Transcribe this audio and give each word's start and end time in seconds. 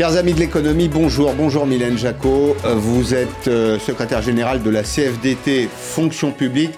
Chers 0.00 0.16
amis 0.16 0.32
de 0.32 0.40
l'économie, 0.40 0.88
bonjour. 0.88 1.34
Bonjour 1.34 1.66
Mylène 1.66 1.98
Jacot. 1.98 2.56
Euh, 2.64 2.74
vous 2.74 3.12
êtes 3.12 3.48
euh, 3.48 3.78
secrétaire 3.78 4.22
général 4.22 4.62
de 4.62 4.70
la 4.70 4.82
CFDT 4.82 5.68
Fonction 5.70 6.32
publique. 6.32 6.70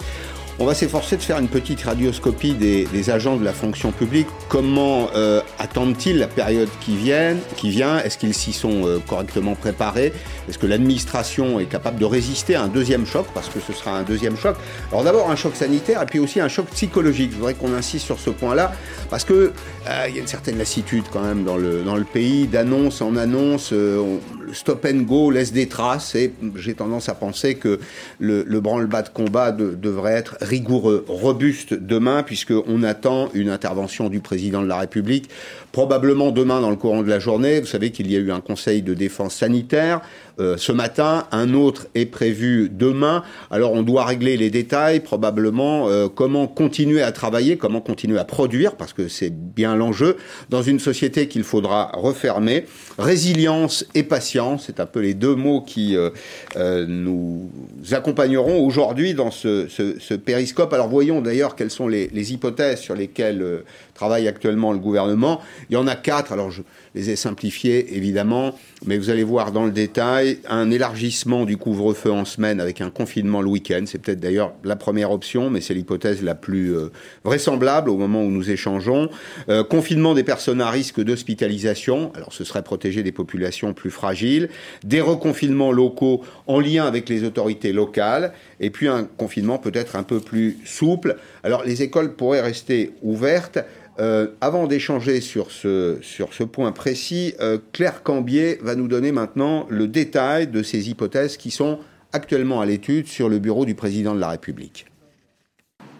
On 0.63 0.65
va 0.65 0.75
s'efforcer 0.75 1.17
de 1.17 1.21
faire 1.21 1.39
une 1.39 1.49
petite 1.49 1.81
radioscopie 1.81 2.53
des, 2.53 3.09
agents 3.09 3.35
de 3.35 3.43
la 3.43 3.51
fonction 3.51 3.91
publique. 3.91 4.27
Comment 4.47 5.09
euh, 5.13 5.41
attendent-ils 5.59 6.17
la 6.17 6.27
période 6.27 6.69
qui 6.79 6.95
vient, 6.95 7.35
qui 7.57 7.69
vient? 7.69 7.99
Est-ce 7.99 8.17
qu'ils 8.17 8.33
s'y 8.33 8.53
sont 8.53 8.87
euh, 8.87 8.99
correctement 9.05 9.55
préparés? 9.55 10.13
Est-ce 10.47 10.57
que 10.57 10.65
l'administration 10.65 11.59
est 11.59 11.65
capable 11.65 11.99
de 11.99 12.05
résister 12.05 12.55
à 12.55 12.63
un 12.63 12.69
deuxième 12.69 13.05
choc? 13.05 13.25
Parce 13.33 13.49
que 13.49 13.59
ce 13.59 13.73
sera 13.73 13.91
un 13.91 14.03
deuxième 14.03 14.37
choc. 14.37 14.55
Alors 14.93 15.03
d'abord 15.03 15.29
un 15.29 15.35
choc 15.35 15.53
sanitaire 15.53 16.01
et 16.01 16.05
puis 16.05 16.19
aussi 16.19 16.39
un 16.39 16.47
choc 16.47 16.67
psychologique. 16.67 17.31
Je 17.33 17.37
voudrais 17.39 17.55
qu'on 17.55 17.73
insiste 17.73 18.05
sur 18.05 18.17
ce 18.17 18.29
point-là 18.29 18.71
parce 19.09 19.25
que 19.25 19.51
euh, 19.89 20.05
il 20.07 20.15
y 20.15 20.17
a 20.17 20.21
une 20.21 20.27
certaine 20.27 20.57
lassitude 20.57 21.03
quand 21.11 21.23
même 21.23 21.43
dans 21.43 21.57
le, 21.57 21.83
dans 21.83 21.97
le 21.97 22.05
pays, 22.05 22.47
d'annonce 22.47 23.01
en 23.01 23.17
annonce. 23.17 23.73
le 23.73 24.19
stop 24.53 24.87
and 24.89 24.99
go 24.99 25.29
laisse 25.29 25.51
des 25.51 25.67
traces 25.67 26.15
et 26.15 26.31
j'ai 26.55 26.73
tendance 26.73 27.09
à 27.09 27.15
penser 27.15 27.55
que 27.55 27.81
le, 28.19 28.45
le 28.47 28.61
branle-bas 28.61 29.01
de 29.01 29.09
combat 29.09 29.51
devrait 29.51 30.13
être 30.13 30.37
rigoureux, 30.53 31.03
robuste 31.07 31.73
demain, 31.73 32.21
puisqu'on 32.21 32.83
attend 32.83 33.29
une 33.33 33.49
intervention 33.49 34.07
du 34.07 34.19
président 34.19 34.61
de 34.61 34.67
la 34.67 34.77
République 34.77 35.27
probablement 35.73 36.31
demain 36.31 36.61
dans 36.61 36.69
le 36.69 36.77
courant 36.77 37.01
de 37.01 37.09
la 37.09 37.19
journée. 37.19 37.59
Vous 37.59 37.65
savez 37.65 37.91
qu'il 37.91 38.09
y 38.09 38.15
a 38.15 38.19
eu 38.19 38.31
un 38.31 38.39
conseil 38.39 38.83
de 38.83 38.93
défense 38.93 39.35
sanitaire 39.35 40.01
euh, 40.39 40.57
ce 40.57 40.71
matin, 40.71 41.27
un 41.31 41.53
autre 41.53 41.87
est 41.93 42.07
prévu 42.07 42.69
demain. 42.71 43.23
Alors 43.51 43.73
on 43.73 43.83
doit 43.83 44.05
régler 44.05 44.35
les 44.35 44.49
détails, 44.49 44.99
probablement 44.99 45.89
euh, 45.89 46.07
comment 46.07 46.47
continuer 46.47 47.03
à 47.03 47.11
travailler, 47.11 47.57
comment 47.57 47.81
continuer 47.81 48.17
à 48.17 48.23
produire, 48.25 48.75
parce 48.75 48.93
que 48.93 49.07
c'est 49.07 49.29
bien 49.29 49.75
l'enjeu, 49.75 50.17
dans 50.49 50.63
une 50.63 50.79
société 50.79 51.27
qu'il 51.27 51.43
faudra 51.43 51.91
refermer. 51.93 52.65
Résilience 52.97 53.85
et 53.93 54.03
patience, 54.03 54.63
c'est 54.65 54.79
un 54.79 54.87
peu 54.87 55.01
les 55.01 55.13
deux 55.13 55.35
mots 55.35 55.61
qui 55.61 55.95
euh, 55.95 56.85
nous 56.87 57.49
accompagneront 57.91 58.65
aujourd'hui 58.65 59.13
dans 59.13 59.29
ce, 59.29 59.67
ce, 59.67 59.99
ce, 59.99 60.13
périscope. 60.15 60.73
Alors 60.73 60.89
voyons 60.89 61.21
d'ailleurs 61.21 61.55
quelles 61.55 61.71
sont 61.71 61.87
les, 61.87 62.07
les 62.07 62.33
hypothèses 62.33 62.79
sur 62.79 62.95
lesquelles 62.95 63.63
travaille 63.93 64.27
actuellement 64.27 64.73
le 64.73 64.79
gouvernement. 64.79 65.41
Il 65.69 65.73
y 65.73 65.77
en 65.77 65.87
a 65.87 65.95
quatre, 65.95 66.31
alors 66.31 66.51
je 66.51 66.61
les 66.95 67.09
ai 67.09 67.15
simplifiés 67.15 67.95
évidemment, 67.95 68.57
mais 68.85 68.97
vous 68.97 69.09
allez 69.09 69.23
voir 69.23 69.51
dans 69.51 69.65
le 69.65 69.71
détail 69.71 70.39
un 70.47 70.71
élargissement 70.71 71.45
du 71.45 71.57
couvre-feu 71.57 72.11
en 72.11 72.25
semaine 72.25 72.59
avec 72.59 72.81
un 72.81 72.89
confinement 72.89 73.41
le 73.41 73.49
week-end. 73.49 73.83
C'est 73.85 73.99
peut-être 73.99 74.19
d'ailleurs 74.19 74.53
la 74.63 74.75
première 74.75 75.11
option, 75.11 75.49
mais 75.49 75.61
c'est 75.61 75.73
l'hypothèse 75.73 76.21
la 76.21 76.35
plus 76.35 76.75
euh, 76.75 76.91
vraisemblable 77.23 77.89
au 77.89 77.97
moment 77.97 78.23
où 78.23 78.29
nous 78.29 78.49
échangeons. 78.49 79.09
Euh, 79.49 79.63
confinement 79.63 80.13
des 80.13 80.23
personnes 80.23 80.61
à 80.61 80.69
risque 80.69 81.01
d'hospitalisation, 81.01 82.11
alors 82.15 82.33
ce 82.33 82.43
serait 82.43 82.63
protéger 82.63 83.03
des 83.03 83.11
populations 83.11 83.73
plus 83.73 83.91
fragiles. 83.91 84.49
Des 84.83 85.01
reconfinements 85.01 85.71
locaux 85.71 86.21
en 86.47 86.59
lien 86.59 86.85
avec 86.85 87.09
les 87.09 87.23
autorités 87.23 87.73
locales, 87.73 88.33
et 88.59 88.69
puis 88.69 88.87
un 88.87 89.03
confinement 89.03 89.57
peut-être 89.57 89.95
un 89.95 90.03
peu 90.03 90.19
plus 90.19 90.57
souple. 90.65 91.17
Alors 91.43 91.63
les 91.63 91.81
écoles 91.81 92.13
pourraient 92.13 92.41
rester 92.41 92.91
ouvertes 93.01 93.59
euh, 93.99 94.27
avant 94.41 94.65
d'échanger 94.65 95.21
sur 95.21 95.51
ce, 95.51 95.99
sur 96.01 96.33
ce 96.33 96.43
point 96.43 96.71
précis, 96.71 97.35
euh, 97.39 97.59
Claire 97.73 98.01
Cambier 98.01 98.57
va 98.61 98.75
nous 98.75 98.87
donner 98.87 99.11
maintenant 99.11 99.67
le 99.69 99.87
détail 99.87 100.47
de 100.47 100.63
ces 100.63 100.89
hypothèses 100.89 101.37
qui 101.37 101.51
sont 101.51 101.79
actuellement 102.11 102.61
à 102.61 102.65
l'étude 102.65 103.07
sur 103.07 103.29
le 103.29 103.39
bureau 103.39 103.65
du 103.65 103.75
président 103.75 104.15
de 104.15 104.19
la 104.19 104.29
République. 104.29 104.87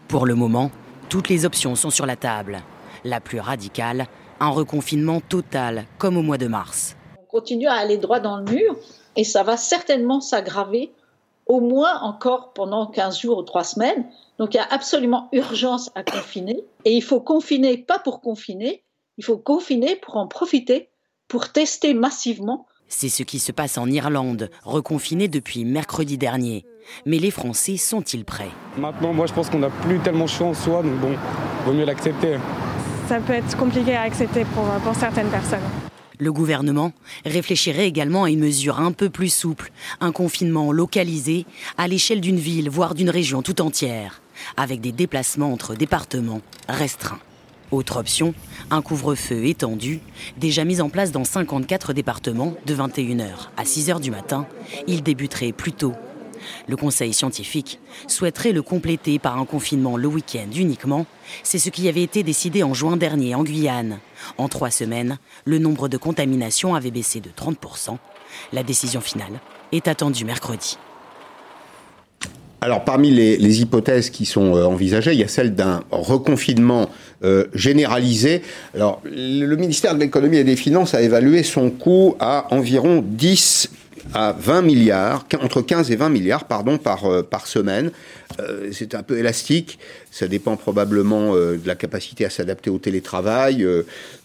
Pour 0.07 0.25
le 0.25 0.35
moment, 0.35 0.71
toutes 1.09 1.29
les 1.29 1.45
options 1.45 1.75
sont 1.75 1.91
sur 1.91 2.05
la 2.05 2.15
table. 2.15 2.61
La 3.03 3.19
plus 3.19 3.39
radicale, 3.39 4.07
un 4.39 4.49
reconfinement 4.49 5.21
total, 5.21 5.85
comme 5.97 6.17
au 6.17 6.23
mois 6.23 6.37
de 6.37 6.47
mars. 6.47 6.95
On 7.19 7.25
continue 7.25 7.67
à 7.67 7.73
aller 7.73 7.97
droit 7.97 8.19
dans 8.19 8.37
le 8.37 8.51
mur 8.51 8.75
et 9.15 9.23
ça 9.23 9.43
va 9.43 9.57
certainement 9.57 10.21
s'aggraver 10.21 10.91
au 11.45 11.59
moins 11.59 11.99
encore 12.01 12.53
pendant 12.53 12.87
15 12.87 13.19
jours 13.19 13.37
ou 13.39 13.43
3 13.43 13.63
semaines. 13.63 14.05
Donc 14.39 14.53
il 14.53 14.57
y 14.57 14.59
a 14.59 14.67
absolument 14.69 15.29
urgence 15.31 15.91
à 15.95 16.03
confiner. 16.03 16.63
Et 16.85 16.93
il 16.93 17.01
faut 17.01 17.19
confiner 17.19 17.77
pas 17.77 17.99
pour 17.99 18.21
confiner, 18.21 18.83
il 19.17 19.23
faut 19.23 19.37
confiner 19.37 19.95
pour 19.95 20.17
en 20.17 20.27
profiter, 20.27 20.89
pour 21.27 21.51
tester 21.51 21.93
massivement. 21.93 22.65
C'est 22.87 23.09
ce 23.09 23.23
qui 23.23 23.39
se 23.39 23.51
passe 23.51 23.77
en 23.77 23.87
Irlande, 23.87 24.49
reconfiné 24.63 25.27
depuis 25.27 25.65
mercredi 25.65 26.17
dernier. 26.17 26.65
Mais 27.05 27.17
les 27.17 27.31
Français 27.31 27.77
sont-ils 27.77 28.25
prêts? 28.25 28.51
Maintenant, 28.77 29.13
moi 29.13 29.25
je 29.25 29.33
pense 29.33 29.49
qu'on 29.49 29.59
n'a 29.59 29.69
plus 29.69 29.99
tellement 29.99 30.27
chaud 30.27 30.45
en 30.45 30.53
soi, 30.53 30.83
donc 30.83 30.99
bon, 30.99 31.15
vaut 31.65 31.73
mieux 31.73 31.85
l'accepter. 31.85 32.37
Ça 33.07 33.19
peut 33.19 33.33
être 33.33 33.57
compliqué 33.57 33.95
à 33.95 34.01
accepter 34.01 34.45
pour, 34.45 34.65
pour 34.83 34.95
certaines 34.95 35.29
personnes. 35.29 35.82
Le 36.23 36.31
gouvernement 36.31 36.93
réfléchirait 37.25 37.85
également 37.85 38.23
à 38.23 38.29
une 38.29 38.39
mesure 38.39 38.79
un 38.79 38.93
peu 38.93 39.09
plus 39.09 39.27
souple, 39.27 39.73
un 39.99 40.13
confinement 40.13 40.71
localisé 40.71 41.45
à 41.77 41.89
l'échelle 41.89 42.21
d'une 42.21 42.37
ville, 42.37 42.69
voire 42.69 42.95
d'une 42.95 43.09
région 43.09 43.41
tout 43.41 43.61
entière, 43.61 44.21
avec 44.55 44.79
des 44.79 44.93
déplacements 44.93 45.51
entre 45.51 45.75
départements 45.75 46.39
restreints. 46.69 47.19
Autre 47.71 47.97
option, 47.97 48.33
un 48.71 48.81
couvre-feu 48.81 49.43
étendu, 49.47 49.99
déjà 50.37 50.63
mis 50.63 50.79
en 50.79 50.87
place 50.87 51.11
dans 51.11 51.25
54 51.25 51.91
départements 51.91 52.53
de 52.65 52.73
21h 52.73 53.49
à 53.57 53.63
6h 53.65 53.99
du 53.99 54.09
matin. 54.09 54.47
Il 54.87 55.03
débuterait 55.03 55.51
plus 55.51 55.73
tôt 55.73 55.91
le 56.67 56.75
Conseil 56.75 57.13
scientifique 57.13 57.79
souhaiterait 58.07 58.51
le 58.51 58.61
compléter 58.61 59.19
par 59.19 59.37
un 59.37 59.45
confinement 59.45 59.97
le 59.97 60.07
week-end 60.07 60.49
uniquement. 60.55 61.05
C'est 61.43 61.59
ce 61.59 61.69
qui 61.69 61.87
avait 61.87 62.03
été 62.03 62.23
décidé 62.23 62.63
en 62.63 62.73
juin 62.73 62.97
dernier 62.97 63.35
en 63.35 63.43
Guyane. 63.43 63.99
En 64.37 64.47
trois 64.47 64.71
semaines, 64.71 65.17
le 65.45 65.59
nombre 65.59 65.89
de 65.89 65.97
contaminations 65.97 66.75
avait 66.75 66.91
baissé 66.91 67.19
de 67.19 67.29
30%. 67.29 67.97
La 68.51 68.63
décision 68.63 69.01
finale 69.01 69.39
est 69.71 69.87
attendue 69.87 70.25
mercredi. 70.25 70.77
Alors, 72.63 72.85
parmi 72.85 73.11
les, 73.11 73.61
hypothèses 73.61 74.09
qui 74.09 74.25
sont 74.25 74.55
euh, 74.55 74.63
envisagées, 74.63 75.11
il 75.11 75.19
y 75.19 75.23
a 75.23 75.27
celle 75.27 75.53
d'un 75.53 75.83
reconfinement 75.91 76.89
euh, 77.25 77.47
généralisé. 77.53 78.41
Alors, 78.73 79.01
le 79.03 79.53
ministère 79.57 79.95
de 79.95 79.99
l'économie 79.99 80.37
et 80.37 80.45
des 80.45 80.55
finances 80.55 80.93
a 80.93 81.01
évalué 81.01 81.43
son 81.43 81.69
coût 81.69 82.15
à 82.21 82.47
environ 82.51 83.03
10 83.05 83.69
à 84.13 84.33
20 84.33 84.61
milliards, 84.61 85.25
entre 85.41 85.61
15 85.61 85.91
et 85.91 85.95
20 85.95 86.09
milliards 86.09 86.45
pardon, 86.45 86.77
par, 86.77 87.05
euh, 87.05 87.23
par 87.23 87.47
semaine. 87.47 87.91
Euh, 88.39 88.69
c'est 88.71 88.95
un 88.95 89.03
peu 89.03 89.17
élastique, 89.17 89.79
ça 90.11 90.27
dépend 90.27 90.57
probablement 90.57 91.35
euh, 91.35 91.57
de 91.57 91.67
la 91.67 91.75
capacité 91.75 92.25
à 92.25 92.29
s'adapter 92.29 92.69
au 92.69 92.79
télétravail, 92.79 93.65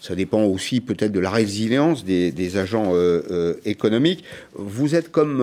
ça 0.01 0.15
dépend 0.15 0.43
aussi 0.43 0.81
peut-être 0.81 1.11
de 1.11 1.19
la 1.19 1.29
résilience 1.29 2.03
des, 2.03 2.31
des 2.31 2.57
agents 2.57 2.93
économiques. 3.65 4.23
Vous 4.55 4.95
êtes 4.95 5.11
comme 5.11 5.39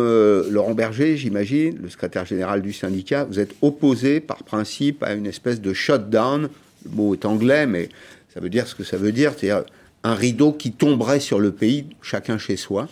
Laurent 0.50 0.74
Berger, 0.74 1.16
j'imagine, 1.16 1.78
le 1.82 1.88
secrétaire 1.88 2.26
général 2.26 2.62
du 2.62 2.72
syndicat, 2.72 3.24
vous 3.24 3.38
êtes 3.38 3.54
opposé 3.62 4.20
par 4.20 4.42
principe 4.44 5.02
à 5.02 5.14
une 5.14 5.26
espèce 5.26 5.60
de 5.60 5.72
shutdown, 5.72 6.48
le 6.84 6.90
mot 6.90 7.14
est 7.14 7.24
anglais, 7.24 7.66
mais 7.66 7.88
ça 8.34 8.40
veut 8.40 8.50
dire 8.50 8.66
ce 8.66 8.74
que 8.74 8.84
ça 8.84 8.96
veut 8.96 9.12
dire, 9.12 9.32
c'est-à-dire 9.36 9.64
un 10.04 10.14
rideau 10.14 10.52
qui 10.52 10.72
tomberait 10.72 11.20
sur 11.20 11.40
le 11.40 11.52
pays, 11.52 11.86
chacun 12.02 12.38
chez 12.38 12.56
soi. 12.56 12.88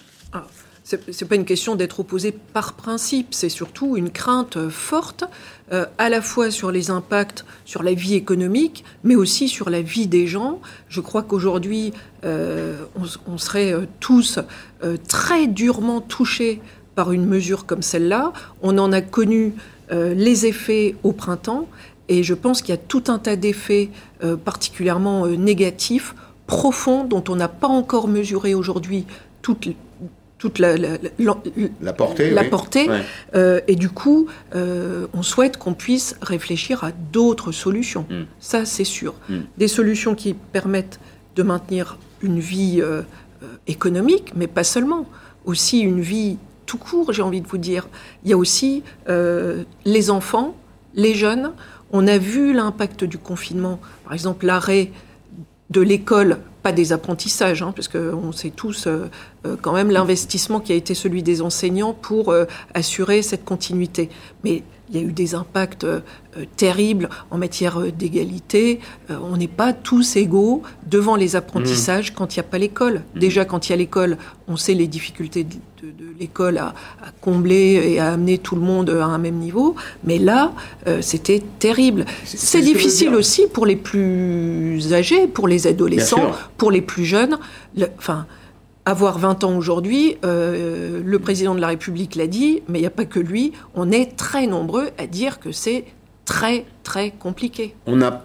C'est 0.87 1.25
pas 1.27 1.34
une 1.34 1.47
question 1.47 1.77
d'être 1.77 2.00
opposé 2.00 2.31
par 2.31 2.75
principe, 2.75 3.28
c'est 3.31 3.49
surtout 3.49 3.97
une 3.97 4.11
crainte 4.11 4.69
forte, 4.69 5.25
euh, 5.72 5.87
à 5.97 6.11
la 6.11 6.21
fois 6.21 6.50
sur 6.50 6.71
les 6.71 6.91
impacts 6.91 7.47
sur 7.65 7.83
la 7.83 7.95
vie 7.95 8.12
économique, 8.12 8.84
mais 9.03 9.15
aussi 9.15 9.49
sur 9.49 9.71
la 9.71 9.81
vie 9.81 10.09
des 10.09 10.27
gens. 10.27 10.61
Je 10.91 11.00
crois 11.00 11.22
qu'aujourd'hui, 11.22 11.95
euh, 12.25 12.84
on, 13.27 13.39
serait 13.39 13.72
euh, 13.72 13.87
tous 13.99 14.39
très 15.09 15.47
durement 15.47 16.03
touchés 16.03 16.61
par 16.95 17.12
une 17.12 17.25
mesure 17.25 17.65
comme 17.65 17.81
celle-là. 17.81 18.34
On 18.61 18.77
en 18.77 18.93
a 18.93 19.01
connu 19.01 19.54
les 19.91 20.47
effets 20.47 20.97
au 21.03 21.13
printemps, 21.13 21.66
et 22.09 22.22
je 22.22 22.34
pense 22.34 22.60
qu'il 22.60 22.75
y 22.75 22.78
a 22.78 22.81
tout 22.81 23.04
un 23.09 23.19
tas 23.19 23.36
d'effets 23.36 23.91
particulièrement 24.45 25.27
négatifs, 25.27 26.15
profonds, 26.47 27.04
dont 27.04 27.25
on 27.28 27.36
n'a 27.36 27.48
pas 27.48 27.69
encore 27.69 28.09
mesuré 28.09 28.54
aujourd'hui 28.54 29.07
toutes, 29.45 29.69
toute 30.45 30.59
la, 30.59 30.77
la, 30.77 31.93
portée. 31.95 32.31
La 32.31 32.45
portée. 32.45 32.87
Euh, 33.35 33.63
et 33.67 33.77
du 33.77 33.89
coup, 33.89 34.27
euh, 34.55 35.07
on 35.15 35.23
souhaite 35.23 35.57
qu'on 35.57 35.73
puisse 35.73 36.17
réfléchir 36.21 36.85
à 36.85 36.93
d'autres 36.93 37.51
solutions. 37.51 38.05
Mm. 38.11 38.25
Ça, 38.41 38.67
c'est 38.67 38.85
sûr. 38.85 39.15
Mm. 39.31 39.39
Des 39.57 39.69
solutions 39.69 40.15
qui 40.15 40.35
permettent 40.35 41.01
de 41.35 41.43
maintenir 41.43 41.97
une 42.21 42.41
vie 42.41 42.83
euh, 42.83 43.01
économique, 43.67 44.35
mais 44.37 44.47
pas 44.47 44.65
seulement. 44.65 45.07
Aussi 45.47 45.81
une 45.81 46.03
vie 46.03 46.37
tout 46.67 46.77
court, 46.77 47.15
j'ai 47.15 47.23
envie 47.23 47.41
de 47.41 47.49
vous 47.49 47.57
dire. 47.57 47.89
Il 48.23 48.29
y 48.31 48.35
a 48.35 48.37
aussi 48.37 48.83
les 49.07 50.11
enfants, 50.11 50.57
les 50.95 51.15
jeunes. 51.15 51.53
On 51.91 52.07
a 52.07 52.19
vu 52.19 52.53
l'impact 52.53 53.05
du 53.05 53.17
confinement. 53.17 53.81
Par 54.05 54.13
exemple, 54.13 54.45
l'arrêt 54.45 54.91
de 55.71 55.81
l'école 55.81 56.39
pas 56.65 56.72
des 56.72 56.95
apprentissages, 56.95 57.61
hein, 57.61 57.72
parce 57.77 57.89
sait 58.33 58.49
tous 58.49 58.87
euh, 58.87 59.11
euh, 59.47 59.55
quand 59.61 59.75
même 59.75 59.91
l'investissement 59.91 60.61
qui 60.61 60.72
a 60.72 60.75
été 60.75 60.95
celui 60.95 61.22
des 61.22 61.43
enseignants 61.43 61.93
pour 61.93 62.31
euh, 62.31 62.47
assurer 62.72 63.21
cette 63.21 63.45
continuité. 63.45 64.09
Mais 64.45 64.63
il 64.91 64.97
y 64.97 64.98
a 64.98 65.03
eu 65.03 65.13
des 65.13 65.34
impacts 65.34 65.86
terribles 66.57 67.09
en 67.31 67.39
matière 67.39 67.81
d'égalité. 67.92 68.81
on 69.09 69.36
n'est 69.36 69.48
pas 69.48 69.72
tous 69.72 70.16
égaux 70.16 70.63
devant 70.86 71.16
les 71.16 71.36
apprentissages 71.36 72.10
mmh. 72.10 72.15
quand 72.15 72.34
il 72.34 72.41
n'y 72.41 72.47
a 72.47 72.48
pas 72.48 72.59
l'école. 72.59 73.03
Mmh. 73.15 73.19
Déjà, 73.19 73.45
quand 73.45 73.69
il 73.69 73.71
y 73.71 73.72
a 73.72 73.77
l'école, 73.77 74.19
on 74.47 74.57
sait 74.57 74.75
les 74.75 74.86
difficultés 74.86 75.45
de, 75.45 75.54
l'école 76.19 76.59
à, 76.59 76.75
combler 77.21 77.92
et 77.92 78.01
à 78.01 78.13
amener 78.13 78.39
tout 78.39 78.57
le 78.57 78.63
monde 78.63 78.91
à 78.91 79.07
un 79.07 79.19
même 79.19 79.36
niveau. 79.36 79.75
Mais 80.03 80.19
là, 80.19 80.53
c'était 81.01 81.42
terrible. 81.59 82.04
C'est 82.25 82.63
difficile 82.63 83.15
aussi 83.15 83.47
pour 83.47 83.66
les 83.66 83.77
plus 83.77 84.92
âgés, 84.92 85.27
pour 85.27 85.48
les 85.48 85.66
adolescents, 85.66 86.33
pour 86.59 86.71
les 86.71 86.83
plus 86.83 87.04
jeunes. 87.04 87.39
enfin, 87.98 88.27
avoir 88.86 89.19
20 89.19 89.45
ans 89.45 89.57
aujourd'hui, 89.57 90.16
euh, 90.25 91.01
le 91.04 91.19
président 91.19 91.54
de 91.54 91.60
la 91.60 91.69
République 91.69 92.16
l'a 92.16 92.27
dit, 92.27 92.63
mais 92.69 92.78
il 92.78 92.83
n'y 92.83 92.86
a 92.86 92.91
pas 92.91 93.07
que 93.07 93.21
lui, 93.21 93.53
on 93.75 93.91
est 93.91 94.16
très 94.16 94.47
nombreux 94.47 94.91
à 94.98 95.07
dire 95.07 95.41
que 95.41 95.53
c'est 95.53 95.84
très 96.25 96.65
très 96.83 97.10
compliqué. 97.10 97.75
On 97.86 98.01
a, 98.03 98.22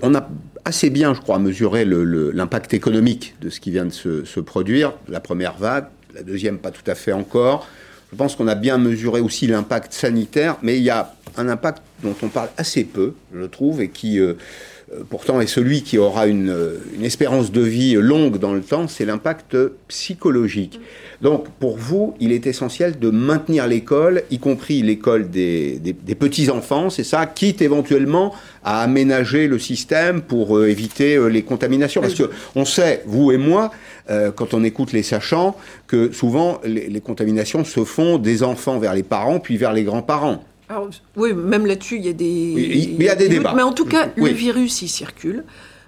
assez 0.65 0.89
bien, 0.89 1.13
je 1.13 1.21
crois, 1.21 1.39
mesuré 1.39 1.85
l'impact 1.85 2.73
économique 2.73 3.35
de 3.41 3.49
ce 3.49 3.59
qui 3.59 3.71
vient 3.71 3.85
de 3.85 3.91
se, 3.91 4.39
produire. 4.39 4.93
La 5.07 5.19
première 5.19 5.57
vague, 5.57 5.87
la 6.13 6.23
deuxième 6.23 6.57
pas 6.57 6.71
tout 6.71 6.89
à 6.89 6.95
fait 6.95 7.13
encore. 7.13 7.67
Je 8.11 8.17
pense 8.17 8.35
qu'on 8.35 8.47
a 8.47 8.55
bien 8.55 8.77
mesuré 8.77 9.21
aussi 9.21 9.47
l'impact 9.47 9.93
sanitaire, 9.93 10.57
mais 10.61 10.77
il 10.77 10.83
y 10.83 10.89
a 10.89 11.13
un 11.37 11.47
impact 11.47 11.83
dont 12.03 12.15
on 12.23 12.27
parle 12.27 12.49
assez 12.57 12.83
peu, 12.83 13.13
je 13.33 13.45
trouve, 13.45 13.81
et 13.81 13.89
qui... 13.89 14.19
Euh, 14.19 14.33
pourtant 15.09 15.39
est 15.39 15.47
celui 15.47 15.83
qui 15.83 15.97
aura 15.97 16.27
une, 16.27 16.49
euh, 16.49 16.77
une, 16.95 17.05
espérance 17.05 17.51
de 17.51 17.61
vie 17.61 17.93
longue 17.93 18.37
dans 18.39 18.53
le 18.53 18.61
temps, 18.61 18.87
c'est 18.87 19.05
l'impact 19.05 19.55
psychologique. 19.87 20.79
Donc 21.21 21.47
pour 21.59 21.77
vous, 21.77 22.15
il 22.19 22.31
est 22.31 22.47
essentiel 22.47 22.97
de 22.97 23.09
maintenir 23.09 23.67
l'école, 23.67 24.23
y 24.31 24.39
compris 24.39 24.81
l'école 24.81 25.29
des, 25.29 25.79
des, 25.79 26.15
petits-enfants, 26.15 26.89
c'est 26.89 27.03
ça, 27.03 27.25
quitte 27.25 27.61
éventuellement 27.61 28.33
à 28.63 28.81
aménager 28.81 29.47
le 29.47 29.59
système 29.59 30.21
pour 30.21 30.57
euh, 30.57 30.69
éviter 30.69 31.19
les 31.29 31.43
contaminations. 31.43 32.01
Parce 32.01 32.15
que 32.15 32.29
on 32.55 32.65
sait, 32.65 33.03
vous 33.05 33.31
et 33.31 33.37
moi, 33.37 33.71
quand 34.35 34.55
on 34.55 34.63
écoute 34.63 34.91
les 34.91 35.03
sachants, 35.03 35.55
que 35.85 36.11
souvent 36.11 36.59
les 36.65 36.99
contaminations 36.99 37.63
se 37.63 37.83
font 37.83 38.17
des 38.17 38.41
enfants 38.41 38.79
vers 38.79 38.95
les 38.95 39.03
parents, 39.03 39.39
puis 39.39 39.55
vers 39.55 39.71
les 39.71 39.83
grands-parents 39.83 40.43
oui, 41.15 41.33
même 41.33 41.65
là-dessus, 41.65 41.97
il 41.97 42.05
y 42.05 42.09
a 42.09 42.13
des, 42.13 42.25
il 42.25 43.01
y 43.01 43.09
a 43.09 43.15
des, 43.15 43.29
débats. 43.29 43.53
Mais 43.55 43.63
en 43.63 43.73
tout 43.73 43.85
cas, 43.85 44.09
le 44.15 44.29
virus, 44.29 44.81
il 44.81 44.87
circule. 44.87 45.43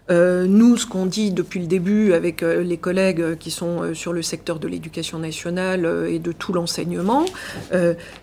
Euh, 0.10 0.46
nous, 0.46 0.78
ce 0.78 0.86
qu'on 0.86 1.06
dit 1.06 1.32
depuis 1.32 1.60
le 1.60 1.68
début 1.68 2.14
avec 2.14 2.44
euh, 2.44 2.64
les 2.64 2.78
collègues 2.78 3.38
qui 3.38 3.52
sont 3.52 3.82
euh, 3.82 3.94
sur 3.94 4.12
le 4.12 4.22
secteur 4.22 4.60
de 4.60 4.68
l'éducation 4.68 5.20
nationale 5.20 5.88
et 6.10 6.20
de 6.20 6.32
tout 6.32 6.54
l'enseignement, 6.54 7.26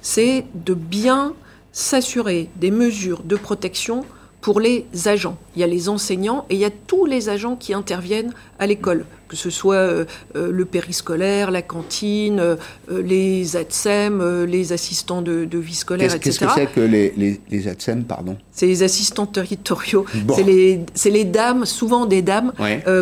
c'est 0.02 0.44
de 0.54 0.74
bien 0.74 1.34
s'assurer 1.72 2.48
des 2.56 2.70
mesures 2.70 3.22
de 3.22 3.36
protection 3.36 4.04
pour 4.40 4.60
les 4.60 4.86
agents. 5.06 5.36
Il 5.56 5.60
y 5.60 5.64
a 5.64 5.66
les 5.66 5.88
enseignants 5.88 6.46
et 6.48 6.54
il 6.54 6.60
y 6.60 6.64
a 6.64 6.70
tous 6.70 7.06
les 7.06 7.28
agents 7.28 7.56
qui 7.56 7.74
interviennent 7.74 8.32
à 8.60 8.66
l'école, 8.66 9.04
que 9.26 9.36
ce 9.36 9.50
soit 9.50 9.74
euh, 9.74 10.04
euh, 10.36 10.52
le 10.52 10.64
périscolaire, 10.64 11.50
la 11.50 11.62
cantine, 11.62 12.38
euh, 12.38 12.56
les 12.88 13.56
ATSEM, 13.56 14.44
les 14.44 14.72
assistants 14.72 15.22
de, 15.22 15.46
vie 15.58 15.74
scolaire, 15.74 16.14
etc. 16.14 16.22
Qu'est-ce 16.22 16.38
que 16.38 16.46
c'est 16.54 16.66
que 16.72 16.80
les, 16.80 17.12
les, 17.16 17.40
les 17.50 17.68
ATSEM, 17.68 18.04
pardon? 18.04 18.36
C'est 18.52 18.66
les 18.66 18.82
assistants 18.84 19.26
territoriaux. 19.26 20.04
C'est 20.34 20.44
les, 20.44 20.80
les, 21.04 21.24
dames, 21.24 21.64
souvent 21.64 22.06
des 22.06 22.22
dames, 22.22 22.52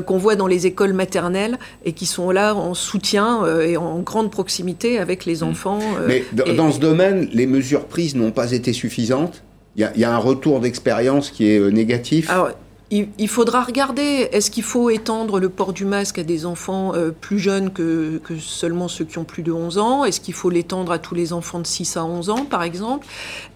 qu'on 0.07 0.19
voit 0.19 0.37
dans 0.37 0.47
les 0.47 0.67
écoles 0.67 0.95
maternelles 0.95 1.59
et 1.85 1.93
qui 1.93 2.07
sont 2.07 2.31
là 2.31 2.55
en 2.55 2.75
soutien 2.75 3.45
et 3.61 3.77
en 3.77 4.01
grande 4.01 4.31
proximité 4.31 4.99
avec 4.99 5.27
les 5.27 5.41
mm. 5.41 5.45
enfants. 5.45 5.81
Mais 6.07 6.25
dans 6.35 6.73
ce 6.73 6.81
domaine, 6.81 7.29
les 7.33 7.47
mesures 7.47 7.87
prises 7.87 8.15
n'ont 8.17 8.33
pas 8.33 8.53
été 8.53 8.73
suffisantes? 8.73 9.43
Il 9.77 10.01
y, 10.01 10.05
a 10.05 10.15
un 10.15 10.19
retour 10.19 10.61
d'expérience 10.61 11.31
qui 11.31 11.49
est 11.49 11.59
euh, 11.59 11.69
négatif 11.69 12.31
Alors, 12.31 12.51
il, 12.91 13.29
faudra 13.29 13.65
regarder, 13.65 14.29
est-ce 14.31 14.49
qu'il 14.49 14.63
faut 14.63 14.91
étendre 14.91 15.41
le 15.41 15.49
port 15.49 15.73
du 15.73 15.85
masque 15.85 16.21
à 16.21 16.23
des 16.23 16.47
enfants 16.47 16.95
euh, 16.95 17.11
plus 17.11 17.41
jeunes 17.41 17.73
que, 17.73 18.23
seulement 18.39 18.87
ceux 18.87 19.05
qui 19.05 19.19
ont 19.19 19.25
plus 19.25 19.43
de 19.43 19.51
11 19.51 19.79
ans? 19.79 20.05
Est-ce 20.05 20.21
qu'il 20.21 20.35
faut 20.35 20.51
l'étendre 20.51 20.93
à 20.93 20.99
tous 20.99 21.17
les 21.17 21.33
enfants 21.33 21.59
de 21.59 21.67
6 21.67 21.97
à 21.97 22.05
11 22.05 22.31
ans, 22.31 22.45
par 22.45 22.63
exemple? 22.63 23.07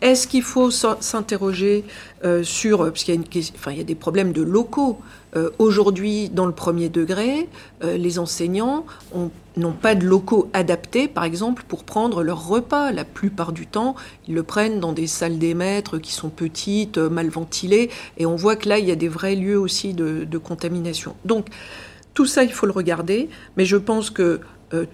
Est-ce 0.02 0.26
qu'il 0.26 0.42
faut 0.42 0.70
s'interroger 0.70 1.84
euh, 2.24 2.42
sur... 2.42 2.78
Parce 2.80 3.04
qu'il 3.04 3.14
y, 3.14 3.68
a 3.68 3.72
y 3.72 3.80
a 3.80 3.84
des 3.84 3.94
problèmes 3.94 4.32
de 4.32 4.42
locaux. 4.42 4.98
Aujourd'hui, 5.60 6.28
dans 6.28 6.46
le 6.46 6.50
premier 6.50 6.88
degré, 6.88 7.48
les 7.84 8.18
enseignants 8.18 8.84
n'ont 9.60 9.72
pas 9.72 9.94
de 9.94 10.04
locaux 10.04 10.48
adaptés, 10.52 11.08
par 11.08 11.24
exemple, 11.24 11.64
pour 11.68 11.84
prendre 11.84 12.22
leur 12.22 12.46
repas. 12.46 12.92
La 12.92 13.04
plupart 13.04 13.52
du 13.52 13.66
temps, 13.66 13.94
ils 14.28 14.34
le 14.34 14.42
prennent 14.42 14.80
dans 14.80 14.92
des 14.92 15.06
salles 15.06 15.38
des 15.38 15.54
maîtres 15.54 15.98
qui 15.98 16.12
sont 16.12 16.30
petites, 16.30 16.98
euh, 16.98 17.08
mal 17.08 17.28
ventilées, 17.28 17.90
et 18.18 18.26
on 18.26 18.36
voit 18.36 18.56
que 18.56 18.68
là, 18.68 18.78
il 18.78 18.86
y 18.86 18.90
a 18.90 18.96
des 18.96 19.08
vrais 19.08 19.36
lieux 19.36 19.58
aussi 19.58 19.94
de, 19.94 20.26
contamination. 20.38 21.14
Donc, 21.24 21.48
tout 22.14 22.26
ça, 22.26 22.42
il 22.42 22.52
faut 22.52 22.66
le 22.66 22.72
regarder, 22.72 23.28
mais 23.56 23.64
je 23.64 23.76
pense 23.76 24.10
que 24.10 24.40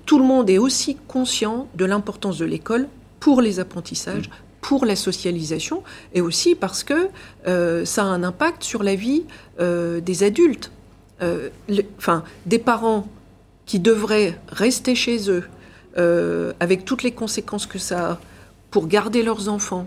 tout 0.06 0.18
le 0.18 0.24
monde 0.24 0.48
est 0.48 0.58
aussi 0.58 0.96
conscient 1.06 1.68
de 1.74 1.84
l'importance 1.84 2.38
de 2.38 2.46
l'école 2.46 2.88
pour 3.20 3.42
les 3.42 3.60
apprentissages, 3.60 4.30
pour 4.66 4.84
la 4.84 4.96
socialisation 4.96 5.84
et 6.12 6.20
aussi 6.20 6.56
parce 6.56 6.82
que 6.82 7.08
euh, 7.46 7.84
ça 7.84 8.02
a 8.02 8.06
un 8.06 8.24
impact 8.24 8.64
sur 8.64 8.82
la 8.82 8.96
vie 8.96 9.22
euh, 9.60 10.00
des 10.00 10.24
adultes. 10.24 10.72
Euh, 11.22 11.50
enfin, 11.98 12.24
des 12.46 12.58
parents 12.58 13.06
qui 13.66 13.80
devraient 13.80 14.38
rester 14.48 14.94
chez 14.94 15.30
eux 15.30 15.44
avec 16.60 16.84
toutes 16.84 17.02
les 17.02 17.12
conséquences 17.12 17.66
que 17.66 17.78
ça 17.78 18.10
a 18.12 18.20
pour 18.70 18.86
garder 18.86 19.22
leurs 19.22 19.48
enfants, 19.48 19.86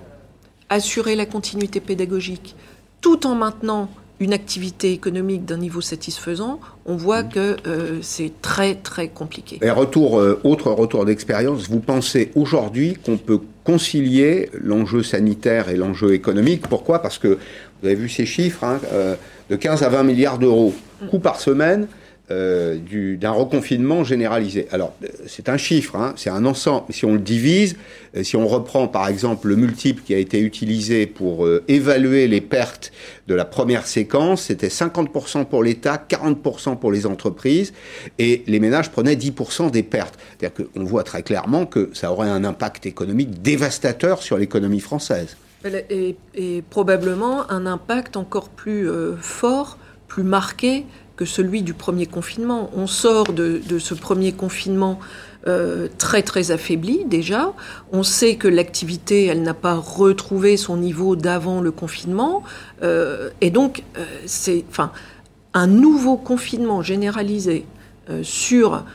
assurer 0.70 1.16
la 1.16 1.28
continuité 1.28 1.80
pédagogique, 1.80 2.56
tout 3.02 3.28
en 3.28 3.36
maintenant 3.36 3.90
une 4.20 4.34
activité 4.34 4.92
économique 4.92 5.46
d'un 5.46 5.58
niveau 5.58 5.82
satisfaisant, 5.82 6.60
on 6.86 6.96
voit 6.96 7.24
mmh. 7.24 7.30
que 7.30 7.58
c'est 8.02 8.32
très 8.42 8.76
très 8.76 9.08
compliqué. 9.08 9.60
Et 9.62 9.70
retour, 9.70 10.22
autre 10.44 10.72
retour 10.72 11.06
d'expérience, 11.06 11.70
vous 11.70 11.80
pensez 11.80 12.32
aujourd'hui 12.36 12.96
qu'on 12.96 13.18
peut 13.18 13.40
concilier 13.70 14.50
l'enjeu 14.54 15.04
sanitaire 15.04 15.70
et 15.70 15.76
l'enjeu 15.76 16.16
économique? 16.16 16.68
Pourquoi? 16.68 17.04
Parce 17.04 17.20
que 17.20 17.38
vous 17.38 17.88
avez 17.88 17.94
vu 17.96 18.10
ces 18.10 18.26
chiffres, 18.26 18.64
hein, 18.64 18.80
euh, 18.92 19.16
de 19.52 19.56
15 19.56 19.84
à 19.84 19.90
20 19.90 20.04
milliards 20.04 20.40
d'euros, 20.40 20.74
coût 21.12 21.20
par 21.20 21.40
semaine 21.40 21.88
euh, 22.32 22.78
d'un 23.18 23.32
reconfinement 23.32 24.04
généralisé. 24.04 24.68
Alors, 24.72 24.94
c'est 25.26 25.50
un 25.50 25.58
chiffre, 25.58 25.96
hein, 25.96 26.14
c'est 26.16 26.30
un 26.30 26.46
ensemble. 26.46 26.94
Si 26.94 27.04
on 27.04 27.14
le 27.14 27.20
divise, 27.20 27.76
euh, 28.16 28.22
si 28.22 28.36
on 28.36 28.48
reprend 28.48 28.88
par 28.88 29.08
exemple 29.08 29.48
le 29.48 29.56
multiple 29.56 30.04
qui 30.06 30.14
a 30.14 30.20
été 30.20 30.40
utilisé 30.40 31.08
pour 31.08 31.48
euh, 31.48 31.64
évaluer 31.68 32.28
les 32.28 32.42
pertes 32.42 32.92
de 33.26 33.34
la 33.34 33.46
première 33.46 33.88
séquence, 33.88 34.44
c'était 34.44 34.68
50% 34.68 35.46
pour 35.46 35.64
l'État, 35.64 36.00
40% 36.08 36.78
pour 36.78 36.92
les 36.92 37.08
entreprises, 37.08 37.74
et 38.20 38.44
les 38.46 38.60
ménages 38.60 38.92
prenaient 38.92 39.16
10% 39.16 39.72
des 39.72 39.82
pertes. 39.82 40.20
C'est-à-dire 40.38 40.68
qu'on 40.72 40.84
voit 40.84 41.04
très 41.04 41.24
clairement 41.24 41.66
que 41.66 41.90
ça 41.94 42.12
aurait 42.12 42.30
un 42.30 42.44
impact 42.44 42.86
économique 42.86 43.42
dévastateur 43.42 44.22
sur 44.22 44.38
l'économie 44.38 44.82
française. 44.82 45.36
Et, 45.66 46.16
probablement 46.70 47.50
un 47.50 47.66
impact 47.66 48.18
encore 48.18 48.50
plus 48.50 48.88
fort, 49.20 49.80
plus 50.08 50.24
marqué 50.24 50.86
que 51.20 51.26
celui 51.26 51.64
du 51.64 51.74
premier 51.74 52.06
confinement. 52.06 52.70
On 52.74 52.88
sort 52.88 53.34
de, 53.34 53.62
ce 53.78 53.94
premier 53.94 54.32
confinement 54.32 55.02
euh, 55.48 55.90
très 55.98 56.22
très 56.22 56.52
affaibli 56.52 57.04
déjà. 57.04 57.52
On 57.92 58.04
sait 58.04 58.38
que 58.38 58.48
l'activité, 58.48 59.26
elle 59.26 59.42
n'a 59.42 59.54
pas 59.54 59.76
retrouvé 59.76 60.56
son 60.56 60.78
niveau 60.78 61.18
d'avant 61.18 61.60
le 61.60 61.72
confinement. 61.72 62.42
Euh, 62.84 63.32
et 63.42 63.50
donc, 63.50 63.84
euh, 63.98 64.06
c'est 64.28 64.64
enfin, 64.70 64.94
un 65.54 65.68
nouveau 65.68 66.16
confinement 66.16 66.82
généralisé 66.82 67.66
sur 68.24 68.86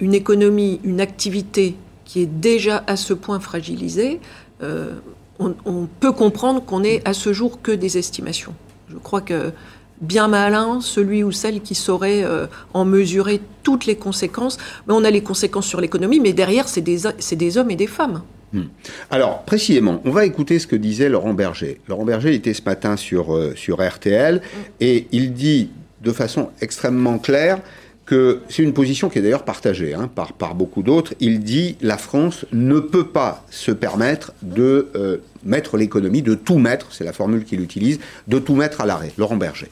une 0.00 0.14
économie, 0.14 0.80
une 0.82 1.00
activité 1.00 1.76
qui 2.04 2.22
est 2.22 2.26
déjà 2.26 2.82
à 2.86 2.96
ce 2.96 3.12
point 3.12 3.38
fragilisée. 3.38 4.18
On, 4.62 5.54
on, 5.64 5.86
peut 6.00 6.10
comprendre 6.10 6.64
qu'on 6.64 6.82
est 6.82 7.06
à 7.06 7.12
ce 7.12 7.32
jour 7.32 7.60
que 7.62 7.70
des 7.70 7.96
estimations. 7.96 8.54
Je 8.88 8.96
crois 8.96 9.20
que 9.20 9.52
bien 10.00 10.28
malin 10.28 10.80
celui 10.80 11.22
ou 11.22 11.32
celle 11.32 11.60
qui 11.60 11.74
saurait 11.74 12.24
euh, 12.24 12.46
en 12.74 12.84
mesurer 12.84 13.40
toutes 13.62 13.86
les 13.86 13.96
conséquences. 13.96 14.58
Mais 14.86 14.94
on 14.94 15.04
a 15.04 15.10
les 15.10 15.22
conséquences 15.22 15.66
sur 15.66 15.80
l'économie, 15.80 16.20
mais 16.20 16.32
derrière, 16.32 16.68
c'est 16.68 16.80
des, 16.80 16.98
des, 17.32 17.58
hommes 17.58 17.70
et 17.70 17.76
des 17.76 17.86
femmes. 17.86 18.22
Hmm. 18.52 18.64
Alors, 19.10 19.42
précisément, 19.42 20.00
on 20.04 20.10
va 20.10 20.24
écouter 20.24 20.58
ce 20.58 20.66
que 20.66 20.76
disait 20.76 21.08
Laurent 21.08 21.34
Berger. 21.34 21.80
Laurent 21.88 22.04
Berger 22.04 22.34
était 22.34 22.54
ce 22.54 22.62
matin 22.62 22.96
sur, 22.96 23.34
euh, 23.34 23.54
sur 23.56 23.86
RTL 23.86 24.40
et 24.80 25.08
il 25.12 25.32
dit 25.32 25.70
de 26.02 26.12
façon 26.12 26.50
extrêmement 26.60 27.18
claire 27.18 27.60
que 28.04 28.42
c'est 28.48 28.62
une 28.62 28.72
position 28.72 29.08
qui 29.08 29.18
est 29.18 29.22
d'ailleurs 29.22 29.44
partagée 29.44 29.92
hein, 29.92 30.08
par, 30.12 30.32
par 30.32 30.54
beaucoup 30.54 30.82
d'autres. 30.82 31.14
Il 31.18 31.40
dit 31.40 31.76
la 31.80 31.98
France 31.98 32.46
ne 32.52 32.78
peut 32.78 33.08
pas 33.08 33.44
se 33.50 33.72
permettre 33.72 34.32
de 34.42 34.88
euh, 34.94 35.18
mettre 35.44 35.76
l'économie, 35.76 36.22
de 36.22 36.34
tout 36.34 36.58
mettre, 36.58 36.92
c'est 36.92 37.04
la 37.04 37.12
formule 37.12 37.44
qu'il 37.44 37.60
utilise, 37.60 37.98
de 38.28 38.38
tout 38.38 38.54
mettre 38.54 38.80
à 38.80 38.86
l'arrêt. 38.86 39.12
Laurent 39.18 39.36
Berger. 39.36 39.68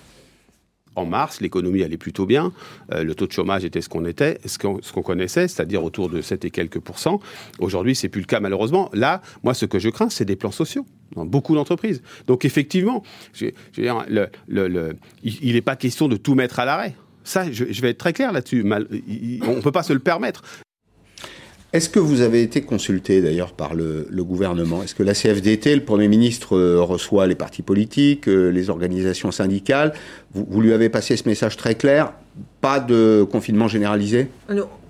En 0.97 1.07
mars, 1.07 1.41
l'économie 1.41 1.83
allait 1.83 1.97
plutôt 1.97 2.27
bien, 2.27 2.53
le 2.91 3.15
taux 3.15 3.27
de 3.27 3.33
chômage 3.33 3.65
était 3.65 3.81
ce 3.81 3.89
qu'on 3.89 5.03
connaissait, 5.03 5.49
c'est-à-dire 5.49 5.83
autour 5.85 6.09
de 6.09 6.21
7 6.21 6.45
et 6.45 6.51
quelques 6.51 6.81
pourcents. 6.81 7.21
Aujourd'hui, 7.59 7.95
c'est 7.95 8.09
plus 8.09 8.21
le 8.21 8.27
cas 8.27 8.41
malheureusement. 8.41 8.91
Là, 8.93 9.23
moi, 9.43 9.55
ce 9.55 9.67
que 9.67 9.79
je 9.79 9.89
crains, 9.89 10.11
c'est 10.11 10.25
des 10.25 10.37
plans 10.37 10.53
sociaux 10.53 10.87
dans 11.15 11.27
beaucoup 11.27 11.55
d'entreprises. 11.55 12.03
Donc 12.27 12.45
effectivement, 12.45 13.03
je, 13.33 13.47
il 13.77 15.53
n'est 15.53 15.61
pas 15.61 15.77
question 15.77 16.09
de 16.09 16.17
tout 16.17 16.35
mettre 16.35 16.59
à 16.59 16.65
l'arrêt. 16.65 16.95
Ça, 17.25 17.51
je, 17.51 17.65
vais 17.81 17.91
être 17.91 17.99
très 17.99 18.13
clair 18.13 18.33
là-dessus. 18.33 18.63
On 18.63 19.57
ne 19.57 19.61
peut 19.61 19.73
pas 19.73 19.83
se 19.83 19.95
le 19.95 19.99
permettre. 19.99 20.43
Est-ce 21.75 21.89
que 21.89 21.99
vous 21.99 22.21
avez 22.21 22.41
été 22.43 22.61
consulté 22.61 23.21
d'ailleurs 23.21 23.51
par 23.51 23.75
le, 23.75 24.07
gouvernement? 24.13 24.85
Est-ce 24.85 24.95
que 24.95 25.03
la 25.03 25.13
CFDT, 25.13 25.75
le 25.75 25.85
Premier 25.85 26.07
ministre 26.07 26.57
euh, 26.57 26.81
reçoit 26.81 27.27
les 27.27 27.35
partis 27.35 27.63
politiques, 27.63 28.29
euh, 28.29 28.51
les 28.51 28.71
organisations 28.71 29.33
syndicales? 29.33 29.93
Vous, 30.35 30.61
lui 30.61 30.73
avez 30.73 30.89
passé 30.89 31.17
ce 31.17 31.29
message 31.29 31.57
très 31.57 31.75
clair 31.75 32.13
pas 32.61 32.81
de 32.81 33.25
confinement 33.31 33.69
généralisé? 33.69 34.27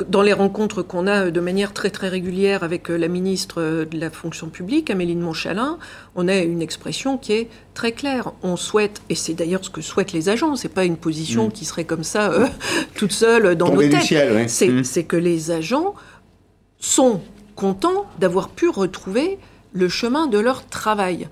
Dans 0.09 0.23
les 0.23 0.33
rencontres 0.33 0.81
qu'on 0.81 1.07
a 1.07 1.31
de 1.31 1.41
manière 1.41 1.75
très 1.75 1.91
très 1.91 2.09
régulière 2.09 2.63
avec 2.63 2.91
euh, 2.91 2.97
la 2.97 3.09
ministre 3.09 3.85
de 3.85 3.99
la 3.99 4.09
fonction 4.09 4.47
publique, 4.47 4.91
Amélie 4.91 5.15
de 5.15 5.21
Montchalin, 5.21 5.77
on 6.15 6.27
a 6.29 6.37
une 6.37 6.63
expression 6.63 7.19
qui 7.19 7.33
est 7.33 7.49
très 7.75 7.93
claire. 7.93 8.33
On 8.43 8.57
souhaite, 8.57 9.03
et 9.11 9.15
c'est 9.15 9.35
d'ailleurs 9.35 9.63
ce 9.63 9.69
que 9.69 9.83
souhaitent 9.83 10.13
les 10.13 10.31
agents, 10.31 10.57
c'est 10.57 10.73
pas 10.73 10.85
une 10.85 10.97
position 10.97 11.49
mm. 11.49 11.53
qui 11.53 11.65
serait 11.67 11.85
comme 11.85 12.05
ça 12.05 12.33
toute 12.95 13.13
seule 13.13 13.57
dans 13.57 13.75
nos 13.75 13.83
têtes. 13.83 14.11
Mm. 14.11 14.85
C'est 14.85 15.05
que 15.05 15.17
les 15.17 15.51
agents 15.51 15.95
sont 16.81 17.21
contents 17.57 18.07
d'avoir 18.19 18.49
pu 18.49 18.69
retrouver 18.69 19.39
le 19.73 19.89
chemin 19.89 20.27
de 20.27 20.39
leur 20.39 20.67
travail. 20.67 21.29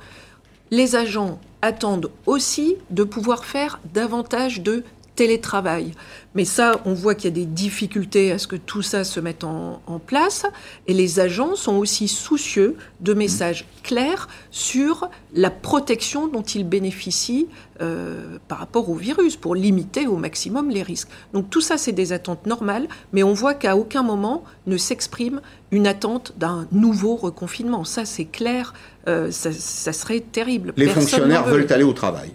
Les 0.71 0.97
agents 0.97 1.39
attendent 1.63 2.11
aussi 2.27 2.77
de 2.91 3.05
pouvoir 3.05 3.45
faire 3.45 3.81
davantage 3.93 4.61
de 4.61 4.85
télétravail. 5.15 5.93
Mais 6.35 6.45
ça, 6.45 6.81
on 6.87 6.95
voit 6.95 7.15
qu'il 7.15 7.25
y 7.25 7.33
a 7.33 7.45
des 7.45 7.47
difficultés 7.47 8.33
à 8.33 8.39
ce 8.39 8.47
que 8.47 8.57
tout 8.57 8.83
ça 8.83 9.05
se 9.05 9.21
mette 9.21 9.45
en, 9.45 9.81
place. 10.07 10.45
Et 10.87 10.95
les 10.95 11.21
agents 11.21 11.55
sont 11.55 11.77
aussi 11.77 12.09
soucieux 12.09 12.77
de 13.01 13.13
messages 13.13 13.67
clairs 13.83 14.29
sur 14.51 15.11
la 15.35 15.51
protection 15.51 16.29
dont 16.29 16.43
ils 16.43 16.67
bénéficient 16.67 17.47
euh, 17.81 18.39
par 18.49 18.59
rapport 18.59 18.89
au 18.89 18.95
virus 18.95 19.37
pour 19.37 19.55
limiter 19.55 20.07
au 20.07 20.17
maximum 20.17 20.71
les 20.71 20.83
risques. 20.83 21.09
Donc 21.35 21.51
tout 21.51 21.61
ça, 21.61 21.77
c'est 21.77 21.93
des 21.93 22.13
attentes 22.13 22.47
normales, 22.47 22.89
mais 23.13 23.23
on 23.23 23.35
voit 23.35 23.55
qu'à 23.55 23.77
aucun 23.77 24.03
moment 24.03 24.45
ne 24.67 24.77
s'exprime 24.77 25.41
une 25.71 25.87
attente 25.87 26.33
d'un 26.37 26.67
nouveau 26.73 27.17
reconfinement. 27.17 27.85
Ça, 27.85 28.05
c'est 28.05 28.25
clair, 28.25 28.73
euh, 29.09 29.31
ça, 29.31 29.53
serait 29.93 30.21
terrible. 30.21 30.73
Les 30.77 30.87
fonctionnaires 30.87 31.45
veulent 31.45 31.71
aller 31.71 31.85
au 31.85 31.93
travail. 31.93 32.33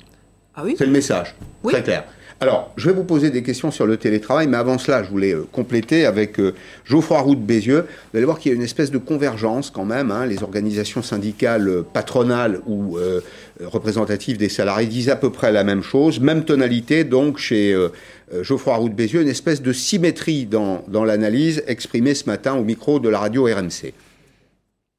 Ah 0.56 0.62
oui 0.64 0.76
C'est 0.78 0.86
le 0.86 0.92
message, 0.92 1.36
très 1.64 1.84
clair. 1.84 2.06
Alors, 2.40 2.72
je 2.78 2.88
vais 2.88 2.96
vous 2.96 3.04
poser 3.04 3.32
des 3.32 3.42
questions 3.42 3.72
sur 3.72 3.88
le 3.88 3.98
télétravail, 3.98 4.46
mais 4.46 4.58
avant 4.58 4.78
cela, 4.78 5.04
je 5.04 5.10
voulais 5.10 5.34
euh, 5.34 5.48
compléter 5.52 6.06
avec 6.06 6.40
euh, 6.40 6.54
Geoffroy 6.86 7.20
Roux 7.20 7.34
de 7.34 7.42
Bézieux. 7.42 7.88
Vous 8.12 8.18
allez 8.18 8.26
voir 8.26 8.38
qu'il 8.38 8.52
y 8.52 8.54
a 8.54 8.56
une 8.56 8.64
espèce 8.64 8.92
de 8.92 9.00
convergence 9.00 9.72
quand 9.72 9.86
même. 9.86 10.12
Hein. 10.12 10.28
Les 10.28 10.44
organisations 10.44 11.02
syndicales 11.02 11.68
euh, 11.68 11.82
patronales 11.82 12.62
ou 12.68 12.98
représentatives 13.64 14.38
des 14.38 14.50
salariés 14.50 14.88
disent 14.88 15.10
à 15.10 15.16
peu 15.16 15.32
près 15.32 15.52
la 15.52 15.64
même 15.64 15.82
chose, 15.82 16.20
même 16.20 16.46
tonalité. 16.46 17.04
Donc, 17.04 17.40
chez 17.40 17.76
Geoffroy 18.42 18.76
Roux 18.76 18.90
de 18.90 18.94
Bézieux, 18.94 19.22
une 19.22 19.28
espèce 19.28 19.62
de 19.64 19.74
symétrie 19.74 20.46
dans, 20.46 20.84
dans 20.88 21.04
l'analyse 21.04 21.64
exprimée 21.66 22.14
ce 22.14 22.26
matin 22.26 22.54
au 22.54 22.64
micro 22.64 23.00
de 23.00 23.10
la 23.10 23.20
radio 23.20 23.46
RMC. 23.46 23.94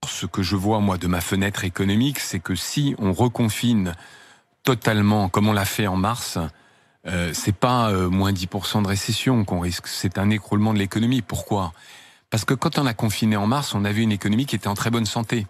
Ce 0.07 0.26
que 0.26 0.42
je 0.42 0.57
vois, 0.57 0.80
moi, 0.80 0.99
de 0.99 1.07
ma 1.07 1.21
fenêtre 1.21 1.64
économique, 1.64 2.18
c'est 2.18 2.40
que 2.40 2.57
si 2.57 2.97
on 2.99 3.12
reconfine 3.12 3.95
totalement, 4.64 5.28
comme 5.28 5.49
on 5.49 5.52
l'a 5.52 5.64
fait 5.64 5.87
en 5.87 5.97
mars, 5.97 6.38
euh, 7.07 7.33
c'est 7.33 7.55
pas 7.55 7.90
euh, 7.90 8.09
moins 8.09 8.33
10% 8.33 8.83
de 8.83 8.88
récession 8.88 9.45
qu'on 9.45 9.61
risque, 9.61 9.87
c'est 9.87 10.19
un 10.19 10.31
écroulement 10.31 10.75
de 10.75 10.78
l'économie. 10.78 11.23
Pourquoi? 11.23 11.73
Parce 12.31 12.45
que 12.45 12.55
quand 12.55 12.78
on 12.78 12.87
a 12.87 12.95
confiné 12.95 13.37
en 13.37 13.47
mars, 13.47 13.75
on 13.75 13.85
avait 13.85 14.02
une 14.02 14.12
économie 14.12 14.47
qui 14.47 14.57
était 14.57 14.69
en 14.69 14.75
très 14.75 14.90
bonne 14.90 15.07
santé. 15.07 15.47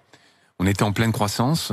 On 0.59 0.67
était 0.67 0.83
en 0.83 0.93
pleine 0.93 1.13
croissance, 1.13 1.73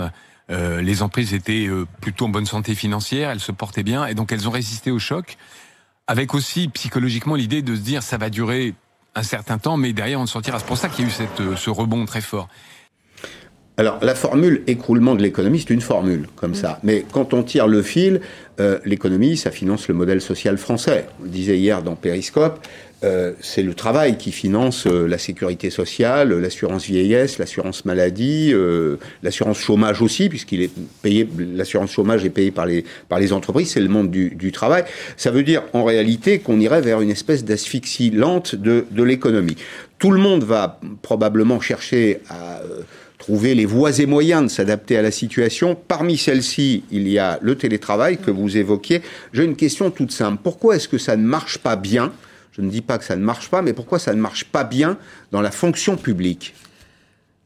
euh, 0.51 0.81
les 0.81 1.01
entreprises 1.01 1.33
étaient 1.33 1.67
plutôt 2.01 2.25
en 2.25 2.29
bonne 2.29 2.45
santé 2.45 2.75
financière, 2.75 3.31
elles 3.31 3.39
se 3.39 3.51
portaient 3.51 3.83
bien, 3.83 4.05
et 4.05 4.13
donc 4.13 4.31
elles 4.31 4.47
ont 4.47 4.51
résisté 4.51 4.91
au 4.91 4.99
choc, 4.99 5.37
avec 6.07 6.33
aussi 6.33 6.67
psychologiquement 6.69 7.35
l'idée 7.35 7.61
de 7.61 7.75
se 7.75 7.81
dire 7.81 8.03
ça 8.03 8.17
va 8.17 8.29
durer 8.29 8.75
un 9.15 9.23
certain 9.23 9.57
temps, 9.57 9.77
mais 9.77 9.93
derrière 9.93 10.19
on 10.19 10.27
sortira. 10.27 10.59
C'est 10.59 10.67
pour 10.67 10.77
ça 10.77 10.89
qu'il 10.89 11.05
y 11.05 11.07
a 11.07 11.09
eu 11.09 11.13
cette, 11.13 11.55
ce 11.55 11.69
rebond 11.69 12.05
très 12.05 12.21
fort. 12.21 12.47
Alors, 13.77 13.99
la 14.01 14.15
formule 14.15 14.63
écroulement 14.67 15.15
de 15.15 15.21
l'économie, 15.21 15.59
c'est 15.59 15.73
une 15.73 15.81
formule 15.81 16.27
comme 16.35 16.51
mm. 16.51 16.55
ça. 16.55 16.79
Mais 16.83 17.03
quand 17.11 17.33
on 17.33 17.43
tire 17.43 17.67
le 17.67 17.81
fil, 17.81 18.21
euh, 18.61 18.79
l'économie, 18.85 19.35
ça 19.35 19.51
finance 19.51 19.89
le 19.89 19.93
modèle 19.93 20.21
social 20.21 20.57
français. 20.57 21.07
On 21.19 21.23
le 21.23 21.29
disait 21.29 21.57
hier 21.57 21.83
dans 21.83 21.95
Périscope, 21.95 22.59
euh, 23.03 23.33
c'est 23.41 23.63
le 23.63 23.73
travail 23.73 24.17
qui 24.17 24.31
finance 24.31 24.87
euh, 24.87 25.05
la 25.07 25.17
sécurité 25.17 25.69
sociale, 25.69 26.31
l'assurance 26.39 26.85
vieillesse, 26.85 27.37
l'assurance 27.37 27.83
maladie, 27.83 28.53
l'assurance 29.21 29.59
chômage 29.59 30.01
aussi, 30.01 30.29
puisqu'il 30.29 30.61
est 30.61 30.71
payé, 31.01 31.27
l'assurance 31.37 31.91
chômage 31.91 32.23
est 32.23 32.29
payée 32.29 32.51
par 32.51 32.65
les, 32.65 32.85
par 33.09 33.19
les 33.19 33.33
entreprises, 33.33 33.71
c'est 33.71 33.81
le 33.81 33.89
monde 33.89 34.09
du, 34.09 34.29
du, 34.29 34.53
travail. 34.53 34.85
Ça 35.17 35.31
veut 35.31 35.43
dire 35.43 35.63
en 35.73 35.83
réalité 35.83 36.39
qu'on 36.39 36.61
irait 36.61 36.81
vers 36.81 37.01
une 37.01 37.11
espèce 37.11 37.43
d'asphyxie 37.43 38.09
lente 38.09 38.55
de, 38.55 38.85
de 38.89 39.03
l'économie. 39.03 39.57
Tout 39.99 40.11
le 40.11 40.19
monde 40.19 40.45
va 40.45 40.79
probablement 41.01 41.59
chercher 41.59 42.21
à 42.29 42.61
trouver 43.25 43.55
les 43.55 43.65
voies 43.65 43.99
et 43.99 44.05
moyens 44.05 44.43
de 44.43 44.47
s'adapter 44.49 44.97
à 44.97 45.01
la 45.01 45.09
situation. 45.09 45.75
Parmi 45.75 46.15
celles-ci, 46.15 46.83
il 46.91 47.07
y 47.07 47.17
a 47.17 47.39
le 47.41 47.55
télétravail 47.55 48.19
que 48.19 48.29
vous 48.29 48.55
évoquiez. 48.55 49.01
J'ai 49.33 49.43
une 49.43 49.55
question 49.55 49.89
toute 49.89 50.11
simple. 50.11 50.39
Pourquoi 50.43 50.75
est-ce 50.75 50.87
que 50.87 50.99
ça 50.99 51.17
ne 51.17 51.23
marche 51.23 51.57
pas 51.57 51.75
bien? 51.75 52.13
Je 52.51 52.61
ne 52.61 52.69
dis 52.69 52.81
pas 52.81 52.99
que 52.99 53.03
ça 53.03 53.15
ne 53.15 53.23
marche 53.23 53.49
pas, 53.49 53.63
mais 53.63 53.73
pourquoi 53.73 53.97
ça 53.97 54.13
ne 54.13 54.21
marche 54.21 54.45
pas 54.45 54.63
bien 54.63 54.99
dans 55.31 55.41
la 55.41 55.49
fonction 55.49 55.97
publique? 55.97 56.53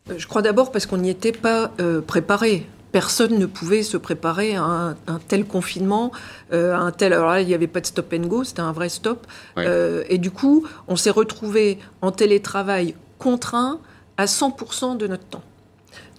Euh, 0.09 0.15
Je 0.17 0.27
crois 0.27 0.41
d'abord 0.41 0.73
parce 0.73 0.85
qu'on 0.85 0.97
n'y 0.97 1.11
était 1.11 1.31
pas 1.31 1.71
euh, 1.79 2.01
préparé 2.01 2.67
personne 2.91 3.37
ne 3.37 3.45
pouvait 3.45 3.83
se 3.83 3.97
préparer 3.97 4.55
à 4.55 4.63
un, 4.63 5.19
tel 5.27 5.45
confinement, 5.45 6.11
euh, 6.51 6.73
à 6.73 6.79
un 6.79 6.91
tel. 6.91 7.13
Alors 7.13 7.29
là, 7.29 7.39
il 7.39 7.47
n'y 7.47 7.53
avait 7.53 7.67
pas 7.67 7.81
de 7.81 7.85
stop 7.85 8.11
and 8.13 8.25
go, 8.25 8.43
c'était 8.43 8.61
un 8.61 8.71
vrai 8.71 8.89
stop. 8.89 9.27
et 9.57 10.17
du 10.17 10.31
coup, 10.31 10.65
on 10.87 10.95
s'est 10.95 11.11
retrouvé 11.11 11.77
en 12.01 12.11
télétravail 12.11 12.95
contraint 13.19 13.79
à 14.17 14.25
100% 14.25 14.97
de 14.97 15.05
notre 15.05 15.25
temps. 15.25 15.43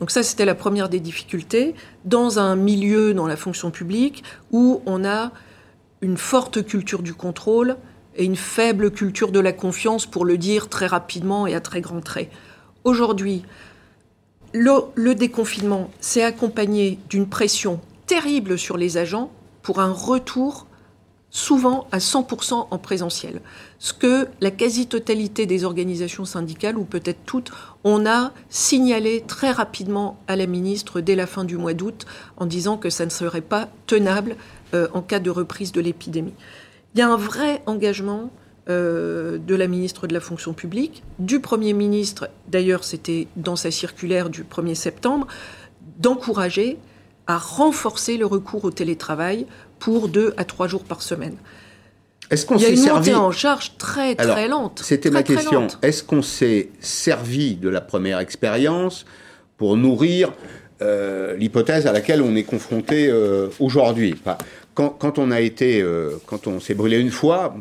Donc 0.01 0.11
ça, 0.11 0.23
c'était 0.23 0.47
la 0.47 0.55
première 0.55 0.89
des 0.89 0.99
difficultés, 0.99 1.75
dans 2.07 2.39
un 2.39 2.57
milieu, 2.57 3.13
dans 3.13 3.27
la 3.27 3.37
fonction 3.37 3.71
publique, 3.71 4.25
où 4.51 4.83
on 4.87 5.05
a 5.05 5.31
une 6.01 6.17
forte 6.17 6.65
culture 6.65 7.03
du 7.03 7.13
contrôle 7.13 7.77
et 8.17 8.25
une 8.25 8.37
faible 8.37 8.91
culture 8.91 9.31
de 9.31 9.41
la 9.41 9.53
confiance, 9.53 10.07
pour 10.07 10.25
le 10.25 10.39
dire 10.39 10.69
très 10.69 10.87
rapidement 10.87 11.47
et 11.47 11.55
à 11.55 11.61
très 11.61 11.83
grands 11.83 12.01
traits. 12.01 12.31
Aujourd'hui, 12.85 13.45
le, 14.55 14.73
le 14.95 15.15
déconfinement 15.15 15.91
s'est 16.01 16.25
accompagné 16.25 16.99
d'une 17.11 17.29
pression 17.29 17.79
terrible 18.07 18.59
sur 18.59 18.79
les 18.79 18.97
agents 18.97 19.31
pour 19.63 19.81
un 19.81 19.93
retour 19.93 20.67
souvent 21.31 21.87
à 21.93 21.99
100% 21.99 22.67
en 22.71 22.79
présentiel. 22.79 23.41
Ce 23.79 23.93
que 23.93 24.27
la 24.41 24.51
quasi-totalité 24.51 25.47
des 25.47 25.65
organisations 25.65 26.25
syndicales, 26.25 26.77
ou 26.77 26.85
peut-être 26.85 27.21
toutes, 27.25 27.53
on 27.85 28.05
a 28.05 28.33
signalé 28.49 29.23
très 29.27 29.53
rapidement 29.53 30.19
à 30.27 30.37
la 30.37 30.47
ministre 30.47 31.01
dès 31.01 31.15
la 31.15 31.27
fin 31.27 31.45
du 31.45 31.57
mois 31.57 31.75
d'août 31.75 32.05
en 32.37 32.47
disant 32.47 32.77
que 32.77 32.91
ça 32.91 33.05
ne 33.05 33.11
serait 33.11 33.41
pas 33.41 33.69
tenable 33.87 34.37
euh, 34.75 34.89
en 34.93 35.03
cas 35.03 35.21
de 35.21 35.31
reprise 35.31 35.73
de 35.73 35.81
l'épidémie. 35.81 36.35
Il 36.95 36.99
y 36.99 37.03
a 37.03 37.09
un 37.09 37.17
vrai 37.17 37.63
engagement 37.67 38.31
euh, 38.69 39.39
de 39.39 39.55
la 39.55 39.69
ministre 39.69 40.07
de 40.07 40.13
la 40.13 40.21
fonction 40.21 40.53
publique, 40.53 41.03
du 41.19 41.41
Premier 41.41 41.73
ministre, 41.73 42.29
d'ailleurs 42.49 42.85
c'était 42.85 43.29
dans 43.37 43.57
sa 43.57 43.71
circulaire 43.71 44.31
du 44.31 44.43
1er 44.43 44.75
septembre, 44.75 45.27
d'encourager 45.99 46.77
à 47.27 47.39
renforcer 47.39 48.17
le 48.17 48.27
recours 48.27 48.65
au 48.65 48.71
télétravail 48.71 49.47
pour 49.81 50.09
deux 50.09 50.33
à 50.37 50.45
trois 50.45 50.69
jours 50.69 50.85
par 50.85 51.03
semaine. 51.03 51.37
Est-ce 52.31 52.47
qu'on 52.47 52.57
Il 52.57 52.63
y 52.63 52.67
a 52.67 52.69
une 52.69 52.89
montée 52.89 53.15
en 53.15 53.33
charge 53.33 53.73
très 53.77 54.15
très 54.15 54.47
lente. 54.47 54.83
C'était 54.85 55.11
ma 55.11 55.25
question. 55.25 55.67
Est-ce 55.83 56.05
qu'on 56.05 56.23
s'est 56.23 56.69
servi 56.79 57.57
de 57.57 57.69
la 57.69 57.81
première 57.81 58.21
expérience 58.21 59.05
pour 59.57 59.77
nourrir 59.77 60.33
euh, 60.81 61.37
l'hypothèse 61.37 61.87
à 61.87 61.93
laquelle 61.93 62.23
on 62.23 62.37
est 62.37 62.45
confronté 62.45 63.09
euh, 63.09 63.49
aujourd'hui? 63.59 64.15
Quand, 64.75 65.19
on 65.19 65.31
a 65.31 65.41
été, 65.41 65.83
euh, 65.83 66.13
quand 66.27 66.47
on 66.47 66.61
s'est 66.61 66.75
brûlé 66.75 66.99
une 66.99 67.11
fois, 67.11 67.55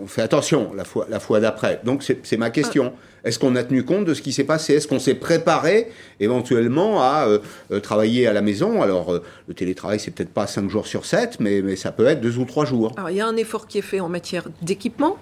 on 0.00 0.06
fait 0.06 0.22
attention 0.22 0.72
la 0.74 0.84
fois, 0.84 1.06
la 1.08 1.18
fois 1.18 1.40
d'après. 1.40 1.80
Donc 1.82 2.04
c'est 2.04 2.36
ma 2.36 2.50
question. 2.50 2.92
Ah. 2.94 3.09
Est-ce 3.24 3.38
qu'on 3.38 3.56
a 3.56 3.64
tenu 3.64 3.84
compte 3.84 4.04
de 4.04 4.14
ce 4.14 4.22
qui 4.22 4.32
s'est 4.32 4.44
passé? 4.44 4.74
Est-ce 4.74 4.88
qu'on 4.88 4.98
s'est 4.98 5.14
préparé 5.14 5.88
éventuellement 6.20 7.02
à 7.02 7.26
euh, 7.26 7.38
euh, 7.70 7.80
travailler 7.80 8.26
à 8.26 8.32
la 8.32 8.42
maison? 8.42 8.82
Alors, 8.82 9.12
euh, 9.12 9.22
le 9.48 9.54
télétravail, 9.54 10.00
c'est 10.00 10.10
peut-être 10.10 10.32
pas 10.32 10.46
5 10.46 10.70
jours 10.70 10.86
sur 10.86 11.04
7, 11.04 11.38
mais, 11.40 11.60
mais 11.62 11.76
ça 11.76 11.92
peut 11.92 12.06
être 12.06 12.20
2 12.20 12.38
ou 12.38 12.44
3 12.44 12.64
jours. 12.64 12.92
Alors, 12.96 13.10
il 13.10 13.16
y 13.16 13.20
a 13.20 13.26
un 13.26 13.36
effort 13.36 13.66
qui 13.66 13.78
est 13.78 13.82
fait 13.82 14.00
en 14.00 14.08
matière 14.08 14.44
d'équipement 14.62 15.16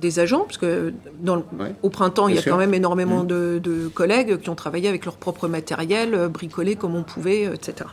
des 0.00 0.18
agents, 0.18 0.40
parce 0.40 0.58
que 0.58 0.92
dans 1.20 1.44
au 1.82 1.88
printemps, 1.88 2.26
il 2.28 2.34
y 2.34 2.38
a 2.38 2.42
quand 2.42 2.56
même 2.56 2.74
énormément 2.74 3.22
mmh. 3.22 3.28
de, 3.28 3.60
de, 3.62 3.88
collègues 3.88 4.38
qui 4.38 4.50
ont 4.50 4.56
travaillé 4.56 4.88
avec 4.88 5.04
leur 5.04 5.16
propre 5.16 5.46
matériel, 5.46 6.28
bricolé 6.28 6.74
comme 6.74 6.96
on 6.96 7.04
pouvait, 7.04 7.44
etc. 7.44 7.88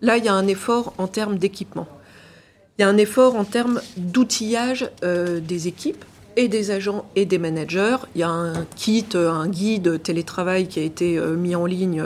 Là, 0.00 0.16
il 0.16 0.24
y 0.24 0.28
a 0.28 0.32
un 0.32 0.46
effort 0.46 0.94
en 0.96 1.06
termes 1.06 1.36
d'équipement. 1.36 1.86
Il 2.78 2.82
y 2.82 2.84
a 2.84 2.88
un 2.88 2.96
effort 2.96 3.36
en 3.36 3.44
termes 3.44 3.80
d'outillage 3.98 4.90
des 5.02 5.68
équipes 5.68 6.04
et 6.38 6.48
des 6.48 6.70
agents 6.70 7.04
et 7.16 7.26
des 7.26 7.38
managers. 7.38 7.96
Il 8.14 8.20
y 8.20 8.24
a 8.24 8.30
un 8.30 8.64
kit, 8.76 9.04
un 9.14 9.48
guide 9.48 10.02
télétravail 10.02 10.68
qui 10.68 10.78
a 10.78 10.82
été 10.82 11.18
mis 11.36 11.54
en 11.54 11.66
ligne 11.66 12.02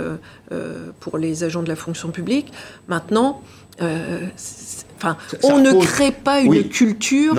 pour 1.00 1.18
les 1.18 1.44
agents 1.44 1.62
de 1.62 1.68
la 1.68 1.76
fonction 1.76 2.10
publique. 2.10 2.52
Maintenant, 2.88 3.42
Enfin, 4.98 5.16
on 5.42 5.58
ne 5.58 5.72
crée 5.84 6.12
pas 6.12 6.40
une 6.40 6.68
culture 6.68 7.34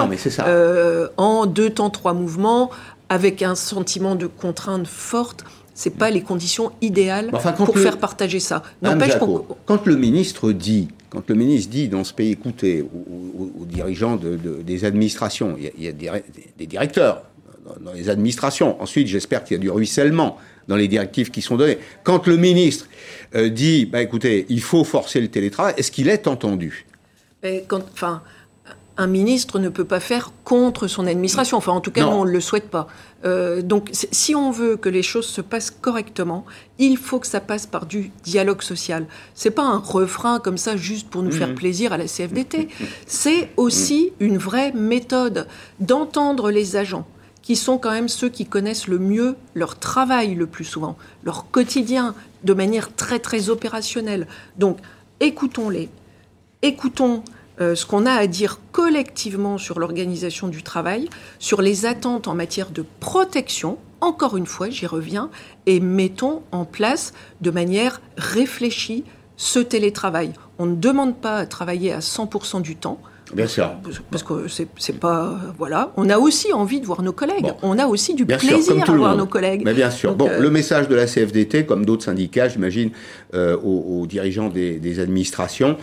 en 1.17 1.45
deux 1.45 1.69
temps, 1.69 1.89
trois 1.89 2.13
mouvements, 2.13 2.69
avec 3.07 3.41
un 3.41 3.55
sentiment 3.55 4.15
de 4.15 4.27
contrainte 4.27 4.87
forte 4.87 5.45
c'est 5.73 5.89
pas 5.89 6.09
les 6.09 6.21
conditions 6.21 6.71
idéales 6.81 7.31
pour 7.57 7.77
faire 7.77 7.97
partager 7.97 8.39
ça. 8.39 8.63
quand 9.65 9.85
le 9.85 9.95
ministre 9.95 10.51
dit, 10.51 10.89
quand 11.13 11.29
le 11.29 11.35
ministre 11.35 11.69
dit 11.69 11.89
dans 11.89 12.03
ce 12.03 12.11
pays, 12.11 12.31
écoutez, 12.31 12.81
aux, 12.81 13.65
dirigeants 13.65 14.15
de, 14.15 14.35
des 14.35 14.83
administrations, 14.83 15.55
il 15.59 15.83
y 15.83 15.87
a, 15.87 15.91
des, 15.91 16.65
directeurs 16.65 17.21
dans, 17.81 17.93
les 17.93 18.09
administrations. 18.09 18.81
Ensuite, 18.81 19.07
j'espère 19.07 19.43
qu'il 19.43 19.55
y 19.55 19.59
a 19.59 19.61
du 19.61 19.69
ruissellement 19.69 20.37
dans 20.67 20.75
les 20.75 20.87
directives 20.87 21.29
qui 21.29 21.43
sont 21.43 21.55
données. 21.55 21.77
Quand 22.03 22.25
le 22.25 22.37
ministre 22.37 22.87
euh, 23.35 23.49
dit, 23.49 23.85
bah, 23.85 24.01
écoutez, 24.01 24.47
il 24.49 24.61
faut 24.61 24.83
forcer 24.83 25.21
le 25.21 25.27
télétravail, 25.27 25.75
est-ce 25.77 25.91
qu'il 25.91 26.09
est 26.09 26.25
entendu? 26.25 26.87
Un 28.97 29.07
ministre 29.07 29.57
ne 29.59 29.69
peut 29.69 29.85
pas 29.85 29.99
faire 29.99 30.31
contre 30.43 30.87
son 30.87 31.07
administration. 31.07 31.57
Enfin, 31.57 31.71
en 31.71 31.81
tout 31.81 31.91
cas, 31.91 32.05
on 32.05 32.25
ne 32.25 32.31
le 32.31 32.39
souhaite 32.39 32.69
pas. 32.69 32.87
Euh, 33.25 33.61
donc, 33.61 33.89
si 33.91 34.35
on 34.35 34.51
veut 34.51 34.77
que 34.77 34.89
les 34.89 35.01
choses 35.01 35.25
se 35.25 35.41
passent 35.41 35.71
correctement, 35.71 36.45
il 36.77 36.97
faut 36.97 37.19
que 37.19 37.27
ça 37.27 37.39
passe 37.39 37.65
par 37.65 37.85
du 37.85 38.11
dialogue 38.23 38.61
social. 38.61 39.07
C'est 39.33 39.51
pas 39.51 39.63
un 39.63 39.77
refrain 39.77 40.39
comme 40.39 40.57
ça 40.57 40.77
juste 40.77 41.09
pour 41.09 41.23
nous 41.23 41.31
faire 41.31 41.49
mmh. 41.49 41.55
plaisir 41.55 41.93
à 41.93 41.97
la 41.97 42.05
CFDT. 42.05 42.67
C'est 43.07 43.49
aussi 43.57 44.11
mmh. 44.19 44.23
une 44.23 44.37
vraie 44.37 44.71
méthode 44.73 45.47
d'entendre 45.79 46.51
les 46.51 46.75
agents 46.75 47.07
qui 47.41 47.55
sont 47.55 47.77
quand 47.77 47.91
même 47.91 48.09
ceux 48.09 48.29
qui 48.29 48.45
connaissent 48.45 48.87
le 48.87 48.99
mieux 48.99 49.35
leur 49.53 49.77
travail 49.77 50.33
le 50.35 50.47
plus 50.47 50.63
souvent, 50.63 50.97
leur 51.23 51.51
quotidien, 51.51 52.15
de 52.43 52.53
manière 52.53 52.95
très 52.95 53.19
très 53.19 53.49
opérationnelle. 53.49 54.27
Donc, 54.57 54.77
écoutons-les, 55.19 55.89
écoutons 56.61 57.23
euh, 57.61 57.75
ce 57.75 57.85
qu'on 57.85 58.05
a 58.05 58.11
à 58.11 58.27
dire 58.27 58.59
collectivement 58.71 59.57
sur 59.57 59.79
l'organisation 59.79 60.47
du 60.47 60.63
travail, 60.63 61.09
sur 61.39 61.61
les 61.61 61.85
attentes 61.85 62.27
en 62.27 62.33
matière 62.33 62.71
de 62.71 62.83
protection, 62.99 63.77
encore 64.01 64.35
une 64.37 64.47
fois, 64.47 64.69
j'y 64.69 64.85
reviens, 64.85 65.29
et 65.65 65.79
mettons 65.79 66.41
en 66.51 66.65
place 66.65 67.13
de 67.41 67.51
manière 67.51 68.01
réfléchie 68.17 69.03
ce 69.37 69.59
télétravail. 69.59 70.33
On 70.59 70.65
ne 70.65 70.75
demande 70.75 71.17
pas 71.17 71.37
à 71.37 71.45
travailler 71.45 71.93
à 71.93 71.99
100% 71.99 72.61
du 72.61 72.75
temps. 72.75 72.99
Bien 73.33 73.47
sûr. 73.47 73.71
Parce 74.11 74.23
que 74.23 74.47
c'est 74.47 74.99
pas. 74.99 75.39
Voilà. 75.57 75.91
On 75.97 76.09
a 76.09 76.17
aussi 76.17 76.53
envie 76.53 76.81
de 76.81 76.85
voir 76.85 77.01
nos 77.01 77.13
collègues. 77.13 77.51
On 77.63 77.79
a 77.79 77.87
aussi 77.87 78.13
du 78.13 78.25
plaisir 78.25 78.83
à 78.87 78.91
voir 78.91 79.15
nos 79.15 79.25
collègues. 79.25 79.63
Mais 79.65 79.73
bien 79.73 79.89
sûr. 79.89 80.15
bon, 80.15 80.27
euh, 80.29 80.39
le 80.39 80.49
message 80.49 80.87
de 80.87 80.95
la 80.95 81.07
CFDT, 81.07 81.65
comme 81.65 81.85
d'autres 81.85 82.03
syndicats, 82.03 82.49
j'imagine, 82.49 82.91
euh, 83.33 83.57
aux, 83.57 84.05
dirigeants 84.05 84.49
des, 84.49 84.79
des 84.79 84.99
administrations, 84.99 85.77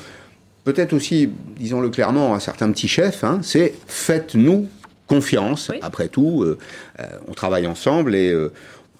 peut-être 0.64 0.92
aussi, 0.92 1.30
disons-le 1.58 1.90
clairement, 1.90 2.34
un 2.34 2.40
certain 2.40 2.70
petit 2.72 2.88
chef, 2.88 3.24
hein, 3.24 3.40
c'est 3.42 3.74
faites-nous 3.86 4.68
confiance. 5.10 5.72
Après 5.82 6.08
tout, 6.08 6.44
euh, 6.44 6.56
euh, 7.00 7.04
on 7.26 7.32
travaille 7.32 7.66
ensemble 7.66 8.14
et 8.14 8.30
euh, 8.30 8.52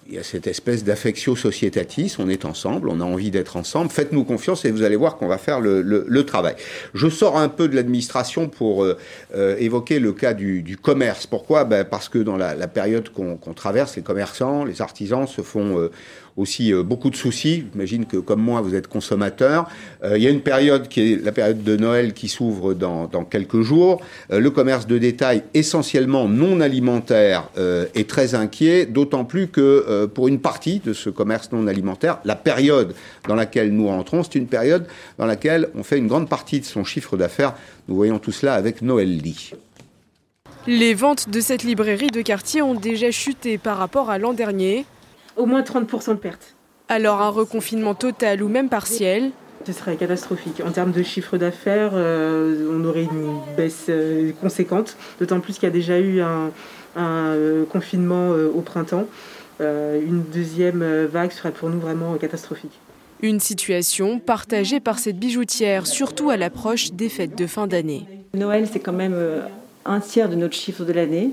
il 0.09 0.15
y 0.15 0.17
a 0.17 0.23
cette 0.23 0.45
espèce 0.45 0.83
d'affectio 0.83 1.37
societatis, 1.37 2.17
on 2.19 2.27
est 2.27 2.43
ensemble, 2.43 2.89
on 2.89 2.99
a 2.99 3.05
envie 3.05 3.31
d'être 3.31 3.55
ensemble, 3.55 3.89
faites-nous 3.89 4.25
confiance 4.25 4.65
et 4.65 4.71
vous 4.71 4.83
allez 4.83 4.97
voir 4.97 5.15
qu'on 5.15 5.29
va 5.29 5.37
faire 5.37 5.61
le, 5.61 6.23
travail. 6.25 6.55
Je 6.93 7.07
sors 7.07 7.37
un 7.37 7.47
peu 7.47 7.69
de 7.69 7.77
l'administration 7.77 8.49
pour 8.49 8.85
évoquer 9.33 9.99
le 9.99 10.11
cas 10.11 10.33
du, 10.33 10.77
commerce. 10.81 11.27
Pourquoi? 11.27 11.63
Ben 11.63 11.85
Parce 11.85 12.09
que 12.09 12.19
dans 12.19 12.35
la, 12.35 12.67
période 12.67 13.07
qu'on 13.07 13.53
traverse, 13.53 13.95
les 13.95 14.01
commerçants, 14.01 14.65
les 14.65 14.81
artisans 14.81 15.27
se 15.27 15.41
font 15.43 15.89
aussi 16.37 16.73
euh, 16.73 16.83
beaucoup 16.83 17.09
de 17.09 17.15
soucis. 17.15 17.65
J'imagine 17.71 18.05
que 18.05 18.17
comme 18.17 18.41
moi, 18.41 18.61
vous 18.61 18.75
êtes 18.75 18.87
consommateur. 18.87 19.69
Euh, 20.03 20.17
il 20.17 20.23
y 20.23 20.27
a 20.27 20.29
une 20.29 20.41
période 20.41 20.87
qui 20.87 21.13
est 21.13 21.23
la 21.23 21.31
période 21.31 21.63
de 21.63 21.77
Noël 21.77 22.13
qui 22.13 22.27
s'ouvre 22.27 22.73
dans, 22.73 23.07
dans, 23.07 23.23
quelques 23.23 23.61
jours. 23.61 24.01
Euh, 24.31 24.39
le 24.39 24.49
commerce 24.51 24.87
de 24.87 24.97
détail, 24.97 25.43
essentiellement 25.53 26.27
non 26.27 26.59
alimentaire, 26.61 27.49
est 27.95 28.09
très 28.09 28.35
inquiet, 28.35 28.85
d'autant 28.85 29.25
plus 29.25 29.47
que 29.47 30.05
pour 30.07 30.27
une 30.27 30.39
partie 30.39 30.79
de 30.79 30.93
ce 30.93 31.09
commerce 31.09 31.51
non 31.51 31.67
alimentaire, 31.67 32.19
la 32.25 32.35
période 32.35 32.93
dans 33.27 33.35
laquelle 33.35 33.71
nous 33.71 33.87
rentrons, 33.87 34.23
c'est 34.23 34.35
une 34.35 34.47
période 34.47 34.85
dans 35.17 35.25
laquelle 35.25 35.69
on 35.75 35.83
fait 35.83 35.97
une 35.97 36.07
grande 36.07 36.29
partie 36.29 36.59
de 36.59 36.65
son 36.65 36.83
chiffre 36.83 37.17
d'affaires. 37.17 37.53
Nous 37.87 37.95
voyons 37.95 38.19
tout 38.19 38.31
cela 38.31 38.55
avec 38.55 38.81
Noël 38.81 39.17
Lee. 39.17 39.51
Les 40.67 40.93
ventes 40.93 41.29
de 41.29 41.41
cette 41.41 41.63
librairie 41.63 42.11
de 42.11 42.21
quartier 42.21 42.61
ont 42.61 42.75
déjà 42.75 43.09
chuté 43.11 43.57
par 43.57 43.77
rapport 43.77 44.09
à 44.09 44.19
l'an 44.19 44.33
dernier 44.33 44.85
au 45.35 45.45
moins 45.45 45.61
30% 45.61 46.09
de 46.09 46.13
pertes. 46.15 46.55
Alors 46.89 47.21
un 47.21 47.29
reconfinement 47.29 47.95
total 47.95 48.43
ou 48.43 48.49
même 48.49 48.67
partiel 48.67 49.31
Ce 49.65 49.71
serait 49.71 49.95
catastrophique. 49.95 50.61
En 50.65 50.71
termes 50.71 50.91
de 50.91 51.03
chiffre 51.03 51.37
d'affaires, 51.37 51.91
euh, 51.93 52.67
on 52.69 52.83
aurait 52.83 53.03
une 53.03 53.37
baisse 53.55 53.85
euh, 53.87 54.31
conséquente, 54.41 54.97
d'autant 55.19 55.39
plus 55.39 55.53
qu'il 55.53 55.63
y 55.63 55.67
a 55.67 55.69
déjà 55.69 55.99
eu 55.99 56.19
un, 56.19 56.51
euh, 56.97 57.63
confinement 57.65 58.31
au 58.31 58.59
printemps. 58.61 59.07
une 59.61 60.23
deuxième 60.33 60.83
vague 61.05 61.31
serait 61.31 61.51
pour 61.51 61.69
nous 61.69 61.79
vraiment 61.79 62.15
catastrophique. 62.15 62.77
Une 63.21 63.39
situation 63.39 64.19
partagée 64.19 64.79
par 64.79 64.99
cette 64.99 65.17
bijoutière, 65.17 65.87
surtout 65.87 66.29
à 66.31 66.35
l'approche 66.35 66.91
des 66.91 67.07
fêtes 67.07 67.37
de 67.37 67.47
fin 67.47 67.67
d'année. 67.67 68.05
Noël, 68.33 68.67
c'est 68.69 68.79
quand 68.79 68.91
même 68.91 69.15
un 69.85 69.99
tiers 70.01 70.27
de 70.27 70.35
notre 70.35 70.55
chiffre 70.55 70.83
de 70.83 70.91
l'année. 70.91 71.31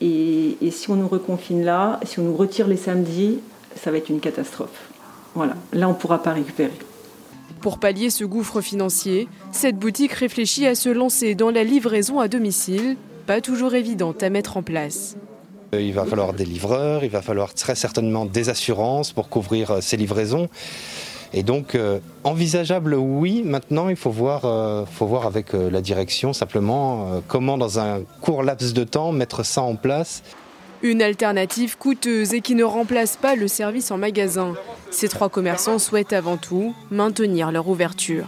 Et, 0.00 0.56
si 0.70 0.90
on 0.90 0.96
nous 0.96 1.08
reconfine 1.08 1.64
là, 1.64 2.00
si 2.04 2.18
on 2.18 2.24
nous 2.24 2.36
retire 2.36 2.66
les 2.66 2.76
samedis, 2.76 3.38
ça 3.76 3.90
va 3.90 3.98
être 3.98 4.08
une 4.08 4.20
catastrophe. 4.20 4.90
Voilà, 5.34 5.54
là 5.72 5.88
on 5.88 5.92
ne 5.92 5.96
pourra 5.96 6.22
pas 6.22 6.32
récupérer. 6.32 6.72
Pour 7.60 7.78
pallier 7.78 8.10
ce 8.10 8.24
gouffre 8.24 8.60
financier, 8.60 9.28
cette 9.52 9.78
boutique 9.78 10.12
réfléchit 10.12 10.66
à 10.66 10.74
se 10.74 10.88
lancer 10.88 11.34
dans 11.34 11.50
la 11.50 11.64
livraison 11.64 12.20
à 12.20 12.28
domicile, 12.28 12.96
pas 13.26 13.40
toujours 13.40 13.74
évidente 13.74 14.22
à 14.22 14.30
mettre 14.30 14.56
en 14.56 14.62
place. 14.62 15.16
Euh, 15.74 15.80
il 15.80 15.94
va 15.94 16.04
falloir 16.04 16.32
des 16.34 16.44
livreurs, 16.44 17.04
il 17.04 17.10
va 17.10 17.22
falloir 17.22 17.54
très 17.54 17.74
certainement 17.74 18.26
des 18.26 18.48
assurances 18.48 19.12
pour 19.12 19.28
couvrir 19.28 19.70
euh, 19.70 19.80
ces 19.80 19.96
livraisons. 19.96 20.48
Et 21.36 21.42
donc, 21.42 21.74
euh, 21.74 21.98
envisageable, 22.22 22.94
oui. 22.94 23.42
Maintenant, 23.44 23.88
il 23.88 23.96
faut 23.96 24.10
voir, 24.10 24.44
euh, 24.44 24.84
faut 24.86 25.06
voir 25.06 25.26
avec 25.26 25.52
euh, 25.52 25.68
la 25.68 25.80
direction 25.80 26.32
simplement 26.32 27.22
comment, 27.26 27.58
dans 27.58 27.80
un 27.80 28.02
court 28.20 28.44
laps 28.44 28.72
de 28.72 28.84
temps, 28.84 29.10
mettre 29.10 29.44
ça 29.44 29.60
en 29.60 29.74
place. 29.74 30.22
Une 30.82 31.02
alternative 31.02 31.76
coûteuse 31.76 32.34
et 32.34 32.40
qui 32.40 32.54
ne 32.54 32.62
remplace 32.62 33.16
pas 33.16 33.34
le 33.34 33.48
service 33.48 33.90
en 33.90 33.98
magasin. 33.98 34.54
Ces 34.92 35.08
trois 35.08 35.28
commerçants 35.28 35.80
souhaitent 35.80 36.12
avant 36.12 36.36
tout 36.36 36.72
maintenir 36.92 37.50
leur 37.50 37.66
ouverture. 37.68 38.26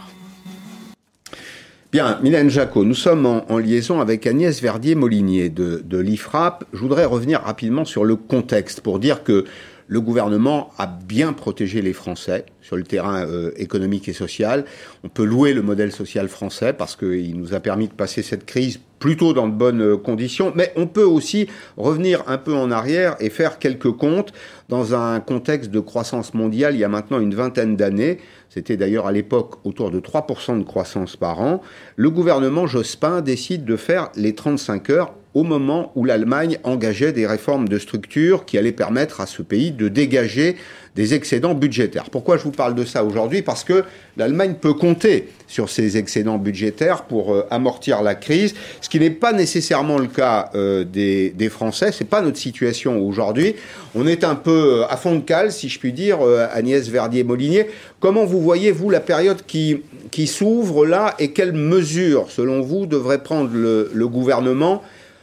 Bien, 1.93 2.19
Mylène 2.21 2.49
Jacot, 2.49 2.83
nous 2.83 2.93
sommes 2.93 3.25
en, 3.25 3.57
liaison 3.57 4.01
avec 4.01 4.27
Agnès 4.27 4.61
Verdier-Molinier 4.61 5.47
de, 5.47 5.81
de 5.85 5.97
l'IFRAP. 5.97 6.65
Je 6.73 6.79
voudrais 6.79 7.05
revenir 7.05 7.41
rapidement 7.41 7.85
sur 7.85 8.03
le 8.03 8.17
contexte 8.17 8.81
pour 8.81 8.99
dire 8.99 9.23
que 9.23 9.45
le 9.87 10.01
gouvernement 10.01 10.71
a 10.77 10.85
bien 10.85 11.33
protégé 11.33 11.81
les 11.81 11.93
Français 11.93 12.45
sur 12.61 12.75
le 12.75 12.83
terrain 12.83 13.25
euh, 13.25 13.51
économique 13.55 14.09
et 14.09 14.13
social. 14.13 14.65
On 15.03 15.09
peut 15.09 15.23
louer 15.23 15.53
le 15.53 15.61
modèle 15.61 15.91
social 15.91 16.27
français 16.27 16.73
parce 16.73 16.95
qu'il 16.95 17.37
nous 17.37 17.53
a 17.53 17.59
permis 17.59 17.87
de 17.87 17.93
passer 17.93 18.21
cette 18.21 18.45
crise 18.45 18.79
plutôt 18.99 19.33
dans 19.33 19.47
de 19.47 19.53
bonnes 19.53 19.81
euh, 19.81 19.97
conditions, 19.97 20.51
mais 20.55 20.73
on 20.75 20.87
peut 20.87 21.03
aussi 21.03 21.47
revenir 21.77 22.23
un 22.27 22.37
peu 22.37 22.53
en 22.53 22.71
arrière 22.71 23.15
et 23.19 23.29
faire 23.29 23.59
quelques 23.59 23.91
comptes 23.91 24.33
dans 24.69 24.95
un 24.95 25.19
contexte 25.19 25.71
de 25.71 25.79
croissance 25.79 26.33
mondiale 26.33 26.75
il 26.75 26.79
y 26.79 26.83
a 26.83 26.89
maintenant 26.89 27.19
une 27.19 27.35
vingtaine 27.35 27.75
d'années. 27.75 28.17
C'était 28.49 28.75
d'ailleurs 28.75 29.07
à 29.07 29.11
l'époque 29.11 29.55
autour 29.65 29.91
de 29.91 29.99
3% 29.99 30.59
de 30.59 30.63
croissance 30.63 31.15
par 31.15 31.39
an. 31.41 31.61
Le 31.95 32.09
gouvernement 32.09 32.65
Jospin 32.67 33.21
décide 33.21 33.65
de 33.65 33.75
faire 33.75 34.09
les 34.15 34.33
35 34.35 34.89
heures 34.89 35.13
au 35.37 35.43
moment 35.43 35.91
où 35.93 36.03
l'Allemagne 36.03 36.57
engageait 36.63 37.11
des 37.11 37.27
réformes 37.27 37.69
de 37.69 37.77
structure 37.77 38.43
qui 38.43 38.57
allaient 38.57 38.71
permettre 38.71 39.21
à 39.21 39.27
ce 39.27 39.43
pays 39.43 39.69
de 39.69 39.87
dégager 39.87 40.55
des 40.95 41.13
excédents 41.13 41.53
budgétaires. 41.53 42.09
Pourquoi 42.09 42.37
je 42.37 42.43
vous 42.43 42.51
parle 42.51 42.73
de 42.73 42.83
ça 42.83 43.03
aujourd'hui? 43.03 43.43
Parce 43.43 43.63
que 43.63 43.83
l'Allemagne 44.17 44.55
peut 44.59 44.73
compter 44.73 45.29
sur 45.45 45.69
ces 45.69 45.95
excédents 45.95 46.39
budgétaires 46.39 47.03
pour 47.03 47.35
euh, 47.35 47.45
amortir 47.51 48.01
la 48.01 48.15
crise, 48.15 48.55
ce 48.81 48.89
qui 48.89 48.99
n'est 48.99 49.11
pas 49.11 49.31
nécessairement 49.31 49.99
le 49.99 50.07
cas 50.07 50.49
euh, 50.55 50.83
des, 50.83 51.29
des, 51.29 51.49
Français. 51.49 51.91
C'est 51.91 52.09
pas 52.09 52.23
notre 52.23 52.39
situation 52.39 52.99
aujourd'hui. 52.99 53.53
On 53.93 54.07
est 54.07 54.23
un 54.23 54.33
peu 54.33 54.79
euh, 54.79 54.87
à 54.89 54.97
fond 54.97 55.17
de 55.17 55.21
cale, 55.21 55.51
si 55.51 55.69
je 55.69 55.77
puis 55.77 55.93
dire, 55.93 56.17
Agnès 56.51 56.89
Verdier-Molinier. 56.89 57.67
Comment 57.99 58.25
vous 58.25 58.41
voyez, 58.41 58.71
vous, 58.71 58.89
la 58.89 59.01
période 59.01 59.43
qui, 59.45 59.83
qui 60.09 60.25
s'ouvre 60.25 60.87
là 60.87 61.13
et 61.19 61.29
quelles 61.29 61.53
mesures, 61.53 62.31
selon 62.31 62.61
vous, 62.61 62.87
devrait 62.87 63.21
prendre 63.21 63.51
le 63.53 64.07
gouvernement 64.07 64.81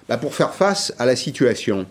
bah, 0.08 0.16
pour 0.16 0.34
faire 0.34 0.54
face 0.54 0.94
à 0.98 1.06
la 1.06 1.16
situation 1.16 1.86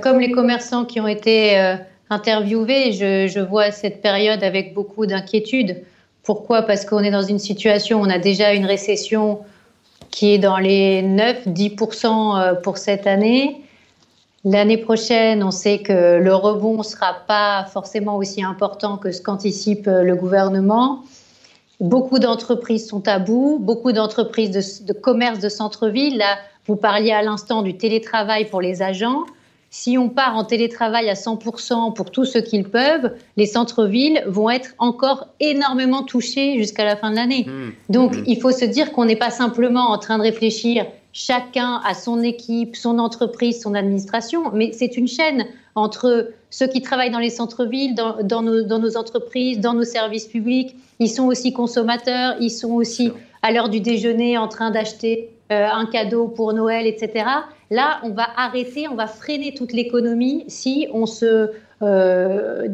Comme 0.00 0.20
les 0.20 0.30
commerçants 0.30 0.84
qui 0.84 1.00
ont 1.00 1.08
été 1.08 1.58
euh, 1.58 1.76
interviewés, 2.10 2.92
je, 2.92 3.40
vois 3.40 3.70
cette 3.70 4.02
période 4.02 4.42
avec 4.42 4.74
beaucoup 4.74 5.06
d'inquiétude. 5.06 5.82
Pourquoi? 6.22 6.62
Parce 6.62 6.84
qu'on 6.84 7.00
est 7.00 7.10
dans 7.10 7.22
une 7.22 7.38
situation 7.38 8.00
où 8.00 8.06
on 8.06 8.10
a 8.10 8.18
déjà 8.18 8.52
une 8.52 8.66
récession 8.66 9.40
qui 10.10 10.34
est 10.34 10.38
dans 10.38 10.58
les 10.58 11.02
9-10% 11.02 12.60
pour 12.60 12.78
cette 12.78 13.06
année. 13.06 13.62
L'année 14.44 14.76
prochaine, 14.76 15.44
on 15.44 15.52
sait 15.52 15.78
que 15.78 16.18
le 16.18 16.34
rebond 16.34 16.78
ne 16.78 16.82
sera 16.82 17.14
pas 17.28 17.64
forcément 17.72 18.16
aussi 18.16 18.42
important 18.42 18.96
que 18.96 19.12
ce 19.12 19.22
qu'anticipe 19.22 19.86
euh, 19.86 20.02
le 20.02 20.16
gouvernement. 20.16 21.04
Beaucoup 21.82 22.18
d'entreprises 22.18 22.88
sont 22.88 23.06
à 23.08 23.18
bout, 23.18 23.58
beaucoup 23.60 23.92
d'entreprises 23.92 24.50
de, 24.50 24.86
de, 24.86 24.92
commerce 24.92 25.40
de 25.40 25.48
centre-ville. 25.48 26.16
Là, 26.16 26.38
vous 26.66 26.76
parliez 26.76 27.10
à 27.10 27.22
l'instant 27.22 27.62
du 27.62 27.76
télétravail 27.76 28.46
pour 28.46 28.60
les 28.60 28.82
agents. 28.82 29.24
Si 29.70 29.98
on 29.98 30.08
part 30.08 30.36
en 30.36 30.44
télétravail 30.44 31.10
à 31.10 31.14
100% 31.14 31.92
pour 31.94 32.10
tous 32.10 32.24
ceux 32.24 32.40
qu'ils 32.40 32.68
peuvent, 32.68 33.12
les 33.36 33.46
centres-villes 33.46 34.22
vont 34.26 34.48
être 34.48 34.74
encore 34.78 35.28
énormément 35.40 36.04
touchés 36.04 36.56
jusqu'à 36.56 36.84
la 36.84 36.94
fin 36.94 37.10
de 37.10 37.16
l'année. 37.16 37.46
Mmh. 37.48 37.92
Donc, 37.92 38.16
mmh. 38.16 38.24
il 38.26 38.40
faut 38.40 38.52
se 38.52 38.64
dire 38.64 38.92
qu'on 38.92 39.04
n'est 39.04 39.16
pas 39.16 39.30
simplement 39.30 39.90
en 39.90 39.98
train 39.98 40.18
de 40.18 40.22
réfléchir 40.22 40.86
chacun 41.12 41.80
a 41.84 41.94
son 41.94 42.22
équipe, 42.22 42.76
son 42.76 42.98
entreprise, 42.98 43.60
son 43.60 43.74
administration, 43.74 44.50
mais 44.52 44.72
c'est 44.72 44.96
une 44.96 45.08
chaîne 45.08 45.46
entre 45.74 46.32
ceux 46.52 46.68
qui 46.68 46.82
travaillent 46.82 47.10
dans 47.10 47.18
les 47.18 47.30
centres-villes, 47.30 47.96
dans, 47.96 48.42
nos, 48.42 48.96
entreprises, 48.96 49.58
dans 49.58 49.74
nos 49.74 49.82
services 49.82 50.26
publics. 50.26 50.76
Ils 51.00 51.08
sont 51.08 51.26
aussi 51.26 51.52
consommateurs, 51.52 52.36
ils 52.38 52.50
sont 52.50 52.74
aussi 52.74 53.10
à 53.42 53.50
l'heure 53.50 53.68
du 53.68 53.80
déjeuner 53.80 54.38
en 54.38 54.46
train 54.46 54.70
d'acheter 54.70 55.30
euh, 55.50 55.66
un 55.66 55.86
cadeau 55.86 56.28
pour 56.28 56.52
Noël, 56.52 56.86
etc. 56.86 57.24
Là, 57.70 58.00
on 58.04 58.10
va 58.10 58.28
arrêter, 58.36 58.86
on 58.88 58.94
va 58.94 59.08
freiner 59.08 59.54
toute 59.54 59.72
l'économie 59.72 60.44
si 60.46 60.86
on 60.92 61.06
se 61.06 61.50
euh, 61.82 62.68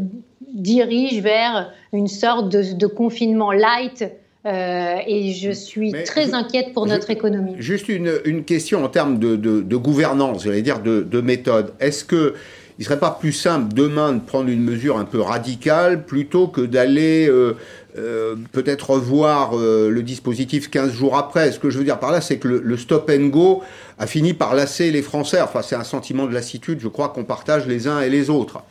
dirige 0.53 1.23
vers 1.23 1.73
une 1.95 2.09
sorte 2.09 2.51
de 2.51 2.87
confinement 2.87 3.53
light 3.53 4.05
euh, 4.47 4.97
et 5.07 5.33
je 5.33 5.51
suis 5.51 5.93
très 6.05 6.33
inquiète 6.33 6.73
pour 6.73 6.87
notre 6.87 7.11
économie. 7.11 7.57
Juste 7.59 7.89
une, 7.89 8.45
question 8.45 8.85
en 8.85 8.89
termes 8.89 9.19
de, 9.19 9.37
de, 9.37 9.77
gouvernance, 9.77 10.45
j'allais 10.45 10.63
dire 10.63 10.81
de, 10.81 11.21
méthode. 11.21 11.75
Est-ce 11.81 12.05
que 12.05 12.35
il 12.79 12.85
serait 12.85 12.99
pas 12.99 13.11
plus 13.11 13.33
simple 13.33 13.75
demain 13.75 14.13
de 14.13 14.21
prendre 14.21 14.49
une 14.49 14.63
mesure 14.63 14.99
un 14.99 15.05
peu 15.05 15.21
radicale 15.21 16.05
plutôt 16.05 16.47
que 16.47 16.61
d'aller 16.61 17.29
euh, 17.29 17.57
euh, 17.97 18.37
peut-être 18.53 18.91
revoir 18.91 19.57
le 19.57 20.03
dispositif 20.03 20.71
15 20.71 20.93
jours 20.93 21.17
après. 21.17 21.51
Ce 21.51 21.59
que 21.59 21.71
je 21.71 21.79
veux 21.79 21.85
dire 21.85 21.99
par 21.99 22.13
là, 22.13 22.21
c'est 22.21 22.39
que 22.39 22.49
le, 22.49 22.61
le, 22.63 22.77
stop 22.77 23.11
and 23.13 23.27
go 23.27 23.63
a 23.99 24.07
fini 24.07 24.33
par 24.33 24.55
lasser 24.55 24.91
les 24.91 25.03
Français. 25.03 25.41
Enfin, 25.41 25.63
c'est 25.63 25.77
un 25.77 25.85
sentiment 25.85 26.27
de 26.27 26.33
lassitude, 26.33 26.79
je 26.81 26.89
crois, 26.89 27.09
qu'on 27.09 27.25
partage 27.25 27.67
les 27.67 27.89
uns 27.89 28.01
et 28.01 28.11
les 28.11 28.31
autres. 28.31 28.63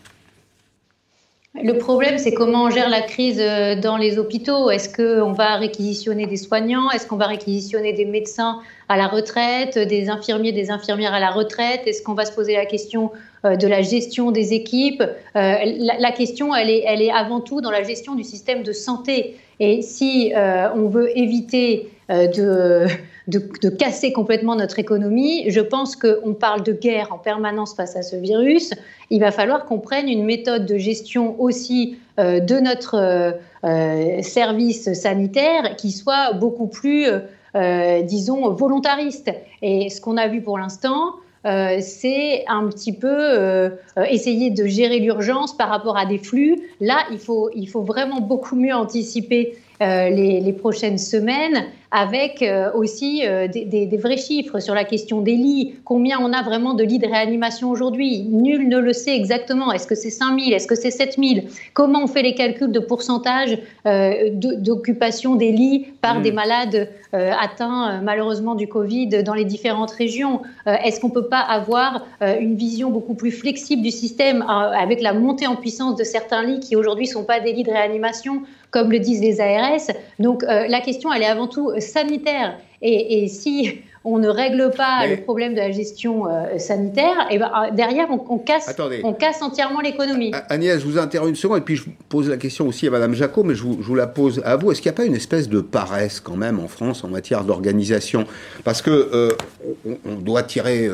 Le 1.63 1.77
problème, 1.77 2.17
c'est 2.17 2.33
comment 2.33 2.65
on 2.65 2.69
gère 2.69 2.89
la 2.89 3.01
crise 3.01 3.39
euh, 3.39 3.75
dans 3.75 3.97
les 3.97 4.19
hôpitaux. 4.19 4.69
Est-ce 4.69 4.89
qu'on 4.89 5.31
va 5.31 5.55
réquisitionner 5.55 6.25
des 6.25 6.37
soignants? 6.37 6.91
Est-ce 6.91 7.07
qu'on 7.07 7.15
va 7.15 7.27
réquisitionner 7.27 7.93
des 7.93 8.05
médecins 8.05 8.59
à 8.89 8.97
la 8.97 9.07
retraite, 9.07 9.77
des 9.77 10.09
infirmiers, 10.09 10.51
des 10.51 10.69
infirmières 10.69 11.13
à 11.13 11.19
la 11.19 11.31
retraite? 11.31 11.81
Est-ce 11.85 12.03
qu'on 12.03 12.13
va 12.13 12.25
se 12.25 12.31
poser 12.31 12.55
la 12.55 12.65
question 12.65 13.11
euh, 13.45 13.55
de 13.55 13.67
la 13.67 13.81
gestion 13.81 14.31
des 14.31 14.53
équipes? 14.53 15.01
Euh, 15.01 15.55
la, 15.99 16.11
question, 16.11 16.53
elle 16.55 16.69
est, 16.69 16.83
elle 16.85 17.01
est 17.01 17.11
avant 17.11 17.39
tout 17.39 17.61
dans 17.61 17.71
la 17.71 17.83
gestion 17.83 18.15
du 18.15 18.23
système 18.23 18.63
de 18.63 18.71
santé. 18.71 19.37
Et 19.59 19.81
si 19.81 20.33
on 20.35 20.87
veut 20.87 21.17
éviter 21.17 21.89
de 22.09 22.85
de, 23.27 23.69
casser 23.69 24.13
complètement 24.13 24.55
notre 24.55 24.79
économie. 24.79 25.49
Je 25.49 25.59
pense 25.59 25.95
qu'on 25.95 26.33
parle 26.33 26.63
de 26.63 26.71
guerre 26.71 27.11
en 27.11 27.17
permanence 27.17 27.75
face 27.75 27.95
à 27.95 28.01
ce 28.01 28.15
virus. 28.15 28.73
Il 29.09 29.19
va 29.19 29.31
falloir 29.31 29.65
qu'on 29.65 29.79
prenne 29.79 30.07
une 30.07 30.23
méthode 30.23 30.65
de 30.65 30.77
gestion 30.77 31.39
aussi 31.39 31.97
euh, 32.19 32.39
de 32.39 32.55
notre 32.55 32.95
euh, 32.95 33.31
euh, 33.63 34.21
service 34.21 34.93
sanitaire 34.93 35.75
qui 35.75 35.91
soit 35.91 36.33
beaucoup 36.33 36.67
plus, 36.67 37.07
disons, 38.03 38.49
volontariste. 38.51 39.31
Et 39.63 39.89
ce 39.89 39.99
qu'on 39.99 40.15
a 40.17 40.27
vu 40.27 40.41
pour 40.41 40.59
l'instant, 40.59 41.15
c'est 41.43 42.43
un 42.47 42.67
petit 42.67 42.93
peu 42.93 43.71
essayer 44.09 44.51
de 44.51 44.65
gérer 44.67 44.99
l'urgence 44.99 45.57
par 45.57 45.69
rapport 45.69 45.97
à 45.97 46.05
des 46.05 46.19
flux. 46.19 46.59
Là, 46.81 46.97
il 47.11 47.17
faut, 47.17 47.49
il 47.55 47.67
faut 47.67 47.81
vraiment 47.81 48.19
beaucoup 48.19 48.55
mieux 48.55 48.75
anticiper 48.75 49.57
les, 49.79 50.39
les, 50.39 50.53
prochaines 50.53 50.97
semaines 50.97 51.65
avec 51.91 52.41
euh, 52.41 52.71
aussi 52.73 53.21
euh, 53.25 53.47
des, 53.47 53.97
vrais 53.97 54.17
chiffres 54.17 54.59
sur 54.59 54.75
la 54.75 54.83
question 54.83 55.21
des 55.21 55.35
lits. 55.35 55.75
Combien 55.85 56.19
on 56.21 56.33
a 56.33 56.43
vraiment 56.43 56.73
de 56.73 56.83
lits 56.83 56.99
de 56.99 57.07
réanimation 57.07 57.69
aujourd'hui? 57.69 58.23
Nul 58.23 58.67
ne 58.67 58.77
le 58.77 58.93
sait 58.93 59.15
exactement. 59.15 59.71
Est-ce 59.71 59.87
que 59.87 59.95
c'est 59.95 60.09
5 60.09 60.39
000 60.39 60.55
Est-ce 60.55 60.67
que 60.67 60.75
c'est 60.75 60.91
7 60.91 61.17
000 61.17 61.47
Comment 61.73 62.03
on 62.03 62.07
fait 62.07 62.23
les 62.23 62.35
calculs 62.35 62.71
de 62.71 62.79
pourcentage 62.79 63.57
euh, 63.85 64.29
d'occupation 64.33 65.35
des 65.35 65.51
lits 65.51 65.87
par 66.01 66.21
des 66.21 66.31
mmh. 66.31 66.35
malades 66.35 66.89
atteints 67.13 68.01
malheureusement 68.03 68.53
du 68.53 68.67
Covid 68.67 69.23
dans 69.23 69.33
les 69.33 69.45
différentes 69.45 69.91
régions? 69.91 70.41
Est-ce 70.65 70.99
qu'on 70.99 71.07
ne 71.07 71.13
peut 71.13 71.27
pas 71.27 71.39
avoir 71.39 72.05
une 72.21 72.55
vision 72.55 72.91
beaucoup 72.91 73.13
plus 73.13 73.31
flexible 73.31 73.81
du 73.81 73.91
système 73.91 74.43
avec 74.47 75.01
la 75.01 75.13
montée 75.13 75.47
en 75.47 75.55
puissance 75.55 75.95
de 75.95 76.03
certains 76.03 76.43
lits 76.43 76.59
qui 76.59 76.75
aujourd'hui 76.75 77.05
ne 77.05 77.11
sont 77.11 77.23
pas 77.23 77.39
des 77.39 77.53
lits 77.53 77.63
de 77.63 77.71
réanimation? 77.71 78.43
Comme 78.71 78.91
le 78.91 78.99
disent 78.99 79.21
les 79.21 79.39
ARS 79.41 79.91
Donc 80.19 80.43
la 80.43 80.81
question, 80.81 81.11
elle 81.13 81.23
est 81.23 81.27
avant 81.27 81.47
tout 81.47 81.71
sanitaire. 81.79 82.57
Et, 82.81 83.27
si 83.27 83.79
on 84.03 84.19
ne 84.19 84.29
règle 84.29 84.71
pas 84.75 85.05
le 85.07 85.17
problème 85.17 85.53
de 85.53 85.59
la 85.59 85.71
gestion 85.71 86.29
euh, 86.29 86.57
sanitaire, 86.59 87.27
et 87.29 87.35
eh 87.35 87.39
ben, 87.39 87.51
euh, 87.53 87.75
derrière, 87.75 88.07
on, 88.09 88.37
casse, 88.37 88.73
on 89.03 89.13
casse 89.13 89.41
entièrement 89.41 89.81
l'économie. 89.81 90.31
Agnès, 90.49 90.79
je 90.79 90.85
vous 90.85 90.97
interromps 90.97 91.29
une 91.29 91.35
seconde, 91.35 91.57
et 91.57 91.61
puis 91.61 91.75
je 91.75 91.83
pose 92.07 92.29
la 92.29 92.37
question 92.37 92.67
aussi 92.67 92.87
à 92.87 92.91
Madame 92.91 93.13
Jacot, 93.15 93.43
mais 93.43 93.55
je 93.55 93.63
vous, 93.63 93.95
la 93.95 94.07
pose 94.07 94.41
à 94.45 94.55
vous. 94.55 94.71
Est-ce 94.71 94.81
qu'il 94.81 94.89
n'y 94.89 94.95
a 94.95 94.97
pas 94.97 95.05
une 95.05 95.15
espèce 95.15 95.49
de 95.49 95.59
paresse 95.59 96.21
quand 96.21 96.37
même 96.37 96.59
en 96.59 96.67
France 96.67 97.03
en 97.03 97.09
matière 97.09 97.43
d'organisation? 97.43 98.25
Parce 98.63 98.81
que 98.81 98.91
euh, 98.91 99.29
on, 100.05 100.15
doit 100.15 100.43
tirer 100.43 100.89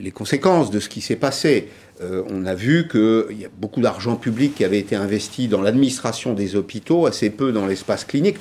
les 0.00 0.10
conséquences 0.10 0.70
de 0.70 0.80
ce 0.80 0.88
qui 0.88 1.00
s'est 1.00 1.16
passé. 1.16 1.68
Euh, 2.00 2.22
on 2.30 2.46
a 2.46 2.54
vu 2.54 2.86
qu'il 2.88 3.38
y 3.38 3.44
a 3.44 3.48
beaucoup 3.58 3.80
d'argent 3.80 4.16
public 4.16 4.54
qui 4.54 4.64
avait 4.64 4.78
été 4.78 4.94
investi 4.94 5.48
dans 5.48 5.60
l'administration 5.60 6.32
des 6.32 6.54
hôpitaux, 6.54 7.06
assez 7.06 7.30
peu 7.30 7.50
dans 7.52 7.66
l'espace 7.66 8.04
clinique. 8.04 8.36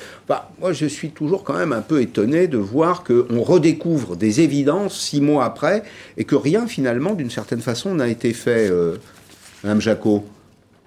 moi, 0.60 0.74
je 0.74 0.86
suis 0.86 1.10
toujours 1.10 1.44
quand 1.44 1.58
même 1.58 1.74
un 1.74 1.82
peu 1.82 2.02
étonné 2.02 2.48
de 2.48 2.58
voir 2.58 3.04
qu'on 3.04 3.42
redécouvre 3.42 4.16
des 4.16 4.42
évidences 4.42 5.00
six 5.00 5.22
mois 5.22 5.46
après 5.46 5.84
et 6.18 6.24
que 6.24 6.36
rien, 6.36 6.68
finalement, 6.68 7.14
d'une 7.14 7.32
certaine 7.32 7.62
façon, 7.62 7.96
n'a 7.96 8.08
été 8.08 8.34
fait. 8.34 8.70
Euh, 8.70 8.98
Madame 9.64 9.82
Jacot 9.82 10.24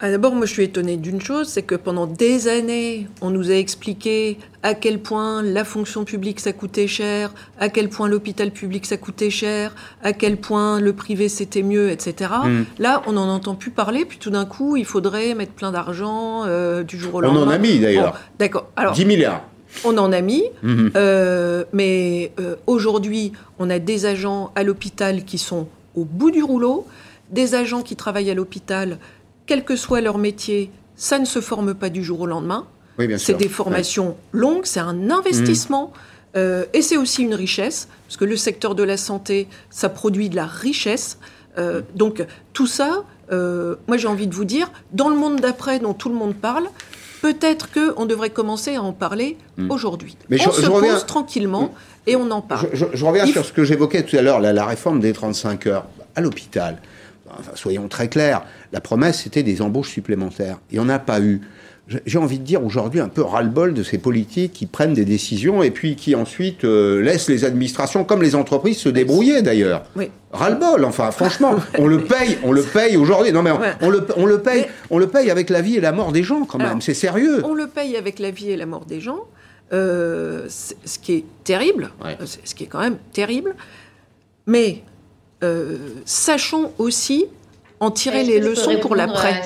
D'abord, 0.09 0.35
moi 0.35 0.47
je 0.47 0.53
suis 0.53 0.65
étonnée 0.65 0.97
d'une 0.97 1.21
chose, 1.21 1.49
c'est 1.49 1.63
que 1.63 1.75
pendant 1.75 2.07
des 2.07 2.49
années, 2.49 3.07
on 3.21 3.29
nous 3.29 3.51
a 3.51 3.55
expliqué 3.55 4.39
à 4.63 4.73
quel 4.73 4.99
point 4.99 5.43
la 5.43 5.63
fonction 5.63 6.05
publique 6.05 6.41
ça 6.41 6.55
coûtait 6.55 6.87
cher, 6.87 7.35
à 7.59 7.69
quel 7.69 7.91
point 7.91 8.09
l'hôpital 8.09 8.51
public 8.51 8.87
ça 8.87 8.97
coûtait 8.97 9.29
cher, 9.29 9.75
à 10.03 10.15
quel 10.15 10.39
point 10.39 10.81
le 10.81 10.95
privé 10.95 11.29
c'était 11.29 11.63
mieux, 11.63 11.91
etc. 11.91 12.31
Mm. 12.45 12.63
Là, 12.79 13.03
on 13.07 13.13
n'en 13.13 13.29
entend 13.29 13.55
plus 13.55 13.71
parler, 13.71 14.07
puis 14.07 14.17
tout 14.17 14.31
d'un 14.31 14.47
coup, 14.47 14.77
il 14.77 14.87
faudrait 14.87 15.35
mettre 15.35 15.53
plein 15.53 15.71
d'argent 15.71 16.45
euh, 16.47 16.83
du 16.83 16.99
jour 16.99 17.17
au 17.17 17.21
lendemain. 17.21 17.41
On 17.41 17.47
en 17.47 17.51
a 17.51 17.59
mis 17.59 17.79
d'ailleurs. 17.79 18.19
D'accord. 18.39 18.69
Alors, 18.77 18.95
10 18.95 19.05
milliards. 19.05 19.43
On 19.85 19.97
en 19.99 20.13
a 20.13 20.21
mis, 20.23 20.45
mm-hmm. 20.65 20.93
euh, 20.97 21.65
mais 21.73 22.33
euh, 22.41 22.57
aujourd'hui, 22.67 23.33
on 23.59 23.69
a 23.69 23.79
des 23.79 24.07
agents 24.07 24.51
à 24.57 24.63
l'hôpital 24.65 25.25
qui 25.25 25.39
sont 25.39 25.69
au 25.95 26.05
bout 26.05 26.31
du 26.31 26.43
rouleau, 26.43 26.87
des 27.31 27.55
agents 27.55 27.83
qui 27.83 27.97
travaillent 27.97 28.31
à 28.31 28.35
l'hôpital 28.35 28.99
quel 29.51 29.65
que 29.65 29.75
soit 29.75 30.01
leur 30.01 30.17
métier, 30.17 30.71
ça 30.95 31.19
ne 31.19 31.25
se 31.25 31.41
forme 31.41 31.75
pas 31.75 31.91
du 31.91 32.05
jour 32.05 32.21
au 32.21 32.27
lendemain. 32.27 32.69
c'est 33.19 33.35
des 33.35 33.49
formations 33.49 34.17
longues, 34.31 34.65
c'est 34.65 34.79
un 34.79 35.11
investissement. 35.11 35.87
Mmh. 35.89 36.37
Euh, 36.37 36.65
et 36.73 36.83
c'est 36.83 36.97
aussi 36.97 37.25
une 37.25 37.35
richesse, 37.35 37.89
parce 38.07 38.17
que 38.17 38.25
le 38.25 38.37
secteur 38.37 38.77
de 38.77 38.85
la 38.85 38.97
santé, 38.97 39.49
ça 39.69 39.89
produit 39.89 40.29
de 40.29 40.37
la 40.37 40.47
richesse. 40.47 41.19
Euh, 41.59 41.83
donc 41.97 42.25
tout 42.53 42.69
ça, 42.69 43.03
euh, 43.33 43.75
moi 43.89 43.97
j'ai 43.97 44.07
envie 44.07 44.29
de 44.29 44.35
vous 44.37 44.45
dire, 44.45 44.71
dans 44.93 45.09
le 45.09 45.17
monde 45.17 45.41
d'après 45.41 45.81
dont 45.81 45.95
tout 45.95 46.11
le 46.11 46.15
monde 46.15 46.37
parle, 46.37 46.69
peut-être 47.21 47.71
qu'on 47.73 48.07
devrait 48.07 48.31
commencer 48.31 48.77
à 48.77 48.83
en 48.85 48.93
parler 48.93 49.37
mmh. 49.57 49.69
aujourd'hui. 49.69 50.17
on 50.31 50.53
se 50.53 50.67
pose 50.67 51.07
tranquillement 51.07 51.73
mmh. 52.07 52.11
et 52.11 52.15
on 52.15 52.31
en 52.31 52.41
parle. 52.41 52.69
Je, 52.73 53.05
reviens 53.05 53.27
sur 53.27 53.45
ce 53.45 53.53
que 53.53 53.65
j'évoquais 53.65 54.05
tout 54.05 54.17
à 54.17 54.23
l'heure, 54.23 54.39
la, 54.39 54.53
la, 54.53 54.65
réforme 54.65 55.01
des 55.01 55.13
35 55.13 55.67
heures. 55.67 55.87
À 56.15 56.21
l'hôpital, 56.21 56.79
soyons 57.55 57.89
très 57.89 58.09
clairs, 58.09 58.43
la 58.73 58.81
promesse 58.81 59.23
c'était 59.23 59.43
des 59.43 59.63
embauches 59.63 59.91
supplémentaires. 59.91 60.59
Il 60.71 60.79
n'y 60.79 60.85
en 60.85 60.89
a 60.89 60.99
pas 60.99 61.21
eu. 61.21 61.41
J'ai 62.07 62.19
envie 62.19 62.39
de 62.39 62.45
dire 62.45 62.65
aujourd'hui 62.65 63.01
un 63.01 63.09
peu 63.09 63.23
ras-le-bol 63.23 63.75
de 63.75 63.83
ces 63.83 63.99
politiques 63.99 64.53
qui 64.53 64.67
prennent 64.67 64.95
des 64.95 65.05
décisions 65.05 65.65
et 65.65 65.73
puis 65.73 65.97
qui 65.97 66.15
ensuite 66.15 66.65
euh, 66.65 67.03
laissent 67.03 67.29
les 67.29 67.45
administrations, 67.45 68.05
comme 68.05 68.23
les 68.23 68.37
entreprises, 68.37 68.79
se 68.79 68.89
débrouiller 68.89 69.43
d'ailleurs. 69.43 69.83
Oui. 69.97 70.09
Ras-le-bol, 70.31 70.85
enfin 70.85 71.11
franchement, 71.11 71.57
on 71.79 71.89
le 71.89 72.05
paye, 72.05 72.39
on 72.45 72.53
le 72.53 72.63
paye 72.63 72.97
aujourd'hui. 72.97 73.33
Non 73.33 73.43
mais 73.43 73.51
on, 73.81 73.91
le, 73.91 74.07
on, 74.17 74.27
le, 74.27 74.41
paye, 74.41 74.67
on 74.91 74.99
le 74.99 75.09
paye 75.09 75.31
avec 75.31 75.51
la 75.51 75.63
vie 75.63 75.77
et 75.77 75.81
la 75.81 75.91
mort 75.91 76.13
des 76.13 76.23
gens 76.23 76.45
quand 76.45 76.59
même. 76.59 76.81
C'est 76.81 76.95
sérieux. 76.95 77.45
On 77.45 77.55
le 77.55 77.67
paye 77.67 77.97
avec 77.97 78.21
la 78.21 78.31
vie 78.31 78.51
et 78.51 78.57
la 78.57 78.67
mort 78.67 78.85
des 78.85 79.01
gens. 79.01 79.25
Euh, 79.73 80.47
ce 80.49 80.99
qui 80.99 81.13
est 81.13 81.25
terrible, 81.45 81.91
ce 82.25 82.55
qui 82.55 82.65
est 82.65 82.67
quand 82.67 82.81
même 82.81 82.99
terrible. 83.13 83.55
Mais 84.47 84.83
euh, 85.43 85.79
sachons 86.05 86.73
aussi 86.79 87.27
en 87.81 87.91
tirer 87.91 88.25
les 88.25 88.41
leçons 88.41 88.79
pour 88.81 88.95
l'après. 88.95 89.41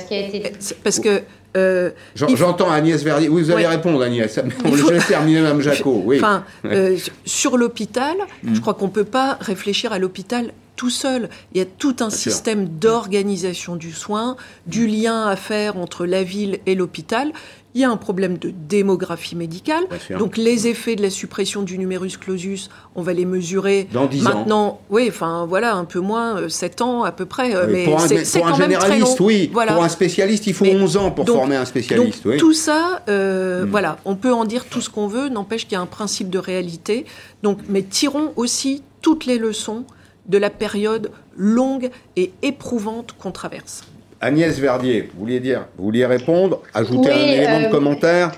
Parce 0.83 1.01
que 1.01 1.23
Euh, 1.57 1.91
j'entends 2.17 2.71
Agnès 2.71 3.03
Verdier. 3.03 3.29
Oui, 3.29 3.43
vous 3.43 3.51
allez 3.53 3.67
répondre, 3.67 4.03
Agnès. 4.03 4.41
On 4.65 4.73
faut... 4.73 4.91
laisse 4.91 5.07
terminer, 5.07 5.41
Mme 5.41 5.61
Jacot. 5.61 6.03
Oui. 6.05 6.17
Enfin, 6.17 6.45
euh, 6.65 6.97
sur 7.25 7.57
l'hôpital, 7.57 8.17
mm. 8.43 8.55
je 8.55 8.61
crois 8.61 8.75
qu'on 8.75 8.87
ne 8.87 8.93
peut 8.93 9.05
pas 9.05 9.39
réfléchir 9.41 9.93
à 9.93 9.99
l'hôpital 9.99 10.53
tout 10.77 10.91
seul. 10.91 11.29
Il 11.53 11.59
y 11.59 11.61
a 11.61 11.65
tout 11.65 11.97
un 12.01 12.11
système 12.11 12.67
d'organisation 12.67 13.77
du 13.77 13.93
soin, 13.93 14.37
du 14.67 14.89
lien 14.89 15.29
à 15.29 15.37
faire 15.37 15.77
entre 15.77 16.05
la 16.05 16.25
ville 16.25 16.59
et 16.67 16.75
l'hôpital. 16.75 17.33
Il 17.75 17.81
y 17.81 17.85
a 17.85 17.91
un 17.91 17.97
problème 17.97 18.39
de 18.39 18.51
démographie 18.51 19.35
médicale. 19.35 19.85
Donc 20.19 20.37
les 20.37 20.69
effets 20.69 20.95
de 20.95 21.03
la 21.03 21.11
suppression 21.11 21.63
du 21.63 21.77
numerus 21.77 22.17
clausus, 22.17 22.71
on 22.95 23.03
va 23.03 23.13
les 23.13 23.25
mesurer 23.25 23.89
dans 23.93 24.07
10 24.07 24.23
maintenant. 24.23 24.67
Ans. 24.67 24.81
Oui, 24.91 25.07
enfin 25.09 25.45
voilà, 25.47 25.75
un 25.75 25.85
peu 25.85 25.99
moins, 25.99 26.49
7 26.49 26.81
euh, 26.81 26.85
ans 26.85 27.03
à 27.03 27.11
peu 27.11 27.27
près. 27.27 27.55
Euh, 27.55 27.67
mais 27.69 27.85
pour 27.85 28.01
un, 28.01 28.07
pour 28.07 28.47
un 28.47 28.55
généraliste, 28.55 29.19
oui. 29.19 29.49
Pour 29.49 29.83
un 29.83 29.89
spécialiste, 29.89 30.47
il 30.47 30.55
faut 30.55 30.67
11 30.67 30.97
ans 30.97 31.11
pour 31.11 31.27
former 31.27 31.57
un 31.57 31.65
spécialiste. 31.65 32.25
Donc, 32.25 32.37
Tout 32.37 32.53
ça, 32.53 33.03
euh, 33.09 33.65
hmm. 33.65 33.71
voilà, 33.71 33.99
on 34.05 34.15
peut 34.15 34.33
en 34.33 34.45
dire 34.45 34.67
tout 34.67 34.81
ce 34.81 34.89
qu'on 34.89 35.09
veut, 35.09 35.29
n'empêche 35.29 35.65
qu'il 35.65 35.73
y 35.73 35.77
a 35.77 35.81
un 35.81 35.87
principe 35.87 36.31
de 36.31 36.39
réalité. 36.39 37.07
Donc, 37.43 37.59
mais 37.69 37.83
tirons 37.83 38.33
aussi 38.37 38.83
toutes 39.03 39.27
les 39.27 39.39
leçons 39.39 39.85
de 40.27 40.39
la 40.39 40.51
période 40.51 41.11
longue 41.37 41.91
et 42.17 42.33
éprouvante 42.43 43.15
qu'on 43.19 43.33
traverse. 43.33 43.83
Agnès 44.20 44.59
Verdier, 44.59 45.11
vous 45.12 45.20
vouliez 45.20 45.40
dire, 45.40 45.66
vous 45.77 45.85
vouliez 45.85 46.07
répondre, 46.07 46.62
ajouter 46.72 47.11
un 47.11 47.27
élément 47.27 47.61
de 47.61 47.66
euh, 47.66 47.70
commentaire 47.70 48.33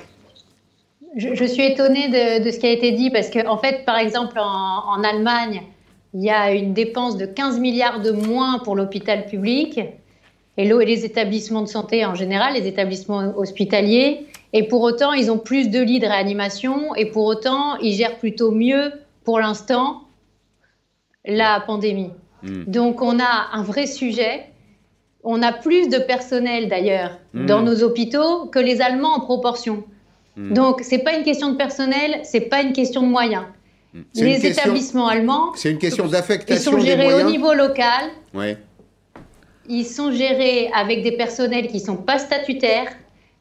je, 1.16 1.44
suis 1.46 1.64
étonnée 1.64 2.08
de, 2.08 2.50
ce 2.50 2.58
qui 2.58 2.66
a 2.66 2.70
été 2.70 2.92
dit 2.92 3.10
parce 3.10 3.30
qu'en 3.30 3.48
en 3.48 3.56
fait, 3.56 3.86
par 3.86 3.96
exemple, 3.96 4.38
en, 4.38 5.02
Allemagne, 5.02 5.62
il 6.12 6.22
y 6.22 6.30
a 6.30 6.52
une 6.52 6.74
dépense 6.74 7.16
de 7.16 7.24
15 7.24 7.58
milliards 7.58 8.00
de 8.00 8.10
moins 8.10 8.58
pour 8.58 8.76
l'hôpital 8.76 9.24
public 9.24 9.80
et 10.58 10.64
les 10.64 11.04
établissements 11.04 11.62
de 11.62 11.68
santé 11.68 12.04
en 12.04 12.14
général, 12.14 12.54
les 12.54 12.66
établissements 12.66 13.32
hospitaliers. 13.36 14.26
Et 14.52 14.68
pour 14.68 14.82
autant, 14.82 15.12
ils 15.12 15.30
ont 15.30 15.38
plus 15.38 15.70
de 15.70 15.80
lits 15.80 16.00
de 16.00 16.06
réanimation 16.06 16.94
et 16.94 17.06
pour 17.06 17.24
autant, 17.24 17.76
ils 17.78 17.94
gèrent 17.94 18.18
plutôt 18.18 18.52
mieux 18.52 18.92
pour 19.24 19.40
l'instant 19.40 20.02
la 21.24 21.60
pandémie. 21.60 22.10
Hmm. 22.42 22.64
Donc 22.66 23.02
on 23.02 23.18
a 23.18 23.48
un 23.52 23.62
vrai 23.62 23.86
sujet. 23.86 24.44
On 25.28 25.42
a 25.42 25.52
plus 25.52 25.88
de 25.88 25.98
personnel 25.98 26.68
d'ailleurs 26.68 27.18
hmm. 27.34 27.46
dans 27.46 27.60
nos 27.60 27.82
hôpitaux 27.82 28.46
que 28.46 28.60
les 28.60 28.80
Allemands 28.80 29.16
en 29.16 29.20
proportion. 29.20 29.84
Hmm. 30.36 30.52
Donc 30.52 30.80
c'est 30.82 31.00
pas 31.00 31.16
une 31.16 31.24
question 31.24 31.50
de 31.50 31.56
personnel, 31.56 32.20
c'est 32.22 32.42
pas 32.42 32.62
une 32.62 32.72
question 32.72 33.02
de 33.02 33.08
moyens. 33.08 33.44
Les 34.14 34.46
établissements 34.46 35.08
allemands, 35.08 35.52
c'est 35.54 35.70
une 35.70 35.78
question 35.78 36.06
d'affectation. 36.06 36.72
Ils 36.72 36.80
sont 36.80 36.84
gérés 36.84 37.14
au 37.14 37.30
niveau 37.30 37.54
local. 37.54 38.10
Ouais. 38.34 38.58
Ils 39.68 39.86
sont 39.86 40.12
gérés 40.12 40.70
avec 40.74 41.02
des 41.02 41.12
personnels 41.12 41.66
qui 41.68 41.80
sont 41.80 41.96
pas 41.96 42.18
statutaires, 42.18 42.92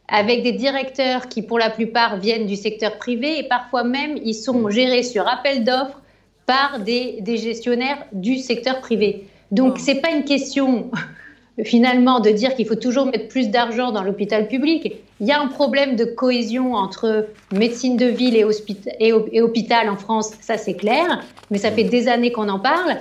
avec 0.07 0.43
des 0.43 0.53
directeurs 0.53 1.27
qui 1.27 1.41
pour 1.41 1.59
la 1.59 1.69
plupart 1.69 2.17
viennent 2.17 2.47
du 2.47 2.55
secteur 2.55 2.97
privé 2.97 3.39
et 3.39 3.43
parfois 3.43 3.83
même 3.83 4.17
ils 4.23 4.33
sont 4.33 4.69
gérés 4.69 5.03
sur 5.03 5.27
appel 5.27 5.63
d'offres 5.63 6.01
par 6.45 6.79
des, 6.79 7.21
gestionnaires 7.37 8.05
du 8.11 8.37
secteur 8.37 8.79
privé. 8.79 9.27
Donc, 9.51 9.79
ce 9.79 9.91
n'est 9.91 10.01
pas 10.01 10.11
une 10.11 10.23
question 10.23 10.91
finalement 11.63 12.19
de 12.19 12.29
dire 12.29 12.53
qu'il 12.55 12.67
faut 12.67 12.75
toujours 12.75 13.05
mettre 13.05 13.27
plus 13.29 13.49
d'argent 13.49 13.91
dans 13.91 14.03
l'hôpital 14.03 14.47
public. 14.47 14.95
Il 15.21 15.27
y 15.27 15.31
a 15.31 15.39
un 15.39 15.47
problème 15.47 15.95
de 15.95 16.03
cohésion 16.03 16.73
entre 16.73 17.27
médecine 17.53 17.95
de 17.95 18.07
ville 18.07 18.35
et, 18.35 18.45
et, 18.99 19.41
hôpital 19.41 19.89
en 19.89 19.95
France, 19.95 20.33
ça 20.41 20.57
c'est 20.57 20.73
clair, 20.73 21.23
mais 21.51 21.57
ça 21.57 21.71
fait 21.71 21.85
des 21.85 22.07
années 22.07 22.31
qu'on 22.31 22.49
en 22.49 22.59
parle. 22.59 22.97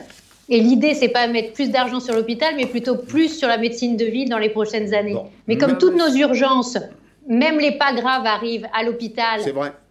Et 0.48 0.60
l'idée, 0.60 0.94
c'est 0.94 1.08
pas 1.08 1.26
mettre 1.26 1.52
plus 1.54 1.70
d'argent 1.70 2.00
sur 2.00 2.14
l'hôpital, 2.14 2.54
mais 2.56 2.66
plutôt 2.66 2.96
plus 2.96 3.36
sur 3.36 3.48
la 3.48 3.56
médecine 3.56 3.96
de 3.96 4.04
ville 4.04 4.28
dans 4.28 4.38
les 4.38 4.50
prochaines 4.50 4.94
années. 4.94 5.16
Mais 5.48 5.56
comme 5.56 5.78
toutes 5.78 5.96
nos 5.96 6.14
urgences, 6.14 6.76
même 7.26 7.58
les 7.58 7.72
pas 7.72 7.94
graves 7.94 8.26
arrivent 8.26 8.68
à 8.74 8.84
l'hôpital 8.84 9.40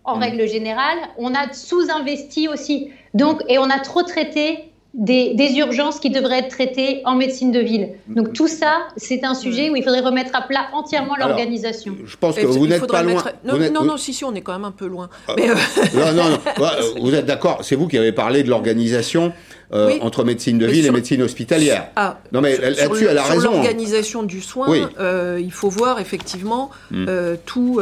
en 0.06 0.18
mmh. 0.18 0.20
règle 0.20 0.48
générale, 0.48 0.98
on 1.18 1.34
a 1.34 1.52
sous-investi 1.52 2.48
aussi. 2.48 2.92
Donc, 3.14 3.42
et 3.48 3.58
on 3.58 3.70
a 3.70 3.80
trop 3.80 4.04
traité 4.04 4.73
des, 4.94 5.56
urgences 5.58 6.00
qui 6.00 6.10
devraient 6.10 6.40
être 6.40 6.50
traitées 6.50 7.02
en 7.06 7.16
médecine 7.16 7.52
de 7.52 7.60
ville. 7.60 7.90
Donc 8.08 8.34
tout 8.34 8.48
ça, 8.48 8.88
c'est 8.96 9.24
un 9.24 9.34
sujet 9.34 9.70
où 9.70 9.76
il 9.76 9.84
faudrait 9.84 10.02
remettre 10.02 10.36
à 10.36 10.42
plat 10.42 10.68
entièrement 10.74 11.16
l'organisation. 11.16 11.96
Je 12.06 12.16
pense 12.16 12.36
que 12.36 12.46
vous 12.46 12.68
n'êtes 12.68 12.88
pas 12.88 13.04
loin. 13.04 13.24
Non, 13.44 13.58
non, 13.58 13.84
non, 13.84 13.98
si, 13.98 14.14
si, 14.14 14.24
on 14.24 14.34
est 14.36 14.42
quand 14.42 14.54
même 14.54 14.66
un 14.66 14.72
peu 14.72 14.88
loin. 14.88 15.10
Ah. 15.28 15.36
Euh, 15.38 15.56
non, 15.96 16.14
non, 16.14 16.30
non. 16.30 17.02
vous 17.02 17.16
êtes 17.16 17.26
d'accord, 17.26 17.60
c'est 17.64 17.76
vous 17.76 17.88
qui 17.88 17.98
avez 17.98 18.12
parlé 18.12 18.44
de 18.44 18.50
l'organisation. 18.50 19.34
Euh, 19.74 19.98
entre 20.02 20.24
médecine 20.24 20.58
de 20.58 20.68
ville 20.68 20.86
et 20.86 20.92
médecine 20.92 21.22
hospitalière. 21.24 21.90
Ah, 21.96 22.20
non, 22.32 22.42
mais 22.42 22.58
là-dessus, 22.58 23.06
elle 23.06 23.18
a 23.18 23.24
raison. 23.24 23.42
Sur 23.42 23.52
hein. 23.52 23.54
l'organisation 23.56 24.24
du 24.24 24.42
soin, 24.42 24.68
euh, 25.00 25.40
il 25.42 25.52
faut 25.52 25.70
voir 25.70 26.00
effectivement 26.00 26.70
hmm. 26.92 27.06
tous 27.46 27.80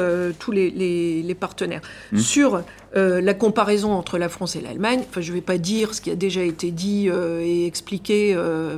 les, 0.51 1.35
partenaires. 1.39 1.81
Hmm. 2.11 2.19
Sur 2.19 2.63
euh, 2.97 3.21
la 3.21 3.33
comparaison 3.33 3.93
entre 3.93 4.17
la 4.17 4.27
France 4.27 4.57
et 4.57 4.61
l'Allemagne, 4.61 5.03
enfin, 5.09 5.21
je 5.21 5.31
ne 5.31 5.35
vais 5.35 5.41
pas 5.41 5.57
dire 5.57 5.93
ce 5.93 6.01
qui 6.01 6.11
a 6.11 6.15
déjà 6.15 6.41
été 6.41 6.71
dit 6.71 7.07
euh, 7.09 7.39
et 7.41 7.65
expliqué 7.65 8.33
euh, 8.35 8.77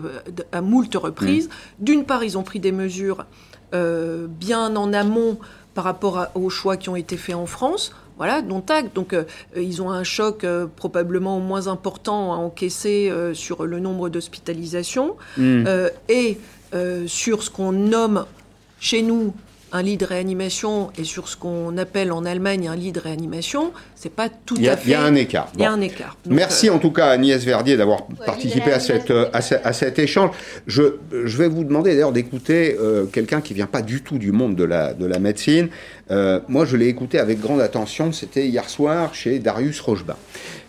à 0.51 0.61
moult 0.61 0.93
reprises. 0.95 1.47
Mm. 1.47 1.83
D'une 1.83 2.05
part, 2.05 2.23
ils 2.23 2.37
ont 2.37 2.43
pris 2.43 2.59
des 2.59 2.71
mesures 2.71 3.25
bien 3.73 4.75
en 4.75 4.93
amont 4.93 5.39
par 5.73 5.83
rapport 5.83 6.27
aux 6.35 6.51
choix 6.51 6.77
qui 6.77 6.89
ont 6.89 6.95
été 6.95 7.17
faits 7.17 7.33
en 7.33 7.47
France. 7.47 7.91
Voilà, 8.17 8.41
dont 8.41 8.63
acte. 8.69 8.95
Donc, 8.95 9.15
ils 9.55 9.81
ont 9.81 9.89
un 9.89 10.03
choc 10.03 10.45
probablement 10.75 11.39
moins 11.39 11.67
important 11.67 12.33
à 12.33 12.37
encaisser 12.37 13.11
sur 13.33 13.65
le 13.65 13.79
nombre 13.79 14.09
d'hospitalisations 14.09 15.15
mm. 15.37 15.65
et 16.09 16.37
sur 17.07 17.43
ce 17.43 17.49
qu'on 17.49 17.71
nomme 17.71 18.25
chez 18.79 19.01
nous 19.01 19.33
un 19.73 19.81
lit 19.81 19.97
de 19.97 20.05
réanimation 20.05 20.91
et 20.97 21.03
sur 21.03 21.27
ce 21.27 21.35
qu'on 21.35 21.77
appelle 21.77 22.11
en 22.11 22.25
Allemagne 22.25 22.67
un 22.67 22.75
lit 22.75 22.91
de 22.91 22.99
réanimation, 22.99 23.73
c'est 23.95 24.13
pas 24.13 24.29
tout 24.29 24.55
à 24.55 24.77
fait. 24.77 24.83
Il 24.85 24.91
y 24.91 24.93
a 24.93 25.01
un 25.01 25.15
écart. 25.15 25.51
Il 25.55 25.61
y 25.61 25.65
a 25.65 25.71
un 25.71 25.81
écart. 25.81 26.15
Merci 26.29 26.69
euh, 26.69 26.73
en 26.73 26.79
tout 26.79 26.91
cas 26.91 27.07
à 27.07 27.09
Agnès 27.09 27.43
Verdier 27.43 27.75
d'avoir 27.75 28.05
participé 28.25 28.71
à, 28.71 28.79
cette, 28.79 29.11
à, 29.11 29.73
cet 29.73 29.97
échange. 29.97 30.29
Je, 30.67 30.97
je 31.11 31.37
vais 31.37 31.47
vous 31.47 31.63
demander 31.63 31.91
d'ailleurs 31.91 32.11
d'écouter 32.11 32.77
euh, 32.79 33.05
quelqu'un 33.05 33.41
qui 33.41 33.55
vient 33.55 33.65
pas 33.65 33.81
du 33.81 34.01
tout 34.01 34.19
du 34.19 34.31
monde 34.31 34.55
de 34.55 34.63
la, 34.63 34.93
de 34.93 35.07
la 35.07 35.17
médecine. 35.17 35.69
Euh, 36.11 36.39
moi, 36.47 36.65
je 36.65 36.77
l'ai 36.77 36.87
écouté 36.87 37.17
avec 37.17 37.39
grande 37.39 37.61
attention. 37.61 38.11
C'était 38.11 38.47
hier 38.47 38.69
soir 38.69 39.15
chez 39.15 39.39
Darius 39.39 39.81
Rochebin, 39.81 40.17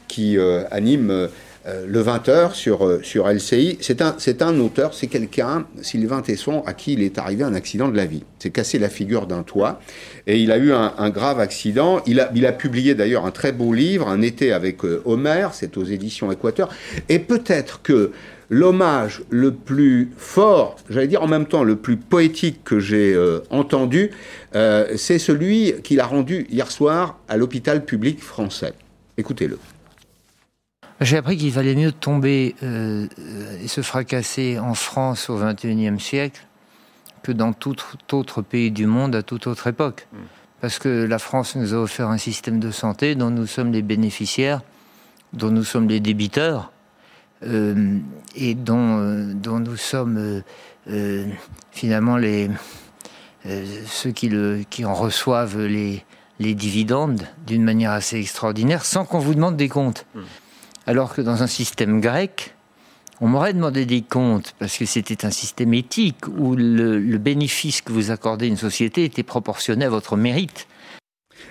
qui 0.08 0.38
anime 0.70 1.28
euh, 1.66 1.86
le 1.88 2.02
20h 2.02 2.52
sur, 2.52 2.86
euh, 2.86 3.00
sur 3.02 3.26
LCI. 3.26 3.78
C'est 3.80 4.02
un, 4.02 4.14
c'est 4.18 4.42
un 4.42 4.60
auteur, 4.60 4.92
c'est 4.92 5.06
quelqu'un, 5.06 5.66
Sylvain 5.80 6.20
Tesson, 6.20 6.62
à 6.66 6.74
qui 6.74 6.92
il 6.92 7.02
est 7.02 7.16
arrivé 7.16 7.42
un 7.42 7.54
accident 7.54 7.88
de 7.88 7.96
la 7.96 8.04
vie. 8.04 8.22
C'est 8.38 8.50
cassé 8.50 8.78
la 8.78 8.90
figure 8.90 9.26
d'un 9.26 9.42
toit 9.42 9.80
et 10.26 10.38
il 10.38 10.52
a 10.52 10.58
eu 10.58 10.72
un, 10.72 11.08
grave 11.08 11.40
accident. 11.40 12.02
Il 12.06 12.20
a, 12.20 12.30
il 12.34 12.44
a 12.44 12.52
publié 12.52 12.94
d'ailleurs 12.94 13.24
un 13.24 13.30
très 13.30 13.52
beau 13.52 13.72
livre, 13.72 14.08
Un 14.08 14.20
été 14.20 14.52
avec 14.52 14.84
euh, 14.84 15.00
Homer, 15.06 15.48
c'est 15.52 15.78
aux 15.78 15.84
éditions 15.84 16.30
Équateur. 16.30 16.68
Et 17.08 17.18
peut-être 17.18 17.80
que 17.80 18.12
l'hommage 18.50 19.22
le 19.30 19.54
plus 19.54 20.10
fort, 20.18 20.76
j'allais 20.90 21.08
dire 21.08 21.22
en 21.22 21.28
même 21.28 21.46
temps 21.46 21.64
le 21.64 21.76
plus 21.76 21.96
poétique 21.96 22.62
que 22.62 22.78
j'ai 22.78 23.18
entendu, 23.48 24.10
c'est 24.52 25.18
celui 25.18 25.72
qu'il 25.82 25.98
a 25.98 26.06
rendu 26.06 26.46
hier 26.50 26.70
soir 26.70 27.18
à 27.26 27.38
l'hôpital 27.38 27.86
public 27.86 28.22
français. 28.22 28.74
Écoutez-le. 29.16 29.58
J'ai 31.00 31.16
appris 31.16 31.36
qu'il 31.36 31.50
valait 31.50 31.74
mieux 31.74 31.92
tomber 31.92 32.54
euh, 32.62 33.06
et 33.62 33.68
se 33.68 33.80
fracasser 33.80 34.58
en 34.58 34.74
France 34.74 35.28
au 35.28 35.38
XXIe 35.38 35.98
siècle 35.98 36.46
que 37.22 37.32
dans 37.32 37.52
tout 37.52 37.76
autre 38.12 38.42
pays 38.42 38.70
du 38.70 38.86
monde 38.86 39.14
à 39.14 39.22
toute 39.22 39.46
autre 39.46 39.66
époque. 39.66 40.06
Mm. 40.12 40.16
Parce 40.60 40.78
que 40.78 40.88
la 40.88 41.18
France 41.18 41.56
nous 41.56 41.74
a 41.74 41.78
offert 41.78 42.08
un 42.08 42.18
système 42.18 42.60
de 42.60 42.70
santé 42.70 43.14
dont 43.16 43.30
nous 43.30 43.46
sommes 43.46 43.72
les 43.72 43.82
bénéficiaires, 43.82 44.62
dont 45.32 45.50
nous 45.50 45.64
sommes 45.64 45.88
les 45.88 46.00
débiteurs, 46.00 46.72
euh, 47.44 47.98
et 48.36 48.54
dont, 48.54 48.98
euh, 48.98 49.32
dont 49.34 49.58
nous 49.58 49.76
sommes 49.76 50.42
finalement 51.72 52.16
les, 52.16 52.50
ceux 53.86 54.10
qui, 54.10 54.28
le, 54.28 54.62
qui 54.68 54.84
en 54.84 54.94
reçoivent 54.94 55.60
les, 55.60 56.04
les 56.40 56.54
dividendes 56.54 57.22
d'une 57.46 57.62
manière 57.62 57.90
assez 57.90 58.18
extraordinaire, 58.18 58.84
sans 58.84 59.04
qu'on 59.04 59.18
vous 59.18 59.34
demande 59.34 59.56
des 59.56 59.68
comptes. 59.68 60.06
Alors 60.86 61.14
que 61.14 61.22
dans 61.22 61.42
un 61.42 61.46
système 61.46 62.00
grec, 62.00 62.54
on 63.20 63.28
m'aurait 63.28 63.54
demandé 63.54 63.86
des 63.86 64.02
comptes 64.02 64.54
parce 64.58 64.76
que 64.76 64.84
c'était 64.84 65.24
un 65.24 65.30
système 65.30 65.72
éthique 65.72 66.26
où 66.28 66.54
le, 66.56 67.16
bénéfice 67.18 67.80
que 67.80 67.92
vous 67.92 68.10
accordez 68.10 68.46
à 68.46 68.48
une 68.48 68.56
société 68.56 69.04
était 69.04 69.22
proportionné 69.22 69.84
à 69.84 69.90
votre 69.90 70.16
mérite. 70.16 70.66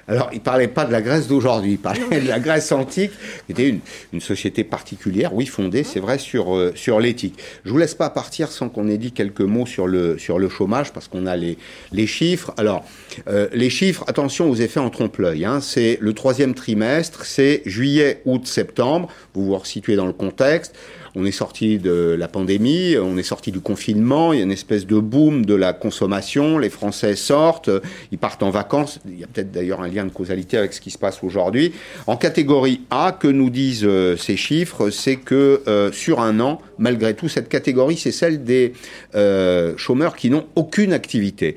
Alors, 0.07 0.29
il 0.31 0.39
ne 0.39 0.43
parlait 0.43 0.67
pas 0.67 0.85
de 0.85 0.91
la 0.91 1.01
Grèce 1.01 1.27
d'aujourd'hui, 1.27 1.71
il 1.73 1.77
parlait 1.77 2.21
de 2.21 2.27
la 2.27 2.39
Grèce 2.39 2.71
antique, 2.71 3.11
qui 3.45 3.51
était 3.53 3.69
une, 3.69 3.79
une 4.11 4.21
société 4.21 4.63
particulière, 4.63 5.33
oui, 5.33 5.45
fondée, 5.45 5.83
c'est 5.83 5.99
vrai, 5.99 6.17
sur, 6.17 6.55
euh, 6.55 6.73
sur 6.75 6.99
l'éthique. 6.99 7.35
Je 7.63 7.69
ne 7.69 7.73
vous 7.73 7.79
laisse 7.79 7.95
pas 7.95 8.09
partir 8.09 8.49
sans 8.49 8.69
qu'on 8.69 8.87
ait 8.89 8.97
dit 8.97 9.11
quelques 9.11 9.41
mots 9.41 9.65
sur 9.65 9.87
le, 9.87 10.17
sur 10.17 10.39
le 10.39 10.49
chômage, 10.49 10.91
parce 10.91 11.07
qu'on 11.07 11.25
a 11.25 11.35
les, 11.35 11.57
les 11.91 12.07
chiffres. 12.07 12.53
Alors, 12.57 12.83
euh, 13.27 13.47
les 13.53 13.69
chiffres, 13.69 14.03
attention 14.07 14.49
aux 14.49 14.55
effets 14.55 14.79
en 14.79 14.89
trompe-l'œil. 14.89 15.45
Hein, 15.45 15.61
c'est 15.61 15.97
le 16.01 16.13
troisième 16.13 16.53
trimestre, 16.53 17.25
c'est 17.25 17.61
juillet, 17.65 18.21
août, 18.25 18.45
septembre. 18.45 19.09
Vous 19.33 19.45
vous 19.45 19.57
resituez 19.57 19.95
dans 19.95 20.07
le 20.07 20.13
contexte. 20.13 20.75
On 21.15 21.25
est 21.25 21.31
sorti 21.31 21.77
de 21.77 22.15
la 22.17 22.27
pandémie, 22.27 22.95
on 22.97 23.17
est 23.17 23.23
sorti 23.23 23.51
du 23.51 23.59
confinement, 23.59 24.33
il 24.33 24.39
y 24.39 24.41
a 24.41 24.45
une 24.45 24.51
espèce 24.51 24.85
de 24.87 24.99
boom 24.99 25.45
de 25.45 25.53
la 25.53 25.73
consommation, 25.73 26.57
les 26.57 26.69
Français 26.69 27.15
sortent, 27.15 27.69
ils 28.11 28.17
partent 28.17 28.43
en 28.43 28.49
vacances, 28.49 28.99
il 29.07 29.19
y 29.19 29.23
a 29.23 29.27
peut-être 29.27 29.51
d'ailleurs 29.51 29.81
un 29.81 29.87
lien 29.87 30.05
de 30.05 30.11
causalité 30.11 30.57
avec 30.57 30.73
ce 30.73 30.81
qui 30.81 30.91
se 30.91 30.97
passe 30.97 31.23
aujourd'hui. 31.23 31.73
En 32.07 32.17
catégorie 32.17 32.81
A, 32.89 33.11
que 33.11 33.27
nous 33.27 33.49
disent 33.49 33.85
euh, 33.85 34.17
ces 34.17 34.37
chiffres, 34.37 34.89
c'est 34.89 35.17
que 35.17 35.61
euh, 35.67 35.91
sur 35.91 36.19
un 36.19 36.39
an, 36.39 36.61
malgré 36.77 37.13
tout, 37.13 37.29
cette 37.29 37.49
catégorie, 37.49 37.97
c'est 37.97 38.11
celle 38.11 38.43
des 38.43 38.73
euh, 39.15 39.75
chômeurs 39.77 40.15
qui 40.15 40.29
n'ont 40.29 40.45
aucune 40.55 40.93
activité. 40.93 41.55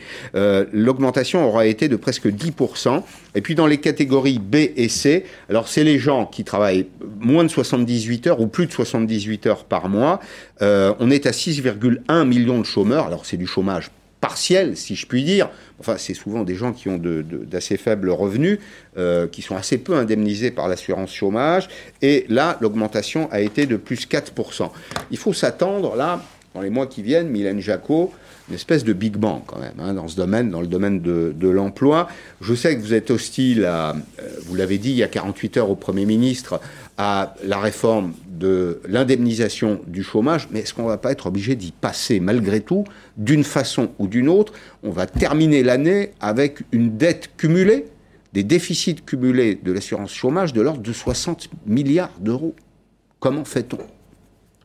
L'augmentation 0.72 1.46
aura 1.46 1.66
été 1.66 1.88
de 1.88 1.96
presque 1.96 2.26
10%. 2.26 3.02
Et 3.34 3.42
puis 3.42 3.54
dans 3.54 3.66
les 3.66 3.78
catégories 3.78 4.38
B 4.38 4.56
et 4.76 4.88
C, 4.88 5.24
alors 5.50 5.68
c'est 5.68 5.84
les 5.84 5.98
gens 5.98 6.24
qui 6.24 6.42
travaillent 6.42 6.86
moins 7.20 7.44
de 7.44 7.48
78 7.48 8.28
heures 8.28 8.40
ou 8.40 8.46
plus 8.46 8.66
de 8.66 8.72
78 8.72 9.45
par 9.64 9.88
mois. 9.88 10.20
on 10.60 11.10
est 11.10 11.26
à 11.26 11.30
6,1 11.30 12.24
millions 12.26 12.58
de 12.58 12.66
chômeurs. 12.66 13.06
Alors 13.06 13.26
c'est 13.26 13.36
du 13.36 13.46
chômage 13.46 13.90
partiel, 14.20 14.76
si 14.76 14.96
je 14.96 15.06
puis 15.06 15.22
dire. 15.22 15.48
Enfin, 15.78 15.96
c'est 15.98 16.14
souvent 16.14 16.42
des 16.42 16.54
gens 16.54 16.72
qui 16.72 16.88
ont 16.88 17.00
d'assez 17.00 17.76
faibles 17.76 18.10
revenus, 18.10 18.58
euh, 18.96 19.26
qui 19.28 19.42
sont 19.42 19.56
assez 19.56 19.78
peu 19.78 19.94
indemnisés 19.94 20.50
par 20.50 20.68
l'assurance 20.68 21.12
chômage. 21.12 21.68
Et 22.02 22.26
là, 22.28 22.56
l'augmentation 22.60 23.28
a 23.30 23.40
été 23.40 23.66
de 23.66 23.76
plus 23.76 24.08
4%. 24.08 24.70
Il 25.10 25.18
faut 25.18 25.32
s'attendre, 25.32 25.96
là, 25.96 26.22
dans 26.54 26.60
les 26.60 26.70
mois 26.70 26.86
qui 26.86 27.02
viennent, 27.02 27.28
Mylène 27.28 27.60
Jacot, 27.60 28.12
une 28.48 28.54
espèce 28.54 28.84
de 28.84 28.92
Big 28.92 29.16
Bang 29.16 29.42
quand 29.46 29.58
même 29.58 29.74
hein, 29.80 29.92
dans 29.94 30.08
ce 30.08 30.16
domaine, 30.16 30.50
dans 30.50 30.60
le 30.60 30.66
domaine 30.66 31.00
de, 31.00 31.34
de 31.36 31.48
l'emploi. 31.48 32.08
Je 32.40 32.54
sais 32.54 32.76
que 32.76 32.80
vous 32.80 32.94
êtes 32.94 33.10
hostile 33.10 33.64
à, 33.64 33.90
euh, 33.90 34.28
vous 34.46 34.54
l'avez 34.54 34.78
dit 34.78 34.90
il 34.90 34.96
y 34.96 35.02
a 35.02 35.08
48 35.08 35.56
heures 35.58 35.70
au 35.70 35.74
Premier 35.74 36.06
ministre, 36.06 36.60
à 36.98 37.34
la 37.44 37.58
réforme 37.58 38.14
de 38.26 38.80
l'indemnisation 38.88 39.80
du 39.86 40.02
chômage, 40.02 40.48
mais 40.50 40.60
est-ce 40.60 40.74
qu'on 40.74 40.84
ne 40.84 40.88
va 40.88 40.98
pas 40.98 41.12
être 41.12 41.26
obligé 41.26 41.54
d'y 41.54 41.72
passer 41.72 42.20
malgré 42.20 42.60
tout, 42.60 42.84
d'une 43.16 43.44
façon 43.44 43.90
ou 43.98 44.06
d'une 44.06 44.28
autre? 44.28 44.52
On 44.82 44.90
va 44.90 45.06
terminer 45.06 45.62
l'année 45.62 46.12
avec 46.20 46.62
une 46.72 46.96
dette 46.96 47.30
cumulée, 47.36 47.86
des 48.32 48.44
déficits 48.44 48.96
cumulés 48.96 49.54
de 49.62 49.72
l'assurance 49.72 50.12
chômage 50.12 50.52
de 50.52 50.60
l'ordre 50.60 50.82
de 50.82 50.92
60 50.92 51.48
milliards 51.66 52.12
d'euros. 52.18 52.54
Comment 53.20 53.44
fait-on? 53.44 53.78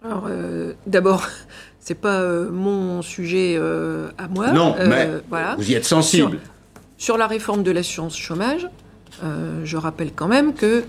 Alors, 0.03 0.27
euh, 0.29 0.73
d'abord, 0.87 1.27
c'est 1.79 1.95
pas 1.95 2.21
euh, 2.21 2.49
mon 2.49 3.01
sujet 3.01 3.55
euh, 3.57 4.09
à 4.17 4.27
moi. 4.27 4.51
Non, 4.51 4.75
mais 4.77 5.09
vous 5.57 5.71
y 5.71 5.73
êtes 5.73 5.85
sensible. 5.85 6.39
Sur, 6.97 7.17
la 7.17 7.27
réforme 7.27 7.63
de 7.63 7.71
l'assurance 7.71 8.17
chômage, 8.17 8.69
je 9.21 9.77
rappelle 9.77 10.11
quand 10.13 10.27
même 10.27 10.53
que 10.53 10.83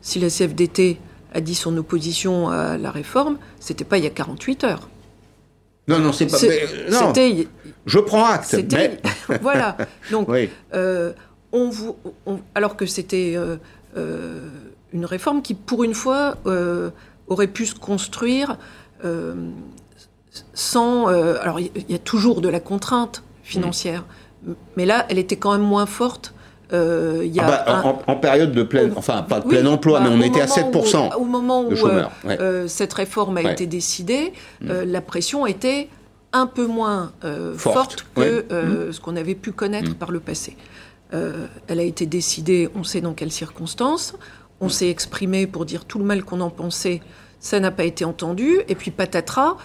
si 0.00 0.18
la 0.18 0.28
CFDT 0.28 0.98
a 1.32 1.40
dit 1.40 1.54
son 1.54 1.76
opposition 1.76 2.48
à 2.48 2.78
la 2.78 2.90
réforme, 2.90 3.38
c'était 3.60 3.84
pas 3.84 3.98
il 3.98 4.04
y 4.04 4.06
a 4.06 4.10
48 4.10 4.64
heures. 4.64 4.88
Non, 5.88 5.98
non, 5.98 6.12
c'est 6.12 6.26
pas. 6.26 6.36
C'était. 6.38 7.48
Je 7.86 7.98
prends 7.98 8.26
acte. 8.26 8.54
Mais... 8.72 9.00
voilà. 9.40 9.76
Donc, 10.10 10.28
on, 11.50 11.70
vous, 11.70 11.96
alors 12.54 12.76
que 12.76 12.84
c'était 12.84 13.36
une 13.94 15.04
réforme 15.04 15.42
qui, 15.42 15.54
pour 15.54 15.84
une 15.84 15.94
fois, 15.94 16.36
aurait 17.28 17.46
pu 17.46 17.66
se 17.66 17.74
construire 17.74 18.58
euh, 19.04 19.50
sans. 20.54 21.08
Euh, 21.08 21.36
alors, 21.40 21.60
il 21.60 21.70
y, 21.88 21.94
a 21.94 21.98
toujours 21.98 22.40
de 22.40 22.48
la 22.48 22.60
contrainte 22.60 23.22
financière, 23.42 24.04
mais 24.76 24.86
là, 24.86 25.06
elle 25.08 25.18
était 25.18 25.36
quand 25.36 25.52
même 25.52 25.66
moins 25.66 25.86
forte. 25.86 26.34
Euh, 26.72 27.22
y 27.24 27.40
a 27.40 27.46
ah 27.46 27.82
bah, 27.82 28.02
en, 28.06 28.16
période 28.16 28.52
de 28.52 28.62
plein, 28.62 28.90
enfin 28.94 29.22
pas 29.22 29.40
de 29.40 29.48
plein 29.48 29.64
emploi, 29.66 30.00
mais 30.00 30.08
on 30.10 30.20
était 30.20 30.40
à 30.40 30.46
7% 30.46 31.14
au 31.16 31.24
moment 31.24 31.64
où 31.64 31.74
cette 32.66 32.92
réforme 32.92 33.38
a 33.38 33.52
été 33.52 33.66
décidée, 33.66 34.32
mm. 34.60 34.82
la 34.84 35.00
pression 35.00 35.46
était 35.46 35.88
un 36.32 36.46
peu 36.46 36.66
moins 36.66 37.12
forte. 37.56 38.06
que 38.14 38.42
mm. 38.42 38.92
ce 38.92 39.00
qu'on 39.00 39.16
avait 39.16 39.34
pu 39.34 39.52
connaître 39.52 39.92
mm. 39.92 39.94
par 39.94 40.10
le 40.10 40.20
passé. 40.20 40.56
elle 41.12 41.80
a 41.80 41.84
été 41.84 42.04
décidée, 42.04 42.68
on 42.74 42.84
sait 42.84 43.00
dans 43.00 43.14
quelles 43.14 43.32
circonstances, 43.32 44.14
on 44.60 44.68
s'est 44.68 44.90
exprimé 44.90 45.46
pour 45.46 45.64
dire 45.64 45.86
tout 45.86 45.98
le 45.98 46.04
mal 46.04 46.22
qu'on 46.22 46.40
en 46.40 46.50
pensait 46.50 47.00
ça 47.40 47.60
n'a 47.60 47.70
pas 47.70 47.84
été 47.84 48.04
entendu, 48.04 48.60
et 48.68 48.74
puis 48.74 48.90
patatras, 48.90 49.56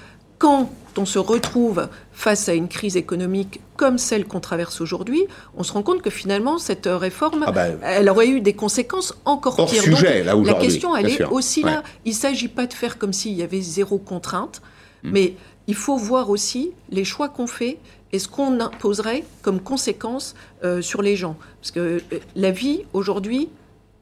quand 0.43 0.67
on 0.97 1.05
se 1.05 1.19
retrouve 1.19 1.87
face 2.11 2.49
à 2.49 2.53
une 2.53 2.67
crise 2.67 2.97
économique 2.97 3.61
comme 3.77 3.97
celle 3.97 4.25
qu'on 4.25 4.41
traverse 4.41 4.81
aujourd'hui, 4.81 5.25
on 5.55 5.63
se 5.63 5.71
rend 5.71 5.83
compte 5.83 6.01
que 6.01 6.09
finalement, 6.09 6.57
cette 6.57 6.85
réforme, 6.85 7.45
ah 7.47 7.53
bah, 7.53 7.67
elle 7.81 8.09
aurait 8.09 8.27
eu 8.27 8.41
des 8.41 8.51
conséquences 8.51 9.15
encore 9.23 9.55
pires. 9.55 9.81
Sujet, 9.81 10.21
Donc, 10.25 10.45
la 10.45 10.55
question, 10.55 10.97
elle 10.97 11.09
est 11.09 11.23
aussi 11.23 11.63
là. 11.63 11.81
Il 12.03 12.11
ne 12.11 12.17
s'agit 12.17 12.49
pas 12.49 12.67
de 12.67 12.73
faire 12.73 12.97
comme 12.97 13.13
s'il 13.13 13.31
y 13.31 13.41
avait 13.41 13.61
zéro 13.61 13.97
contrainte, 13.97 14.61
hmm. 15.03 15.11
mais 15.13 15.35
il 15.67 15.75
faut 15.75 15.95
voir 15.95 16.29
aussi 16.29 16.73
les 16.89 17.05
choix 17.05 17.29
qu'on 17.29 17.47
fait 17.47 17.77
et 18.11 18.19
ce 18.19 18.27
qu'on 18.27 18.59
imposerait 18.59 19.23
comme 19.43 19.61
conséquence 19.61 20.35
euh, 20.65 20.81
sur 20.81 21.01
les 21.01 21.15
gens. 21.15 21.37
Parce 21.61 21.71
que 21.71 21.79
euh, 21.79 22.19
la 22.35 22.51
vie, 22.51 22.81
aujourd'hui, 22.91 23.47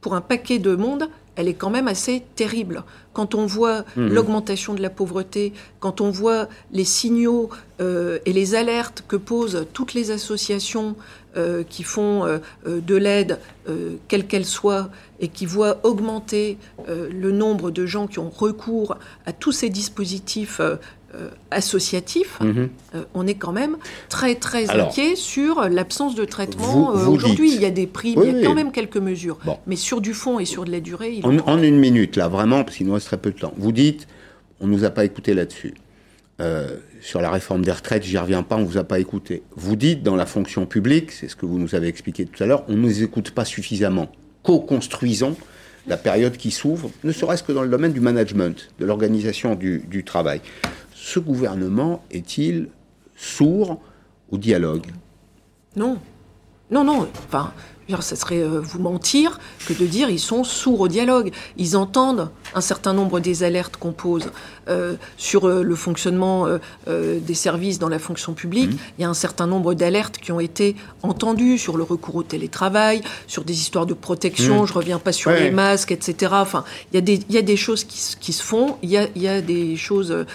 pour 0.02 0.16
un 0.16 0.22
paquet 0.22 0.58
de 0.58 0.76
monde, 0.76 1.08
elle 1.36 1.48
est 1.48 1.54
quand 1.54 1.70
même 1.70 1.88
assez 1.88 2.24
terrible. 2.36 2.84
Quand 3.14 3.36
on 3.36 3.46
voit 3.46 3.84
mhm. 3.96 4.14
l'augmentation 4.14 4.74
de 4.74 4.82
la 4.82 4.90
pauvreté, 4.90 5.54
quand 5.80 6.02
on 6.02 6.12
voit 6.12 6.48
les 6.72 6.86
signaux 6.86 7.50
euh, 7.82 8.20
et 8.26 8.34
les 8.34 8.56
alertes 8.56 9.04
que 9.08 9.16
posent 9.16 9.66
toutes 9.74 9.94
les 9.94 10.12
associations 10.12 10.96
euh, 11.38 11.64
qui 11.64 11.84
font 11.84 12.26
euh, 12.26 12.40
de 12.66 12.96
l'aide, 12.96 13.40
quelle 14.08 14.26
qu'elle 14.26 14.46
soit, 14.46 14.90
et 15.20 15.28
qui 15.28 15.46
voient 15.46 15.80
augmenter 15.84 16.58
le 16.88 17.32
nombre 17.32 17.70
de 17.70 17.86
gens 17.86 18.08
qui 18.08 18.18
ont 18.18 18.32
recours 18.32 18.98
à 19.28 19.34
tous 19.34 19.52
ces 19.52 19.70
dispositifs 19.70 20.60
associatif, 21.52 22.40
mhm. 22.40 22.70
euh, 22.96 23.04
on 23.14 23.28
est 23.28 23.36
quand 23.36 23.52
même 23.52 23.78
très 24.10 24.36
très 24.36 24.70
inquiet 24.70 25.16
sur 25.16 25.68
l'absence 25.70 26.16
de 26.16 26.26
traitement. 26.26 26.96
Euh, 26.96 27.08
aujourd'hui, 27.08 27.54
il 27.54 27.62
y 27.62 27.66
a 27.66 27.70
des 27.72 27.88
prix, 27.88 28.16
il 28.18 28.24
y 28.24 28.44
a 28.44 28.48
quand 28.48 28.56
même 28.56 28.72
quelques 28.72 28.98
mesures. 28.98 29.38
Mais 29.68 29.76
sur 29.76 30.02
du 30.02 30.14
fond 30.14 30.40
et 30.40 30.46
sur 30.46 30.66
de 30.66 30.72
la 30.72 30.80
durée... 30.80 31.14
Il 31.14 31.26
en, 31.26 31.62
une 31.62 31.80
minute, 31.80 32.16
là, 32.16 32.28
vraiment, 32.28 32.64
parce 32.64 32.78
qu'il 32.78 32.88
nous 32.88 32.94
reste 32.94 33.08
très 33.08 33.18
peu 33.18 33.32
de 33.32 33.40
temps. 33.40 33.54
Vous 33.58 33.72
dites, 33.72 34.08
on 34.60 34.68
ne 34.68 34.72
nous 34.72 34.84
a 34.86 34.90
pas 34.90 35.04
écouté 35.06 35.34
là-dessus. 35.34 35.74
sur 37.02 37.22
la 37.22 37.30
réforme 37.30 37.64
des 37.64 37.72
retraites, 37.72 38.04
j'y 38.04 38.18
reviens 38.18 38.44
pas, 38.44 38.56
on 38.56 38.62
ne 38.62 38.66
vous 38.66 38.78
a 38.78 38.84
pas 38.84 39.00
écouté. 39.00 39.44
Vous 39.56 39.76
dites 39.76 40.04
dans 40.04 40.16
la 40.16 40.26
fonction 40.26 40.66
publique, 40.66 41.12
c'est 41.12 41.28
ce 41.28 41.36
que 41.36 41.46
vous 41.46 41.60
nous 41.60 41.76
avez 41.76 41.88
expliqué 41.88 42.26
tout 42.26 42.42
à 42.42 42.48
l'heure, 42.48 42.64
on 42.68 42.74
ne 42.74 42.78
nous 42.78 43.04
écoute 43.04 43.32
pas 43.32 43.46
suffisamment. 43.46 44.12
Co-construisons 44.44 45.36
la 45.88 45.98
période 45.98 46.38
qui 46.38 46.52
s'ouvre, 46.52 46.92
ne 47.04 47.12
serait-ce 47.12 47.42
que 47.42 47.52
dans 47.52 47.64
le 47.64 47.70
domaine 47.70 47.92
du 47.92 48.02
management, 48.02 48.70
de 48.80 48.86
l'organisation 48.86 49.56
du 49.56 50.04
travail 50.06 50.42
ce 51.02 51.20
gouvernement 51.20 52.04
est-il 52.12 52.70
sourd 53.16 53.82
au 54.30 54.38
dialogue? 54.38 54.86
Non. 55.76 55.98
Non, 56.70 56.84
non. 56.84 57.10
Enfin, 57.26 57.54
ça 58.00 58.16
serait 58.16 58.42
euh, 58.42 58.62
vous 58.62 58.80
mentir 58.80 59.40
que 59.68 59.74
de 59.74 59.86
dire 59.86 60.10
ils 60.10 60.20
sont 60.20 60.44
sourds 60.44 60.80
au 60.80 60.88
dialogue. 60.88 61.32
Ils 61.58 61.76
entendent 61.76 62.30
un 62.56 62.62
certain 62.62 62.94
nombre 62.94 63.20
des 63.20 63.44
alertes 63.44 63.78
qu'on 63.78 63.92
pose 63.92 64.32
euh, 64.70 64.96
sur 65.18 65.48
euh, 65.48 65.64
le 65.64 65.76
fonctionnement 65.76 66.48
des 66.88 67.34
services 67.34 67.80
dans 67.80 67.90
la 67.90 68.00
fonction 68.00 68.34
publique. 68.34 68.72
Mmh. 68.72 68.78
Il 68.98 69.02
y 69.02 69.06
a 69.06 69.10
un 69.10 69.14
certain 69.14 69.48
nombre 69.48 69.74
d'alertes 69.74 70.18
qui 70.18 70.32
ont 70.32 70.40
été 70.40 70.76
entendues 71.04 71.58
sur 71.58 71.78
le 71.78 71.84
recours 71.84 72.16
au 72.16 72.24
télétravail, 72.24 73.02
sur 73.28 73.44
des 73.44 73.54
histoires 73.54 73.86
de 73.86 73.94
protection. 73.94 74.64
Mmh. 74.64 74.68
Je 74.68 74.74
reviens 74.74 75.00
pas 75.00 75.12
sur 75.12 75.32
les 75.32 75.52
masques, 75.52 75.92
etc. 75.92 76.34
Enfin, 76.36 76.64
il 76.92 76.96
y 76.96 76.98
a 76.98 77.02
des, 77.02 77.20
il 77.28 77.36
y 77.36 77.38
a 77.38 77.42
des 77.42 77.58
choses 77.58 77.84
qui, 77.84 78.00
qui 78.20 78.34
se 78.34 78.44
font. 78.44 78.78
Il 78.82 78.90
y 78.90 78.98
a, 78.98 79.08
il 79.16 79.22
y 79.22 79.28
a 79.28 79.42
des 79.42 79.76
choses 79.76 80.26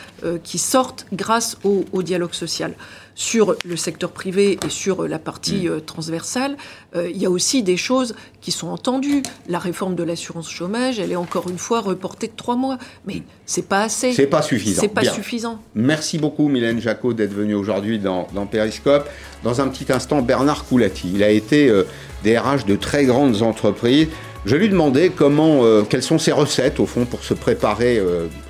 qui 0.42 0.58
sortent 0.58 1.06
grâce 1.12 1.56
au, 1.64 1.84
au 1.92 2.02
dialogue 2.02 2.34
social 2.34 2.74
sur 3.16 3.56
le 3.64 3.76
secteur 3.76 4.12
privé 4.12 4.58
et 4.64 4.70
sur 4.70 5.08
la 5.08 5.18
partie 5.18 5.66
mm. 5.66 5.70
euh, 5.70 5.80
transversale, 5.80 6.56
euh, 6.94 7.10
il 7.10 7.16
y 7.16 7.26
a 7.26 7.30
aussi 7.30 7.62
des 7.62 7.78
choses 7.78 8.14
qui 8.42 8.52
sont 8.52 8.68
entendues. 8.68 9.22
La 9.48 9.58
réforme 9.58 9.96
de 9.96 10.04
l'assurance 10.04 10.48
chômage, 10.50 11.00
elle 11.00 11.10
est 11.10 11.16
encore 11.16 11.48
une 11.48 11.58
fois 11.58 11.80
reportée 11.80 12.28
de 12.28 12.34
trois 12.36 12.56
mois, 12.56 12.78
mais 13.06 13.22
c'est 13.46 13.66
pas 13.66 13.82
assez. 13.82 14.12
C'est 14.12 14.26
pas 14.26 14.42
suffisant. 14.42 14.82
C'est 14.82 14.88
pas 14.88 15.04
suffisant. 15.04 15.60
Merci 15.74 16.18
beaucoup, 16.18 16.48
Mylène 16.48 16.80
Jacot, 16.80 17.14
d'être 17.14 17.32
venue 17.32 17.54
aujourd'hui 17.54 17.98
dans, 17.98 18.28
dans 18.34 18.46
Periscope. 18.46 19.08
Dans 19.42 19.60
un 19.62 19.68
petit 19.68 19.90
instant, 19.90 20.20
Bernard 20.20 20.66
Coulati. 20.66 21.10
Il 21.14 21.22
a 21.22 21.30
été 21.30 21.68
euh, 21.68 21.84
DRH 22.22 22.66
de 22.66 22.76
très 22.76 23.06
grandes 23.06 23.42
entreprises. 23.42 24.08
Je 24.44 24.54
lui 24.54 24.68
demandais 24.68 25.08
comment, 25.08 25.64
quelles 25.90 26.04
sont 26.04 26.20
ses 26.20 26.30
recettes 26.30 26.78
au 26.78 26.86
fond 26.86 27.04
pour 27.04 27.24
se 27.24 27.34
préparer, 27.34 28.00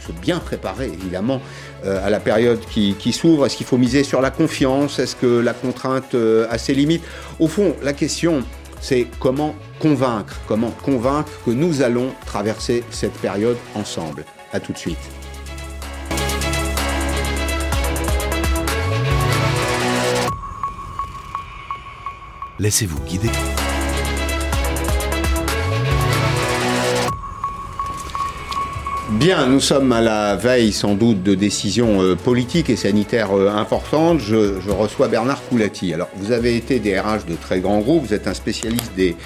se 0.07 0.13
bien 0.13 0.41
préparer 0.41 0.89
évidemment 0.89 1.37
euh, 1.37 1.66
à 1.87 2.11
la 2.11 2.21
période 2.21 2.61
qui, 2.69 3.13
s'ouvre 3.13 3.47
Est-ce 3.47 3.57
qu'il 3.57 3.67
faut 3.67 3.79
miser 3.79 4.05
sur 4.05 4.21
la 4.21 4.31
confiance? 4.31 4.99
Est-ce 4.99 5.17
que 5.17 5.41
la 5.41 5.53
contrainte 5.53 6.15
euh, 6.15 6.47
a 6.51 6.59
ses 6.59 6.75
limites? 6.75 7.05
Au 7.39 7.49
fond, 7.49 7.75
la 7.83 7.93
question, 7.93 8.43
c'est 8.81 9.07
comment 9.21 9.55
convaincre, 9.79 10.37
comment 10.47 10.71
convaincre 10.71 11.31
que 11.45 11.51
nous 11.51 11.83
allons 11.83 12.13
traverser 12.25 12.85
cette 12.91 13.15
période 13.15 13.57
ensemble. 13.75 14.25
A 14.53 14.61
tout 14.61 14.73
de 14.73 14.79
suite. 14.79 14.99
Laissez-vous 22.59 23.01
guider. 23.01 23.31
Bien, 29.27 29.49
nous 29.49 29.59
sommes 29.59 29.91
à 29.91 30.01
la 30.01 30.37
veille 30.37 30.71
sans 30.71 30.95
doute 30.95 31.25
de 31.25 31.35
décisions 31.35 32.01
euh, 32.01 32.15
politiques 32.15 32.71
et 32.71 32.77
sanitaires 32.77 33.37
euh, 33.37 33.49
importantes. 33.49 34.21
Je, 34.21 34.71
reçois 34.71 35.09
Bernard 35.09 35.43
Coulati. 35.49 35.93
Alors, 35.93 36.09
vous 36.15 36.31
avez 36.31 36.57
été 36.57 36.79
DRH 36.79 37.27
de 37.27 37.35
très 37.35 37.59
grands 37.59 37.81
groupes, 37.81 38.05
vous 38.05 38.15
êtes 38.15 38.29
un 38.29 38.35
spécialiste 38.35 38.93
des 38.95 39.17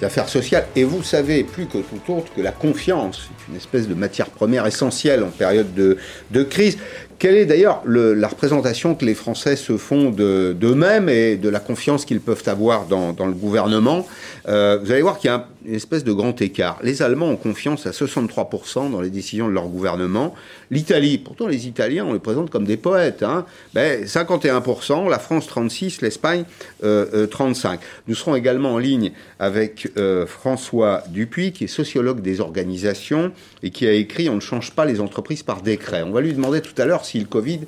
affaires 0.00 0.30
sociales 0.30 0.66
et 0.76 0.84
vous 0.84 1.02
savez 1.02 1.44
plus 1.44 1.66
que 1.66 1.76
tout 1.76 2.10
autre 2.10 2.32
que 2.34 2.40
la 2.40 2.52
confiance 2.52 3.28
est 3.28 3.50
une 3.50 3.56
espèce 3.58 3.86
de 3.86 3.92
matière 3.92 4.30
première 4.30 4.66
essentielle 4.66 5.22
en 5.22 5.28
période 5.28 5.74
de, 5.74 5.98
de 6.30 6.42
crise. 6.42 6.78
Quelle 7.20 7.36
est 7.36 7.44
d'ailleurs 7.44 7.82
la 7.86 8.28
représentation 8.28 8.94
que 8.94 9.04
les 9.04 9.12
Français 9.12 9.54
se 9.54 9.76
font 9.76 10.08
d'eux-mêmes 10.08 11.10
et 11.10 11.36
de 11.36 11.50
la 11.50 11.60
confiance 11.60 12.06
qu'ils 12.06 12.22
peuvent 12.22 12.42
avoir 12.46 12.86
dans, 12.86 13.14
le 13.26 13.32
gouvernement? 13.32 14.06
Euh, 14.48 14.78
Vous 14.82 14.90
allez 14.90 15.02
voir 15.02 15.18
qu'il 15.18 15.28
y 15.28 15.34
a 15.34 15.46
une 15.66 15.74
espèce 15.74 16.04
de 16.04 16.12
grand 16.12 16.40
écart. 16.40 16.78
Les 16.82 17.02
Allemands 17.02 17.28
ont 17.28 17.36
confiance 17.36 17.86
à 17.86 17.90
63% 17.90 18.90
dans 18.90 19.00
les 19.00 19.10
décisions 19.10 19.48
de 19.48 19.52
leur 19.52 19.68
gouvernement. 19.68 20.34
L'Italie, 20.70 21.18
pourtant 21.18 21.46
les 21.46 21.66
Italiens, 21.66 22.06
on 22.06 22.14
les 22.14 22.18
présente 22.18 22.48
comme 22.48 22.64
des 22.64 22.76
poètes. 22.76 23.22
Hein, 23.22 23.44
ben, 23.74 24.04
51%, 24.04 25.08
la 25.08 25.18
France 25.18 25.46
36%, 25.48 26.02
l'Espagne 26.02 26.44
euh, 26.84 27.06
euh, 27.12 27.26
35%. 27.26 27.78
Nous 28.08 28.14
serons 28.14 28.34
également 28.34 28.74
en 28.74 28.78
ligne 28.78 29.12
avec 29.38 29.90
euh, 29.96 30.26
François 30.26 31.02
Dupuis, 31.08 31.52
qui 31.52 31.64
est 31.64 31.68
sociologue 31.68 32.22
des 32.22 32.40
organisations 32.40 33.32
et 33.62 33.70
qui 33.70 33.86
a 33.86 33.92
écrit 33.92 34.30
On 34.30 34.36
ne 34.36 34.40
change 34.40 34.70
pas 34.70 34.86
les 34.86 35.00
entreprises 35.00 35.42
par 35.42 35.60
décret. 35.60 36.02
On 36.02 36.12
va 36.12 36.22
lui 36.22 36.32
demander 36.32 36.62
tout 36.62 36.80
à 36.80 36.86
l'heure 36.86 37.04
si 37.10 37.18
le 37.18 37.26
Covid 37.26 37.60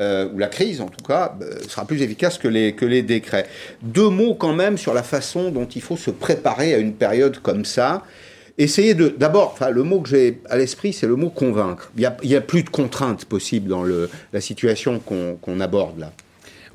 euh, 0.00 0.28
ou 0.32 0.38
la 0.38 0.46
crise 0.46 0.80
en 0.80 0.86
tout 0.86 1.04
cas, 1.04 1.36
euh, 1.42 1.58
sera 1.68 1.84
plus 1.84 2.02
efficace 2.02 2.38
que 2.38 2.46
les, 2.48 2.74
que 2.74 2.84
les 2.84 3.02
décrets. 3.02 3.46
Deux 3.82 4.08
mots 4.08 4.34
quand 4.34 4.52
même 4.52 4.78
sur 4.78 4.94
la 4.94 5.02
façon 5.02 5.50
dont 5.50 5.66
il 5.66 5.82
faut 5.82 5.96
se 5.96 6.10
préparer 6.10 6.74
à 6.74 6.78
une 6.78 6.94
période 6.94 7.38
comme 7.40 7.64
ça. 7.64 8.04
Essayez 8.58 8.94
de. 8.94 9.08
D'abord, 9.08 9.56
le 9.70 9.82
mot 9.82 10.00
que 10.00 10.08
j'ai 10.08 10.40
à 10.50 10.56
l'esprit, 10.56 10.92
c'est 10.92 11.06
le 11.06 11.16
mot 11.16 11.30
convaincre. 11.30 11.90
Il 11.96 12.10
n'y 12.24 12.36
a, 12.36 12.40
plus 12.40 12.62
de 12.62 12.70
contraintes 12.70 13.24
possibles 13.24 13.68
dans 13.68 13.82
le, 13.82 14.10
la 14.32 14.40
situation 14.40 14.98
qu'on 14.98 15.36
qu'on 15.40 15.60
aborde 15.60 15.98
là. 15.98 16.12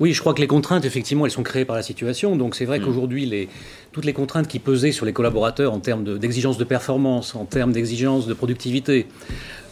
Oui, 0.00 0.12
je 0.12 0.20
crois 0.20 0.34
que 0.34 0.40
les 0.40 0.46
contraintes, 0.46 0.84
effectivement, 0.84 1.24
elles 1.24 1.32
sont 1.32 1.42
créées 1.42 1.64
par 1.64 1.76
la 1.76 1.82
situation. 1.82 2.36
Donc 2.36 2.54
c'est 2.54 2.64
vrai 2.64 2.78
mmh. 2.78 2.84
qu'aujourd'hui, 2.84 3.26
les, 3.26 3.48
toutes 3.92 4.04
les 4.04 4.12
contraintes 4.12 4.48
qui 4.48 4.58
pesaient 4.58 4.92
sur 4.92 5.06
les 5.06 5.12
collaborateurs 5.12 5.72
en 5.72 5.80
termes 5.80 6.18
d'exigences 6.18 6.58
de, 6.58 6.64
de, 6.64 6.68
performance, 6.68 7.34
en 7.34 7.44
termes 7.44 7.72
d'exigences 7.72 8.26
de 8.26 8.34
productivité, 8.34 9.06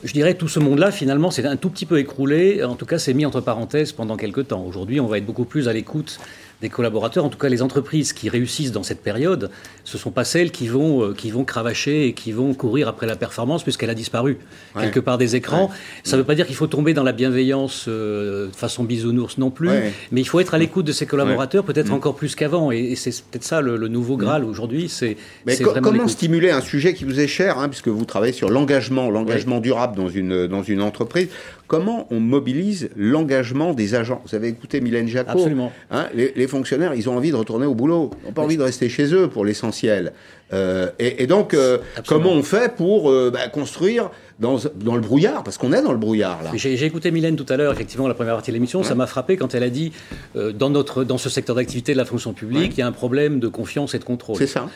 je 0.05 0.13
dirais 0.13 0.35
tout 0.35 0.49
ce 0.49 0.59
monde-là, 0.59 0.91
finalement, 0.91 1.31
c'est 1.31 1.47
un 1.47 1.57
tout 1.57 1.71
petit 1.71 1.87
peu 1.87 1.99
écroulé. 1.99 2.65
En 2.65 2.75
tout 2.75 2.87
cas, 2.87 2.99
c'est 2.99 3.15
mis 3.15 3.25
entre 3.25 3.41
parenthèses 3.41 3.93
pendant 3.93 4.17
quelques 4.17 4.49
temps. 4.49 4.65
Aujourd'hui, 4.65 4.99
on 4.99 5.07
va 5.07 5.19
être 5.19 5.27
beaucoup 5.27 5.45
plus 5.45 5.69
à 5.69 5.73
l'écoute 5.73 6.19
des 6.63 6.69
collaborateurs, 6.69 7.25
en 7.25 7.29
tout 7.29 7.39
cas 7.39 7.49
les 7.49 7.61
entreprises 7.61 8.13
qui 8.13 8.29
réussissent 8.29 8.73
dans 8.73 8.85
cette 8.85 9.03
période, 9.03 9.51
ce 9.85 9.97
ne 9.97 10.01
sont 10.01 10.13
pas 10.13 10.25
celles 10.25 10.53
qui 10.53 10.69
vont, 10.69 11.03
euh, 11.03 11.13
qui 11.13 11.31
vont 11.33 11.45
cravacher 11.45 12.07
et 12.07 12.13
qui 12.13 12.31
vont 12.31 12.55
courir 12.55 12.87
après 12.89 13.07
la 13.07 13.17
performance 13.17 13.65
puisqu'elle 13.65 13.91
a 13.91 13.95
disparu 13.95 14.39
ouais. 14.77 14.83
quelque 14.83 15.01
part 15.01 15.19
des 15.19 15.35
écrans. 15.35 15.65
Ouais. 15.65 15.77
Ça 16.05 16.17
ne 16.17 16.23
veut 16.23 16.27
pas 16.27 16.37
dire 16.37 16.47
qu'il 16.47 16.55
faut 16.55 16.69
tomber 16.69 16.95
dans 16.95 17.03
la 17.03 17.13
bienveillance 17.13 17.87
euh, 17.89 18.47
de 18.47 18.55
façon 18.55 18.85
bisounours 18.85 19.39
non 19.39 19.51
plus, 19.51 19.69
ouais. 19.69 19.93
mais 20.13 20.21
il 20.21 20.25
faut 20.25 20.39
être 20.39 20.55
à 20.55 20.59
l'écoute 20.59 20.87
de 20.87 20.93
ses 20.93 21.05
collaborateurs 21.05 21.65
peut-être 21.65 21.91
mmh. 21.91 21.95
encore 21.95 22.15
plus 22.15 22.37
qu'avant. 22.37 22.71
Et, 22.71 22.79
et 22.79 22.97
c'est 22.97 23.11
peut-être 23.11 23.45
ça 23.45 23.61
le, 23.61 23.77
le, 23.77 23.89
nouveau 23.89 24.17
Graal 24.17 24.43
mmh. 24.43 24.49
aujourd'hui. 24.49 24.89
C'est 24.89 25.17
co 25.63 25.73
comment 25.83 26.07
stimuler 26.07 26.51
un 26.51 26.61
sujet 26.61 26.95
qui 26.95 27.05
vous 27.05 27.19
est 27.19 27.27
cher, 27.27 27.59
hein, 27.59 27.69
puisque 27.69 27.89
vous 27.89 28.05
travaillez 28.05 28.33
sur 28.33 28.51
l'engagement, 28.51 29.11
l'engagement 29.11 29.59
durable 29.59 29.97
dans 29.97 30.09
une, 30.09 30.47
dans 30.47 30.63
une 30.63 30.81
entreprise? 30.81 31.29
Comment 31.73 32.07
on 32.11 32.21
mobilise 32.21 32.91
l'engagement 32.97 33.73
des 33.73 33.95
agents. 33.95 34.21
Vous 34.27 34.35
avez 34.35 34.49
écouté 34.49 34.83
Mylène 34.83 35.09
Jacot 35.09 35.31
Absolument. 35.31 35.73
Hein, 35.91 36.07
les, 36.15 36.31
les, 36.37 36.47
fonctionnaires, 36.47 36.93
ils 36.93 37.09
ont 37.09 37.17
envie 37.17 37.31
de 37.31 37.37
retourner 37.37 37.65
au 37.65 37.75
boulot. 37.75 38.11
Ils 38.21 38.27
n'ont 38.27 38.33
pas 38.33 38.43
envie 38.43 38.59
de 38.59 38.63
rester 38.63 38.91
chez 38.91 39.15
eux 39.15 39.27
pour 39.27 39.47
l'essentiel. 39.47 40.13
Euh, 40.53 40.91
et, 40.99 41.23
et, 41.23 41.27
donc, 41.27 41.55
euh, 41.55 41.79
comment 42.07 42.33
on 42.33 42.43
fait 42.43 42.77
pour 42.77 43.11
euh, 43.11 43.31
bah, 43.33 43.49
construire 43.49 44.11
dans, 44.39 44.59
dans, 44.75 44.97
le 44.97 45.01
brouillard 45.01 45.43
Parce 45.45 45.57
qu'on 45.57 45.73
est 45.73 45.81
dans 45.81 45.93
le 45.93 45.99
brouillard, 45.99 46.43
là. 46.43 46.51
J'ai 46.53 46.85
écouté 46.85 47.11
Mylène 47.11 47.37
tout 47.37 47.47
à 47.49 47.57
l'heure, 47.57 47.73
effectivement, 47.73 48.07
la 48.07 48.13
première 48.13 48.35
partie 48.35 48.51
de 48.51 48.57
l'émission. 48.57 48.81
Ouais. 48.81 48.85
Ça 48.85 48.95
m'a 48.95 49.07
frappé 49.07 49.39
quand 49.39 49.55
elle 49.55 49.63
a 49.63 49.71
dit 49.71 49.93
dans, 50.35 50.69
notre, 50.69 51.05
dans 51.05 51.17
ce 51.17 51.31
secteur 51.31 51.57
d'activité 51.57 51.95
de 51.95 51.99
la 51.99 52.05
fonction 52.05 52.35
publique, 52.35 52.61
ouais. 52.61 52.75
il 52.77 52.81
y 52.81 52.83
a 52.83 52.87
un 52.87 52.93
problème 52.93 53.41
de 53.41 53.49
confiance 53.49 53.95
et 53.95 53.99
de 53.99 54.05
contrôle. 54.05 54.37
C'est 54.37 54.47
ça 54.47 54.69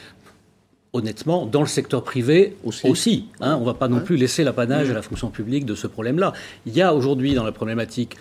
honnêtement, 0.96 1.46
dans 1.46 1.60
le 1.60 1.66
secteur 1.66 2.02
privé 2.02 2.56
aussi. 2.64 2.88
aussi 2.88 3.28
hein, 3.40 3.56
on 3.56 3.60
ne 3.60 3.66
va 3.66 3.74
pas 3.74 3.88
non 3.88 4.00
plus 4.00 4.16
laisser 4.16 4.44
l'apanage 4.44 4.90
à 4.90 4.94
la 4.94 5.02
fonction 5.02 5.30
publique 5.30 5.64
de 5.64 5.74
ce 5.74 5.86
problème-là. 5.86 6.32
Il 6.66 6.76
y 6.76 6.82
a 6.82 6.94
aujourd'hui 6.94 7.34
dans 7.34 7.44
la 7.44 7.52
problématique 7.52 8.16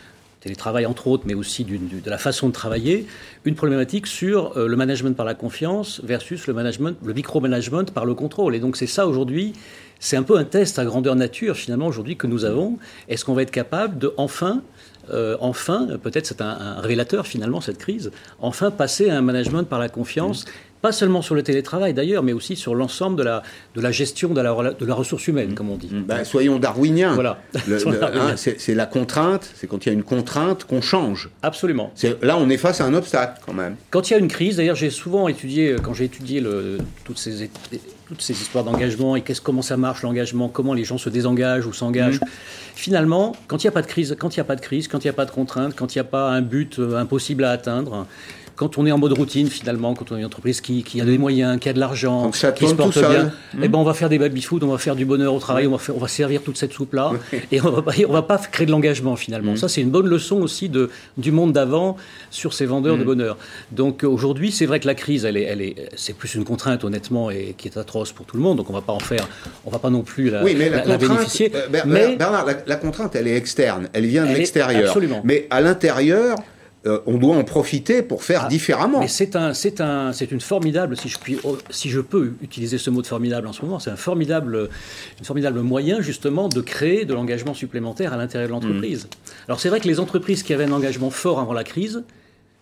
télétravail 0.46 0.86
entre 0.86 1.08
autres, 1.08 1.24
mais 1.26 1.34
aussi 1.34 1.64
de 1.66 2.10
la 2.10 2.20
façon 2.20 2.50
de 2.50 2.54
travailler, 2.54 3.08
une 3.46 3.56
problématique 3.56 4.06
sur 4.06 4.56
euh, 4.56 4.68
le 4.68 4.76
management 4.76 5.16
par 5.18 5.26
la 5.26 5.34
confiance 5.34 6.02
versus 6.04 6.46
le 6.46 6.54
management, 6.54 6.96
le 7.04 7.14
micromanagement 7.14 7.86
par 7.86 8.06
le 8.06 8.14
contrôle. 8.14 8.54
Et 8.56 8.60
donc 8.60 8.78
c'est 8.78 8.86
ça 8.86 9.08
aujourd'hui, 9.08 9.54
c'est 10.00 10.18
un 10.18 10.24
peu 10.24 10.38
un 10.38 10.44
test 10.44 10.78
à 10.78 10.86
grandeur 10.86 11.16
nature 11.16 11.56
finalement 11.56 11.88
aujourd'hui 11.88 12.16
que 12.16 12.28
nous 12.28 12.46
avons. 12.46 12.78
Est-ce 13.10 13.26
qu'on 13.26 13.34
va 13.34 13.42
être 13.42 13.52
capable 13.52 13.98
de 13.98 14.14
enfin 14.18 14.62
euh, 15.12 15.38
enfin, 15.40 15.88
peut-être 16.02 16.26
c'est 16.26 16.42
un, 16.42 16.50
un, 16.50 16.82
révélateur 16.82 17.28
finalement 17.28 17.62
cette 17.62 17.78
crise, 17.78 18.12
enfin 18.40 18.72
passer 18.72 19.10
à 19.12 19.18
un 19.18 19.22
management 19.22 19.64
par 19.64 19.78
la 19.78 19.88
confiance, 19.88 20.46
pas 20.86 20.92
seulement 20.92 21.24
sur 21.24 21.34
le 21.34 21.42
télétravail 21.42 21.96
d'ailleurs, 21.96 22.22
mais 22.22 22.32
aussi 22.32 22.56
sur 22.56 22.76
l'ensemble 22.76 23.18
de 23.18 23.24
la, 23.24 23.42
de 23.74 23.82
la 23.82 23.92
gestion 23.92 24.36
de 24.36 24.42
la, 24.42 24.54
de 24.54 24.86
la 24.86 24.94
ressource 24.94 25.28
humaine, 25.28 25.50
mmh. 25.50 25.56
comme 25.56 25.72
on 25.72 25.78
dit. 25.78 25.90
Ben, 25.92 26.24
soyons 26.24 26.60
darwiniens. 26.60 27.16
Voilà. 27.16 27.40
hein, 27.56 28.36
c'est 28.36 28.76
la 28.76 28.86
contrainte, 28.86 29.50
c'est 29.56 29.66
quand 29.66 29.84
il 29.84 29.90
y 29.90 29.92
a 29.92 29.94
une 29.94 30.04
contrainte 30.04 30.66
qu'on 30.66 30.82
change. 30.82 31.32
Absolument. 31.42 31.92
Là, 32.22 32.38
on 32.38 32.52
est 32.52 32.58
face 32.58 32.82
à 32.82 32.86
un 32.86 32.94
obstacle 32.94 33.42
quand 33.44 33.54
même. 33.54 33.78
Quand 33.90 34.08
il 34.08 34.14
y 34.14 34.16
a 34.16 34.20
une 34.20 34.28
crise, 34.28 34.58
d'ailleurs, 34.58 34.76
j'ai 34.76 34.92
souvent 34.92 35.28
étudié, 35.28 35.76
quand 35.82 35.96
j'ai 35.96 36.06
étudié 36.06 36.40
le, 36.40 36.78
toutes 37.04 37.18
ces 37.18 37.50
toutes 38.08 38.22
ces 38.22 38.34
histoires 38.34 38.64
d'engagement 38.64 39.16
et 39.16 39.22
qu'est-ce 39.22 39.42
comment 39.42 39.64
ça 39.64 39.78
marche 39.78 40.04
l'engagement, 40.04 40.50
comment 40.50 40.76
les 40.76 40.84
gens 40.84 41.00
se 41.00 41.10
désengagent 41.10 41.66
ou 41.66 41.74
s'engagent. 41.74 42.22
Mmh. 42.22 42.28
Finalement, 42.76 43.36
quand 43.48 43.64
il 43.64 43.66
n'y 43.66 43.70
a 43.70 43.72
pas 43.72 43.82
de 43.82 43.88
crise, 43.88 44.16
quand 44.20 44.36
il 44.36 44.40
n'y 44.40 44.42
a 44.42 44.46
pas 44.46 44.56
de 44.56 44.62
crise, 44.62 44.88
quand 44.88 45.04
il 45.04 45.08
n'y 45.08 45.10
a 45.10 45.14
pas 45.14 45.26
de 45.26 45.32
contrainte, 45.32 45.74
quand 45.76 45.96
il 45.96 45.98
n'y 45.98 46.02
a 46.02 46.12
pas 46.18 46.30
un 46.30 46.44
but 46.44 46.78
euh, 46.78 46.96
impossible 46.96 47.44
à 47.44 47.50
atteindre, 47.50 48.06
quand 48.56 48.78
on 48.78 48.86
est 48.86 48.92
en 48.92 48.98
mode 48.98 49.14
routine, 49.14 49.48
finalement, 49.48 49.94
quand 49.94 50.12
on 50.12 50.16
est 50.16 50.20
une 50.20 50.26
entreprise 50.26 50.62
qui, 50.62 50.84
qui 50.84 51.02
a 51.02 51.06
des 51.06 51.18
moyens, 51.18 51.60
qui 51.60 51.70
a 51.70 51.74
de 51.74 51.80
l'argent, 51.80 52.32
qui 52.32 52.68
se 52.68 52.74
porte 52.74 52.98
bien, 52.98 53.26
mmh. 53.26 53.64
eh 53.64 53.68
ben 53.68 53.78
on 53.80 53.84
va 53.84 53.94
faire 53.94 54.10
des 54.10 54.18
baby-food, 54.18 54.64
on 54.64 54.72
va 54.72 54.78
faire 54.78 54.96
du 54.96 55.06
bonheur 55.06 55.34
au 55.34 55.40
travail, 55.40 55.66
mmh. 55.66 55.68
on, 55.68 55.72
va 55.72 55.78
faire, 55.78 55.96
on 55.96 56.00
va 56.00 56.08
servir 56.08 56.42
toute 56.42 56.58
cette 56.58 56.74
soupe-là, 56.74 57.12
mmh. 57.12 57.36
et 57.52 57.62
on 57.62 57.70
va, 57.70 57.82
pas, 57.82 57.92
on 58.08 58.14
va 58.14 58.22
pas 58.22 58.38
créer 58.38 58.66
de 58.66 58.72
l'engagement, 58.72 59.16
finalement. 59.16 59.56
Ça, 59.56 59.68
c'est 59.68 59.82
une 59.82 59.90
bonne 59.90 60.08
leçon 60.08 60.38
aussi 60.38 60.70
de, 60.70 60.90
du 61.18 61.32
monde 61.32 61.54
d'avant 61.54 61.98
sur 62.30 62.54
ces 62.54 62.66
vendeurs 62.66 62.98
de 62.98 63.04
bonheur. 63.04 63.38
Donc 63.72 64.04
aujourd'hui, 64.04 64.52
c'est 64.52 64.66
vrai 64.66 64.80
que 64.80 64.88
la 64.88 64.96
crise, 64.96 65.26
elle 65.26 65.38
est, 65.38 65.44
elle 65.44 65.62
est, 65.62 65.90
c'est 65.96 66.14
plus 66.14 66.36
une 66.36 66.46
contrainte, 66.46 66.84
honnêtement, 66.84 67.30
et 67.30 67.56
qui 67.58 67.68
est 67.68 67.78
atroce 67.78 68.12
pour 68.12 68.26
tout 68.26 68.38
le 68.38 68.44
monde, 68.44 68.58
donc 68.58 68.70
on 68.70 68.74
va 68.74 68.82
pas 68.82 68.94
en 68.94 69.00
faire, 69.00 69.28
on 69.66 69.70
va 69.70 69.80
pas 69.80 69.90
non 69.90 70.02
plus 70.02 70.30
la, 70.30 70.44
oui, 70.44 70.56
mais 70.58 70.70
la, 70.70 70.78
la, 70.78 70.86
la 70.86 70.98
bénéficier. 70.98 71.52
Euh, 71.54 71.68
Bernard, 71.70 71.94
mais, 71.94 72.16
Bernard 72.16 72.46
la, 72.46 72.54
la, 72.66 72.76
contrainte, 72.78 73.16
elle 73.16 73.28
est 73.28 73.36
externe, 73.36 73.90
elle 73.94 74.06
vient 74.06 74.26
de 74.26 74.34
l'extérieur. 74.34 74.88
Absolument. 74.88 75.22
Mais 75.24 75.48
à 75.50 75.62
l'intérieur, 75.62 76.38
euh, 76.86 77.00
on 77.06 77.18
doit 77.18 77.36
en 77.36 77.44
profiter 77.44 78.02
pour 78.02 78.24
faire 78.24 78.44
ah, 78.46 78.48
différemment. 78.48 79.00
Mais 79.00 79.08
c'est 79.08 79.36
un, 79.36 79.54
c'est 79.54 79.82
un, 79.82 80.14
c'est 80.14 80.32
une 80.32 80.42
formidable, 80.42 80.96
si 80.96 81.10
je 81.10 81.18
puis, 81.18 81.38
oh, 81.44 81.58
si 81.70 81.90
je 81.90 82.00
peux 82.00 82.34
utiliser 82.42 82.78
ce 82.78 82.90
mot 82.90 83.02
de 83.02 83.08
formidable 83.08 83.48
en 83.48 83.54
ce 83.54 83.62
moment, 83.64 83.80
c'est 83.80 83.90
un 83.90 83.96
formidable, 83.96 84.70
une 85.20 85.26
formidable 85.26 85.62
moyen 85.62 86.02
justement 86.02 86.48
de 86.48 86.62
créer 86.62 87.06
de 87.06 87.14
l'engagement 87.14 87.54
supplémentaire 87.54 88.14
à 88.14 88.18
l'intérieur 88.18 88.50
de 88.50 88.54
l'entreprise. 88.54 89.06
Mmh. 89.06 89.48
Alors 89.48 89.60
c'est 89.60 89.70
vrai 89.70 89.80
que 89.80 89.88
les 89.88 90.00
entreprises 90.00 90.44
qui 90.44 90.54
avaient 90.54 90.66
un 90.66 90.72
engagement 90.72 91.10
fort 91.10 91.40
avant 91.40 91.54
la 91.54 91.64
crise, 91.64 92.04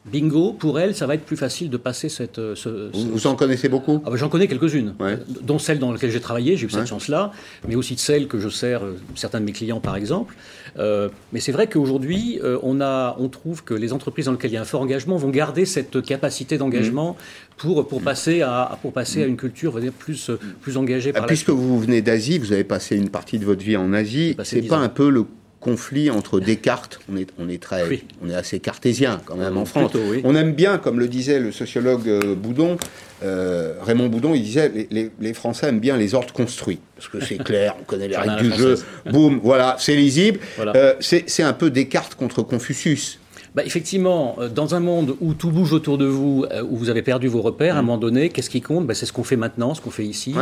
Bingo, 0.06 0.51
pour 0.51 0.80
elles, 0.80 0.95
ça 0.95 1.08
va 1.08 1.16
être 1.16 1.24
plus 1.24 1.38
facile 1.38 1.70
de 1.70 1.78
passer 1.78 2.10
cette. 2.10 2.36
Ce, 2.36 2.56
ce... 2.56 2.89
Vous 2.93 3.26
en 3.26 3.36
connaissez 3.36 3.70
beaucoup 3.70 4.01
ah, 4.06 4.10
bah, 4.10 4.18
J'en 4.18 4.28
connais 4.28 4.47
quelques-unes, 4.47 4.95
ouais. 4.99 5.18
dont 5.41 5.60
celle 5.60 5.80
dans 5.80 5.93
laquelle 5.93 6.12
j'ai 6.12 6.20
travaillé, 6.20 6.58
j'ai 6.58 6.64
eu 6.64 6.70
ouais. 6.70 6.74
cette 6.74 6.88
chance-là, 6.88 7.32
mais 7.68 7.76
aussi 7.76 7.95
de 7.95 7.99
celles 7.99 8.28
que 8.28 8.38
je 8.38 8.49
sers, 8.49 8.84
euh, 8.84 8.99
certains 9.16 9.39
de 9.39 9.45
mes 9.45 9.54
clients 9.54 9.80
par 9.80 9.95
exemple. 9.95 10.36
Euh, 10.78 11.08
mais 11.32 11.39
c'est 11.39 11.54
vrai 11.54 11.68
qu'aujourd'hui, 11.68 12.39
euh, 12.43 12.58
on, 12.64 12.82
a, 12.82 13.16
on 13.18 13.30
trouve 13.30 13.64
que 13.64 13.74
les 13.74 13.93
entreprises 13.93 14.26
dans 14.26 14.34
lesquelles 14.34 14.51
il 14.51 14.56
y 14.56 14.58
a 14.58 14.62
un 14.62 14.66
fort 14.66 14.82
engagement 14.82 15.16
vont 15.16 15.30
garder 15.30 15.66
cette 15.66 16.01
capacité 16.01 16.58
d'engagement 16.58 17.12
mmh. 17.14 17.54
pour, 17.58 17.88
pour, 17.88 18.01
passer 18.01 18.41
à, 18.41 18.78
pour 18.82 18.91
passer 18.91 19.20
mmh. 19.20 19.24
à 19.24 19.26
une 19.28 19.38
culture 19.38 19.72
va 19.72 19.80
dire, 19.80 19.93
plus, 19.93 20.32
plus 20.62 20.76
engagée 20.76 21.12
ah, 21.16 21.20
par 21.20 21.28
Puisque 21.28 21.49
vous 21.49 21.80
venez 21.80 22.01
d'Asie, 22.01 22.39
vous 22.39 22.51
avez 22.51 22.66
passé 22.66 22.97
une 22.97 23.10
partie 23.10 23.39
de 23.39 23.45
votre 23.45 23.64
vie 23.64 23.78
en 23.78 23.93
Asie, 23.93 24.36
c'est 24.43 24.64
pas 24.64 24.80
ans. 24.80 24.82
un 24.82 24.89
peu 24.89 25.10
le 25.10 25.26
conflit 25.64 26.11
entre 26.11 26.41
Descartes, 26.41 26.99
on 27.09 27.16
est, 27.16 27.30
on 27.39 27.47
est, 27.47 27.61
très, 27.61 27.88
oui. 27.88 28.03
on 28.22 28.30
est 28.30 28.36
assez 28.36 28.59
cartésien 28.59 29.22
quand 29.26 29.38
même 29.38 29.57
en 29.57 29.64
France. 29.64 29.91
Plutôt, 29.91 30.05
oui. 30.09 30.22
On 30.26 30.36
aime 30.36 30.53
bien, 30.53 30.78
comme 30.78 30.99
le 30.99 31.07
disait 31.07 31.39
le 31.39 31.53
sociologue 31.53 32.07
euh, 32.09 32.36
Boudon, 32.36 32.78
euh, 33.24 33.76
Raymond 33.82 34.09
Boudon, 34.09 34.34
il 34.36 34.43
disait 34.43 34.70
les, 34.70 34.88
les, 34.91 35.11
les, 35.22 35.34
Français 35.34 35.68
aiment 35.68 35.80
bien 35.80 35.95
les 35.95 36.16
ordres 36.16 36.34
construits 36.34 36.80
parce 36.97 37.07
que 37.07 37.24
c'est 37.24 37.41
clair, 37.41 37.76
on 37.80 37.84
connaît 37.86 38.09
les 38.09 38.18
règles 38.18 38.51
du 38.51 38.57
jeu, 38.57 38.76
boum, 39.09 39.39
voilà, 39.41 39.78
c'est 39.80 39.95
lisible. 39.95 40.39
Voilà. 40.57 40.74
Euh, 40.76 40.93
c'est 40.99 41.43
un 41.43 41.53
peu 41.53 41.70
Descartes 41.70 42.16
contre 42.16 42.43
Confucius. 42.43 43.20
Bah, 43.56 43.64
Effectivement, 43.66 44.36
euh, 44.39 44.49
dans 44.49 44.76
un 44.76 44.80
monde 44.80 45.16
où 45.22 45.34
tout 45.34 45.51
bouge 45.51 45.74
autour 45.74 45.97
de 45.97 46.06
vous, 46.06 46.45
euh, 46.51 46.64
où 46.64 46.78
vous 46.78 46.89
avez 46.89 47.01
perdu 47.01 47.28
vos 47.28 47.41
repères, 47.41 47.76
à 47.76 47.80
un 47.80 47.82
mm. 47.82 47.86
moment 47.86 47.97
donné, 47.97 48.30
qu'est-ce 48.30 48.49
qui 48.49 48.62
compte? 48.62 48.88
Bah, 48.88 48.93
C'est 48.93 49.06
ce 49.06 49.14
qu'on 49.14 49.24
fait 49.24 49.36
maintenant, 49.36 49.74
ce 49.74 49.82
qu'on 49.82 49.91
fait 49.91 50.06
ici. 50.06 50.34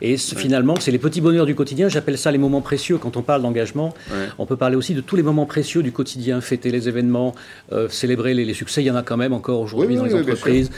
Et 0.00 0.16
finalement, 0.16 0.74
c'est 0.78 0.90
les 0.90 0.98
petits 0.98 1.20
bonheurs 1.20 1.46
du 1.46 1.54
quotidien. 1.54 1.88
J'appelle 1.88 2.18
ça 2.18 2.30
les 2.30 2.38
moments 2.38 2.60
précieux 2.60 2.98
quand 2.98 3.16
on 3.16 3.22
parle 3.22 3.42
d'engagement. 3.42 3.94
On 4.38 4.46
peut 4.46 4.56
parler 4.56 4.76
aussi 4.76 4.94
de 4.94 5.00
tous 5.00 5.16
les 5.16 5.22
moments 5.22 5.46
précieux 5.46 5.82
du 5.82 5.92
quotidien, 5.92 6.40
fêter 6.40 6.70
les 6.70 6.88
événements, 6.88 7.34
euh, 7.72 7.88
célébrer 7.88 8.34
les, 8.34 8.54
succès. 8.54 8.82
Il 8.82 8.86
y 8.86 8.90
en 8.90 8.96
a 8.96 9.02
quand 9.02 9.16
même 9.16 9.32
encore 9.32 9.60
aujourd'hui 9.60 9.96
dans 9.96 10.04
les 10.04 10.14
entreprises. 10.14 10.70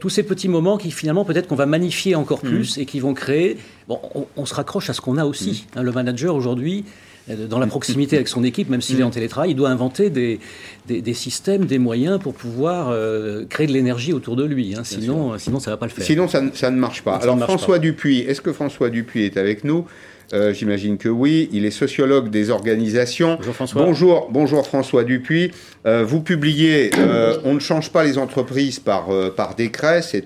tous 0.00 0.08
ces 0.10 0.22
petits 0.22 0.48
moments 0.48 0.76
qui 0.78 0.90
finalement, 0.90 1.24
peut-être 1.24 1.48
qu'on 1.48 1.54
va 1.54 1.66
magnifier 1.66 2.14
encore 2.14 2.44
mm. 2.44 2.48
plus 2.48 2.78
et 2.78 2.86
qui 2.86 3.00
vont 3.00 3.14
créer. 3.14 3.58
Bon, 3.88 4.00
on, 4.36 4.46
se 4.46 4.54
raccroche 4.54 4.88
à 4.88 4.94
ce 4.94 5.00
qu'on 5.00 5.18
a 5.18 5.24
aussi. 5.24 5.66
Mm. 5.74 5.78
Hein, 5.78 5.82
le 5.82 5.92
manager 5.92 6.34
aujourd'hui, 6.34 6.84
dans 7.28 7.58
la 7.58 7.66
proximité 7.66 8.16
avec 8.16 8.28
son 8.28 8.44
équipe, 8.44 8.68
même 8.68 8.82
s'il 8.82 9.00
est 9.00 9.04
en 9.04 9.10
télétravail, 9.10 9.50
il 9.50 9.56
doit 9.56 9.70
inventer 9.70 10.10
des, 10.10 10.40
des, 10.86 11.14
systèmes, 11.14 11.64
des 11.64 11.78
moyens 11.78 12.18
pour 12.20 12.34
pouvoir 12.34 12.90
euh, 12.90 13.44
créer 13.48 13.66
de 13.66 13.72
l'énergie 13.72 14.12
autour 14.12 14.36
de 14.36 14.44
lui. 14.44 14.74
Hein. 14.76 14.84
Sinon, 14.84 15.38
sinon, 15.38 15.58
ça 15.58 15.70
ne 15.70 15.74
va 15.74 15.78
pas 15.78 15.86
le 15.86 15.92
faire. 15.92 16.04
Sinon, 16.04 16.28
ça, 16.28 16.42
ça 16.52 16.70
ne 16.70 16.76
marche 16.76 17.02
pas. 17.02 17.16
Alors, 17.16 17.38
François 17.40 17.78
Dupuis, 17.78 18.20
est-ce 18.20 18.40
que 18.40 18.52
François 18.52 18.90
Dupuis 18.90 19.24
est 19.24 19.36
avec 19.36 19.64
nous? 19.64 19.86
Euh, 20.32 20.52
j'imagine 20.52 20.96
que 20.96 21.08
oui. 21.08 21.48
Il 21.52 21.64
est 21.64 21.70
sociologue 21.70 22.30
des 22.30 22.50
organisations. 22.50 23.36
Bonjour 23.36 23.54
François. 23.54 23.84
Bonjour, 23.84 24.28
bonjour 24.30 24.66
François 24.66 25.04
Dupuis. 25.04 25.50
Euh, 25.86 26.04
vous 26.04 26.20
publiez 26.20 26.90
euh, 26.98 27.36
On 27.44 27.54
ne 27.54 27.60
change 27.60 27.90
pas 27.90 28.04
les 28.04 28.18
entreprises 28.18 28.78
par, 28.78 29.08
par 29.36 29.54
décret, 29.54 30.02
c'est 30.02 30.24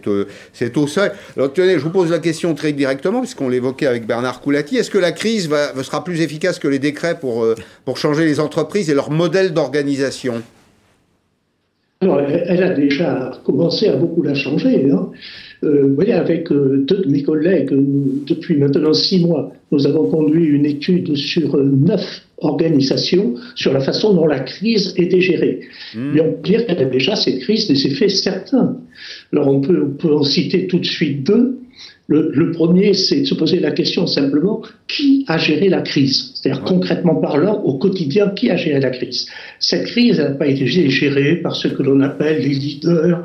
c'est 0.53 0.77
au 0.77 0.87
seuil. 0.87 1.11
Alors 1.37 1.53
tenez, 1.53 1.75
je 1.75 1.85
vous 1.85 1.91
pose 1.91 2.11
la 2.11 2.19
question 2.19 2.55
très 2.55 2.73
directement, 2.73 3.21
puisqu'on 3.21 3.49
l'évoquait 3.49 3.87
avec 3.87 4.07
Bernard 4.07 4.41
Coulati. 4.41 4.77
Est-ce 4.77 4.91
que 4.91 4.99
la 4.99 5.13
crise 5.13 5.49
va, 5.49 5.75
sera 5.83 6.05
plus 6.05 6.21
efficace 6.21 6.59
que 6.59 6.69
les 6.69 6.79
décrets 6.79 7.19
pour, 7.19 7.47
pour 7.85 7.99
changer 7.99 8.25
les 8.25 8.41
entreprises 8.41 8.91
et 8.91 8.95
leur 8.95 9.11
modèle 9.11 9.53
d'organisation? 9.53 10.43
Alors, 12.01 12.21
elle 12.21 12.63
a 12.63 12.75
déjà 12.75 13.33
commencé 13.45 13.89
à 13.89 13.97
beaucoup 13.97 14.23
la 14.23 14.35
changer. 14.35 14.89
Hein. 14.91 15.11
Euh, 15.65 15.87
vous 15.89 15.95
voyez, 15.95 16.13
avec 16.13 16.53
euh, 16.53 16.85
deux 16.87 17.03
de 17.03 17.09
mes 17.09 17.23
collègues, 17.23 17.71
depuis 18.27 18.57
maintenant 18.57 18.93
six 18.93 19.21
mois, 19.25 19.53
nous 19.73 19.87
avons 19.87 20.09
conduit 20.09 20.47
une 20.47 20.67
étude 20.67 21.17
sur 21.17 21.57
euh, 21.57 21.65
neuf 21.65 22.23
organisations 22.39 23.35
sur 23.57 23.73
la 23.73 23.81
façon 23.81 24.15
dont 24.15 24.27
la 24.27 24.41
crise 24.41 24.95
était 24.97 25.21
gérée. 25.21 25.61
Mmh. 25.95 26.17
Et 26.17 26.21
on 26.21 26.33
peut 26.33 26.43
dire 26.43 26.67
qu'elle 26.67 26.79
a 26.79 26.85
déjà 26.85 27.17
cette 27.17 27.41
crise 27.41 27.67
des 27.67 27.87
effets 27.87 28.09
certains. 28.09 28.77
Alors 29.33 29.49
on 29.49 29.61
peut, 29.61 29.83
on 29.85 29.97
peut 29.97 30.15
en 30.15 30.23
citer 30.23 30.69
tout 30.69 30.79
de 30.79 30.87
suite 30.87 31.27
deux. 31.27 31.59
Le, 32.07 32.31
le 32.33 32.53
premier, 32.53 32.95
c'est 32.95 33.21
de 33.21 33.25
se 33.27 33.35
poser 33.35 33.61
la 33.61 33.71
question 33.73 34.07
simplement 34.07 34.63
qui 34.87 35.27
a 35.29 35.37
géré 35.37 35.69
la 35.69 35.83
crise? 35.83 36.33
C'est-à-dire 36.35 36.63
concrètement 36.63 37.17
parlant, 37.17 37.61
au 37.65 37.75
quotidien, 37.75 38.29
qui 38.29 38.49
a 38.49 38.57
géré 38.57 38.81
la 38.81 38.91
crise? 38.91 39.27
Cette 39.59 39.85
crise 39.85 40.19
n'a 40.19 40.31
pas 40.31 40.47
été 40.47 40.67
gérée 40.67 41.37
par 41.37 41.55
ce 41.55 41.69
que 41.69 41.83
l'on 41.83 42.01
appelle 42.01 42.41
les 42.41 42.55
leaders 42.55 43.25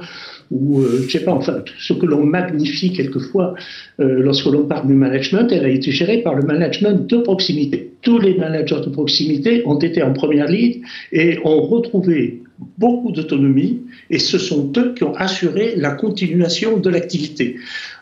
ou 0.53 0.81
euh, 0.81 1.03
je 1.07 1.11
sais 1.11 1.23
pas, 1.23 1.33
enfin, 1.33 1.63
ce 1.79 1.93
que 1.93 2.05
l'on 2.05 2.23
magnifie 2.25 2.93
quelquefois 2.93 3.55
euh, 3.99 4.21
lorsque 4.21 4.45
l'on 4.45 4.65
parle 4.65 4.87
du 4.87 4.93
management, 4.93 5.51
elle 5.51 5.65
a 5.65 5.69
été 5.69 5.91
gérée 5.91 6.19
par 6.19 6.35
le 6.35 6.43
management 6.43 7.09
de 7.09 7.17
proximité. 7.17 7.91
Tous 8.01 8.19
les 8.19 8.35
managers 8.35 8.81
de 8.85 8.89
proximité 8.89 9.63
ont 9.65 9.79
été 9.79 10.03
en 10.03 10.13
première 10.13 10.47
ligne 10.47 10.81
et 11.11 11.39
ont 11.43 11.61
retrouvé 11.61 12.43
beaucoup 12.77 13.11
d'autonomie 13.11 13.81
et 14.09 14.19
ce 14.19 14.37
sont 14.37 14.71
eux 14.77 14.93
qui 14.95 15.03
ont 15.03 15.15
assuré 15.15 15.73
la 15.75 15.91
continuation 15.91 16.77
de 16.77 16.89
l'activité. 16.89 17.55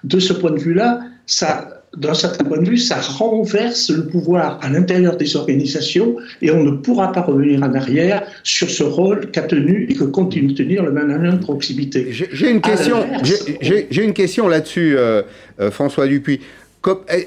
De 0.04 0.20
ce 0.20 0.34
point 0.34 0.52
de 0.52 0.60
vue-là, 0.60 0.99
ça 1.26 1.80
d'un 1.97 2.13
certain 2.13 2.45
point 2.45 2.59
de 2.59 2.69
vue, 2.69 2.77
ça 2.77 3.01
renverse 3.01 3.89
le 3.89 4.05
pouvoir 4.05 4.59
à 4.61 4.69
l'intérieur 4.69 5.17
des 5.17 5.35
organisations 5.35 6.15
et 6.41 6.49
on 6.49 6.63
ne 6.63 6.71
pourra 6.71 7.11
pas 7.11 7.21
revenir 7.21 7.61
en 7.63 7.73
arrière 7.73 8.23
sur 8.43 8.69
ce 8.69 8.83
rôle 8.83 9.29
qu'a 9.31 9.41
tenu 9.41 9.87
et 9.89 9.95
que 9.95 10.05
continue 10.05 10.53
de 10.53 10.57
tenir 10.57 10.83
le 10.83 10.91
management 10.91 11.33
de 11.33 11.43
proximité. 11.43 12.07
J'ai 12.11 12.49
une 12.49 12.61
question, 12.61 13.05
j'ai 13.23 14.03
une 14.03 14.13
question 14.13 14.47
là-dessus, 14.47 14.95
euh, 14.97 15.23
euh, 15.59 15.69
François 15.69 16.07
Dupuis. 16.07 16.39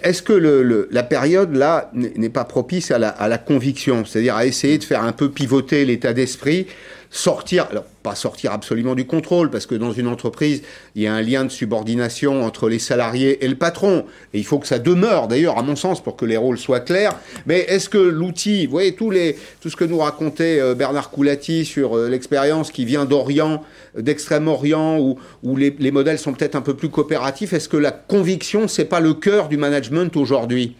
Est-ce 0.02 0.22
que 0.22 0.32
le, 0.32 0.88
la 0.90 1.02
période 1.02 1.54
là 1.54 1.90
n'est 1.94 2.28
pas 2.28 2.44
propice 2.44 2.90
à 2.90 2.98
la, 2.98 3.08
à 3.08 3.28
la 3.28 3.38
conviction, 3.38 4.04
c'est-à-dire 4.04 4.34
à 4.34 4.46
essayer 4.46 4.78
de 4.78 4.84
faire 4.84 5.04
un 5.04 5.12
peu 5.12 5.30
pivoter 5.30 5.84
l'état 5.84 6.12
d'esprit 6.12 6.66
sortir, 7.14 7.68
alors 7.70 7.84
pas 8.02 8.16
sortir 8.16 8.50
absolument 8.50 8.96
du 8.96 9.06
contrôle, 9.06 9.48
parce 9.48 9.66
que 9.66 9.76
dans 9.76 9.92
une 9.92 10.08
entreprise, 10.08 10.62
il 10.96 11.02
y 11.02 11.06
a 11.06 11.14
un 11.14 11.22
lien 11.22 11.44
de 11.44 11.48
subordination 11.48 12.44
entre 12.44 12.68
les 12.68 12.80
salariés 12.80 13.44
et 13.44 13.48
le 13.48 13.54
patron, 13.54 14.04
et 14.34 14.38
il 14.38 14.44
faut 14.44 14.58
que 14.58 14.66
ça 14.66 14.80
demeure, 14.80 15.28
d'ailleurs, 15.28 15.56
à 15.56 15.62
mon 15.62 15.76
sens, 15.76 16.02
pour 16.02 16.16
que 16.16 16.24
les 16.24 16.36
rôles 16.36 16.58
soient 16.58 16.80
clairs. 16.80 17.16
Mais 17.46 17.60
est-ce 17.60 17.88
que 17.88 17.98
l'outil, 17.98 18.66
vous 18.66 18.72
voyez, 18.72 18.96
les, 19.12 19.36
tout 19.60 19.70
ce 19.70 19.76
que 19.76 19.84
nous 19.84 19.98
racontait 19.98 20.58
euh, 20.58 20.74
Bernard 20.74 21.10
Coulati 21.10 21.64
sur 21.64 21.96
euh, 21.96 22.08
l'expérience 22.08 22.72
qui 22.72 22.84
vient 22.84 23.04
d'Orient, 23.04 23.62
d'Extrême-Orient, 23.96 24.98
où, 24.98 25.16
où 25.44 25.56
les, 25.56 25.74
les 25.78 25.92
modèles 25.92 26.18
sont 26.18 26.32
peut-être 26.32 26.56
un 26.56 26.62
peu 26.62 26.74
plus 26.74 26.88
coopératifs, 26.88 27.52
est-ce 27.52 27.68
que 27.68 27.76
la 27.76 27.92
conviction, 27.92 28.66
c'est 28.66 28.86
pas 28.86 29.00
le 29.00 29.14
cœur 29.14 29.48
du 29.48 29.56
management 29.56 30.16
aujourd'hui? 30.16 30.74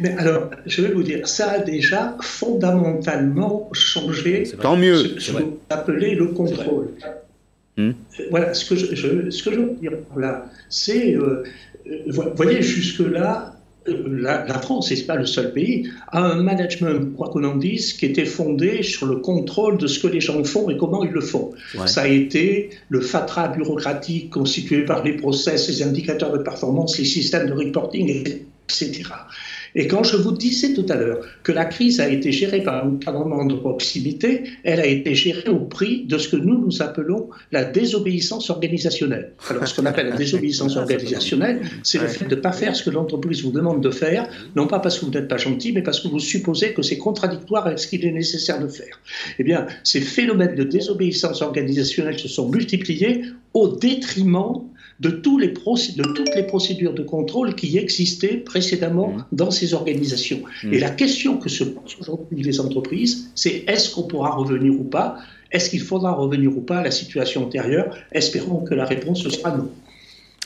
Mais 0.00 0.16
alors, 0.16 0.50
je 0.66 0.82
vais 0.82 0.92
vous 0.92 1.02
dire, 1.02 1.28
ça 1.28 1.50
a 1.50 1.58
déjà 1.58 2.16
fondamentalement 2.20 3.68
changé 3.72 4.44
Tant 4.60 4.76
mieux. 4.76 5.18
ce, 5.18 5.32
que 5.32 5.42
vous 5.42 5.58
appelez 5.68 6.14
le 6.14 6.28
contrôle. 6.28 6.94
Hmm. 7.76 7.92
Voilà, 8.30 8.54
ce 8.54 8.64
que, 8.64 8.76
je, 8.76 9.30
ce 9.30 9.42
que 9.42 9.52
je 9.52 9.60
veux 9.60 9.74
dire 9.74 9.92
là, 10.16 10.46
c'est, 10.68 11.14
euh, 11.14 11.44
vous 12.08 12.22
voyez, 12.34 12.62
jusque-là, 12.62 13.54
euh, 13.88 14.04
la, 14.20 14.44
la, 14.46 14.58
France, 14.58 14.90
et 14.90 14.96
ce 14.96 15.02
n'est 15.02 15.06
pas 15.06 15.16
le 15.16 15.26
seul 15.26 15.52
pays, 15.52 15.88
a 16.08 16.22
un 16.22 16.42
management, 16.42 17.14
quoi 17.16 17.28
qu'on 17.28 17.44
en 17.44 17.56
dise, 17.56 17.92
qui 17.92 18.06
était 18.06 18.24
fondé 18.24 18.82
sur 18.82 19.06
le 19.06 19.16
contrôle 19.16 19.78
de 19.78 19.86
ce 19.86 20.00
que 20.00 20.08
les 20.08 20.20
gens 20.20 20.42
font 20.44 20.68
et 20.70 20.76
comment 20.76 21.04
ils 21.04 21.12
le 21.12 21.20
font. 21.20 21.52
Ça 21.86 22.02
a 22.02 22.08
été 22.08 22.70
le 22.88 23.00
fatras 23.00 23.48
bureaucratique 23.48 24.30
constitué 24.30 24.84
par 24.84 25.04
les 25.04 25.12
process, 25.12 25.68
les 25.68 25.82
indicateurs 25.82 26.32
de 26.32 26.38
performance, 26.38 26.98
les 26.98 27.04
systèmes 27.04 27.46
de 27.46 27.52
reporting, 27.52 28.08
etc. 28.64 29.04
Et 29.74 29.86
quand 29.86 30.02
je 30.02 30.16
vous 30.16 30.32
disais 30.32 30.72
tout 30.74 30.86
à 30.88 30.96
l'heure 30.96 31.20
que 31.42 31.52
la 31.52 31.64
crise 31.64 32.00
a 32.00 32.08
été 32.08 32.32
gérée 32.32 32.62
par 32.62 32.84
un 32.84 32.88
gouvernement 32.88 33.44
de 33.44 33.54
proximité, 33.54 34.44
elle 34.64 34.80
a 34.80 34.86
été 34.86 35.14
gérée 35.14 35.48
au 35.48 35.60
prix 35.60 36.04
de 36.06 36.18
ce 36.18 36.28
que 36.28 36.36
nous 36.36 36.58
nous 36.58 36.82
appelons 36.82 37.28
la 37.52 37.64
désobéissance 37.64 38.50
organisationnelle. 38.50 39.32
Alors, 39.48 39.66
ce 39.66 39.74
qu'on 39.74 39.86
appelle 39.86 40.08
la 40.08 40.16
désobéissance 40.24 40.76
organisationnelle, 40.76 41.60
c'est 41.82 42.00
le 42.00 42.08
fait 42.08 42.26
de 42.26 42.34
ne 42.34 42.40
pas 42.40 42.52
faire 42.52 42.74
ce 42.74 42.82
que 42.82 42.90
l'entreprise 42.90 43.42
vous 43.42 43.52
demande 43.52 43.82
de 43.82 43.90
faire, 43.90 44.28
non 44.56 44.66
pas 44.66 44.78
parce 44.78 44.98
que 44.98 45.06
vous 45.06 45.12
n'êtes 45.12 45.28
pas 45.28 45.36
gentil, 45.36 45.72
mais 45.72 45.82
parce 45.82 46.00
que 46.00 46.08
vous 46.08 46.20
supposez 46.20 46.72
que 46.72 46.82
c'est 46.82 46.98
contradictoire 46.98 47.66
avec 47.66 47.78
ce 47.78 47.86
qu'il 47.88 48.04
est 48.04 48.12
nécessaire 48.12 48.60
de 48.60 48.68
faire. 48.68 49.00
Eh 49.38 49.44
bien, 49.44 49.66
ces 49.84 50.00
phénomènes 50.00 50.54
de 50.54 50.64
désobéissance 50.64 51.42
organisationnelle 51.42 52.18
se 52.18 52.28
sont 52.28 52.48
multipliés 52.48 53.22
au 53.54 53.68
détriment 53.68 54.64
de, 55.00 55.10
tous 55.10 55.38
les 55.38 55.48
de 55.48 56.14
toutes 56.14 56.34
les 56.34 56.42
procédures 56.42 56.92
de 56.92 57.02
contrôle 57.02 57.54
qui 57.54 57.78
existaient 57.78 58.36
précédemment 58.36 59.08
mmh. 59.08 59.24
dans 59.32 59.50
ces 59.50 59.74
organisations. 59.74 60.42
Mmh. 60.64 60.74
Et 60.74 60.78
la 60.78 60.90
question 60.90 61.36
que 61.36 61.48
se 61.48 61.64
posent 61.64 61.96
aujourd'hui 62.00 62.42
les 62.42 62.60
entreprises, 62.60 63.30
c'est 63.34 63.64
est-ce 63.66 63.94
qu'on 63.94 64.02
pourra 64.02 64.34
revenir 64.34 64.72
ou 64.72 64.84
pas? 64.84 65.18
Est-ce 65.50 65.70
qu'il 65.70 65.80
faudra 65.80 66.12
revenir 66.12 66.56
ou 66.56 66.60
pas 66.60 66.78
à 66.78 66.82
la 66.84 66.90
situation 66.90 67.44
antérieure? 67.44 67.96
Espérons 68.12 68.64
que 68.64 68.74
la 68.74 68.84
réponse 68.84 69.22
sera 69.26 69.56
non. 69.56 69.70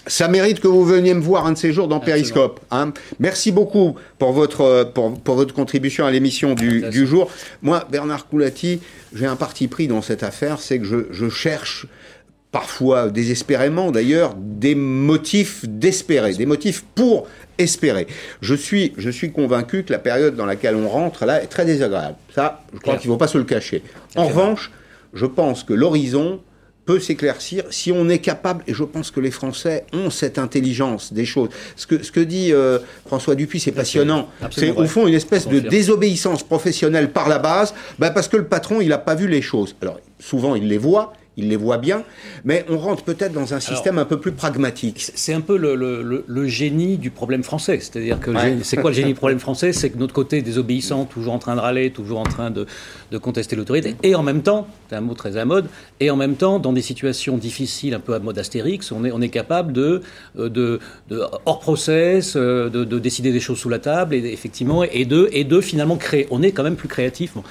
Ça 0.06 0.26
mérite 0.26 0.58
que 0.58 0.66
vous 0.66 0.84
veniez 0.84 1.14
me 1.14 1.20
voir 1.20 1.46
un 1.46 1.52
de 1.52 1.58
ces 1.58 1.72
jours 1.72 1.86
dans 1.86 2.00
Periscope. 2.00 2.60
Hein. 2.72 2.92
Merci 3.20 3.52
beaucoup 3.52 3.94
pour 4.18 4.32
votre, 4.32 4.90
pour, 4.92 5.18
pour 5.20 5.36
votre 5.36 5.54
contribution 5.54 6.04
à 6.06 6.10
l'émission 6.10 6.54
du, 6.54 6.82
du, 6.90 7.06
jour. 7.06 7.30
Moi, 7.62 7.86
Bernard 7.88 8.26
Coulati, 8.26 8.80
j'ai 9.14 9.26
un 9.26 9.36
parti 9.36 9.68
pris 9.68 9.86
dans 9.86 10.02
cette 10.02 10.24
affaire, 10.24 10.58
c'est 10.58 10.80
que 10.80 10.84
je, 10.84 10.96
je 11.12 11.28
cherche 11.28 11.86
parfois 12.52 13.08
désespérément 13.08 13.90
d'ailleurs, 13.90 14.34
des 14.36 14.74
motifs 14.74 15.64
d'espérer, 15.66 16.34
des 16.34 16.46
motifs 16.46 16.84
pour 16.94 17.26
espérer. 17.58 18.06
Je 18.40 18.54
suis, 18.54 18.92
je 18.96 19.10
suis 19.10 19.32
convaincu 19.32 19.82
que 19.82 19.92
la 19.92 19.98
période 19.98 20.36
dans 20.36 20.46
laquelle 20.46 20.76
on 20.76 20.88
rentre 20.88 21.24
là 21.24 21.42
est 21.42 21.46
très 21.46 21.64
désagréable. 21.64 22.16
Ça, 22.34 22.62
je 22.72 22.78
crois 22.78 22.96
qu'il 22.96 23.08
ne 23.10 23.14
faut 23.14 23.18
pas 23.18 23.26
se 23.26 23.38
le 23.38 23.44
cacher. 23.44 23.82
En 24.14 24.26
revanche, 24.26 24.70
je 25.14 25.26
pense 25.26 25.64
que 25.64 25.72
l'horizon 25.72 26.40
peut 26.84 26.98
s'éclaircir 26.98 27.64
si 27.70 27.92
on 27.92 28.08
est 28.08 28.18
capable, 28.18 28.64
et 28.66 28.74
je 28.74 28.82
pense 28.82 29.10
que 29.10 29.20
les 29.20 29.30
Français 29.30 29.84
ont 29.92 30.10
cette 30.10 30.36
intelligence 30.36 31.12
des 31.12 31.24
choses. 31.24 31.48
Ce 31.76 31.86
que, 31.86 32.02
ce 32.02 32.10
que 32.10 32.20
dit 32.20 32.52
euh, 32.52 32.80
François 33.06 33.36
Dupuis, 33.36 33.60
c'est 33.60 33.72
passionnant. 33.72 34.28
C'est 34.50 34.72
au 34.72 34.86
fond 34.86 35.06
une 35.06 35.14
espèce 35.14 35.46
de 35.46 35.60
désobéissance 35.60 36.42
professionnelle 36.42 37.12
par 37.12 37.28
la 37.28 37.38
base, 37.38 37.72
bah 37.98 38.10
parce 38.10 38.28
que 38.28 38.36
le 38.36 38.46
patron, 38.46 38.80
il 38.80 38.88
n'a 38.88 38.98
pas 38.98 39.14
vu 39.14 39.28
les 39.28 39.42
choses. 39.42 39.76
Alors, 39.80 40.00
souvent, 40.18 40.56
il 40.56 40.66
les 40.66 40.78
voit, 40.78 41.12
il 41.36 41.48
les 41.48 41.56
voit 41.56 41.78
bien, 41.78 42.04
mais 42.44 42.64
on 42.68 42.78
rentre 42.78 43.04
peut-être 43.04 43.32
dans 43.32 43.54
un 43.54 43.60
système 43.60 43.98
un 43.98 44.04
peu 44.04 44.20
plus 44.20 44.32
pragmatique. 44.32 45.10
C'est 45.14 45.32
un 45.32 45.40
peu 45.40 45.56
le, 45.56 45.74
le, 45.74 46.24
le, 46.26 46.46
génie 46.46 46.98
du 46.98 47.10
problème 47.10 47.42
français. 47.42 47.78
C'est-à-dire 47.80 48.20
que 48.20 48.30
c'est 48.62 48.76
quoi 48.76 48.90
le 48.90 48.96
génie 48.96 49.12
du 49.12 49.18
problème 49.18 49.38
français? 49.38 49.72
C'est 49.72 49.90
que 49.90 49.98
notre 49.98 50.12
côté 50.12 50.42
désobéissant, 50.42 51.04
toujours 51.06 51.32
en 51.32 51.38
train 51.38 51.54
de 51.54 51.60
râler, 51.60 51.90
toujours 51.90 52.18
en 52.18 52.24
train 52.24 52.50
de, 52.50 52.66
de 53.10 53.18
contester 53.18 53.56
l'autorité, 53.56 53.96
et 54.02 54.14
en 54.14 54.22
même 54.22 54.42
temps, 54.42 54.66
c'est 54.88 54.96
un 54.96 55.00
mot 55.00 55.14
très 55.14 55.36
à 55.36 55.44
mode, 55.44 55.66
et 56.00 56.10
en 56.10 56.16
même 56.16 56.34
temps, 56.34 56.58
dans 56.58 56.72
des 56.72 56.82
situations 56.82 57.38
difficiles, 57.38 57.94
un 57.94 58.00
peu 58.00 58.14
à 58.14 58.18
mode 58.18 58.38
Astérix, 58.38 58.92
on 58.92 59.04
est, 59.04 59.12
on 59.12 59.20
est 59.20 59.28
capable 59.28 59.72
de, 59.72 60.02
euh, 60.38 60.48
de, 60.48 60.80
de 61.08 61.22
hors 61.46 61.60
process, 61.60 62.34
euh, 62.36 62.68
de, 62.68 62.84
de, 62.84 62.98
décider 62.98 63.32
des 63.32 63.40
choses 63.40 63.58
sous 63.58 63.68
la 63.68 63.78
table, 63.78 64.14
et 64.14 64.32
effectivement, 64.32 64.84
et 64.84 65.04
de, 65.04 65.28
et 65.32 65.44
de 65.44 65.60
finalement 65.60 65.96
créer. 65.96 66.26
On 66.30 66.42
est 66.42 66.52
quand 66.52 66.62
même 66.62 66.76
plus 66.76 66.88
créatif. 66.88 67.32
Bon, 67.34 67.42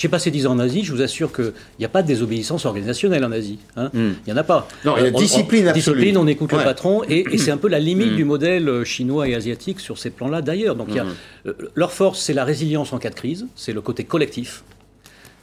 j'ai 0.00 0.08
passé 0.08 0.30
10 0.30 0.46
ans 0.46 0.52
en 0.52 0.58
Asie, 0.58 0.82
je 0.82 0.92
vous 0.92 1.02
assure 1.02 1.30
qu'il 1.30 1.52
n'y 1.78 1.84
a 1.84 1.88
pas 1.90 2.00
de 2.00 2.06
désobéissance 2.06 2.64
organisationnelle 2.64 3.22
en 3.22 3.32
Asie. 3.32 3.58
Hein. 3.76 3.90
Hmm. 3.92 4.12
Il 4.26 4.28
n'y 4.28 4.32
en 4.32 4.36
a 4.38 4.44
pas. 4.44 4.66
Non, 4.86 4.94
il 4.96 5.04
y 5.04 5.06
a 5.06 5.10
discipline 5.10 5.68
on, 5.68 5.72
Discipline, 5.72 6.16
on 6.16 6.26
écoute 6.26 6.52
le 6.52 6.58
patron, 6.58 7.02
et, 7.06 7.36
c'est 7.36 7.50
un 7.50 7.58
peu 7.58 7.68
la 7.68 7.78
limite 7.78 8.12
hmm. 8.12 8.16
du 8.16 8.24
modèle 8.24 8.68
euh, 8.70 8.82
chinois 8.82 9.28
et 9.28 9.34
asiatique 9.34 9.78
sur 9.78 9.98
ces 9.98 10.08
plans-là 10.08 10.40
d'ailleurs. 10.40 10.74
Donc, 10.74 10.88
hmm. 10.88 11.04
euh, 11.44 11.52
leur 11.74 11.92
force, 11.92 12.18
c'est 12.18 12.32
la 12.32 12.44
résilience 12.44 12.94
en 12.94 12.98
cas 12.98 13.10
de 13.10 13.14
crise, 13.14 13.46
c'est 13.56 13.74
le 13.74 13.82
côté 13.82 14.04
collectif. 14.04 14.64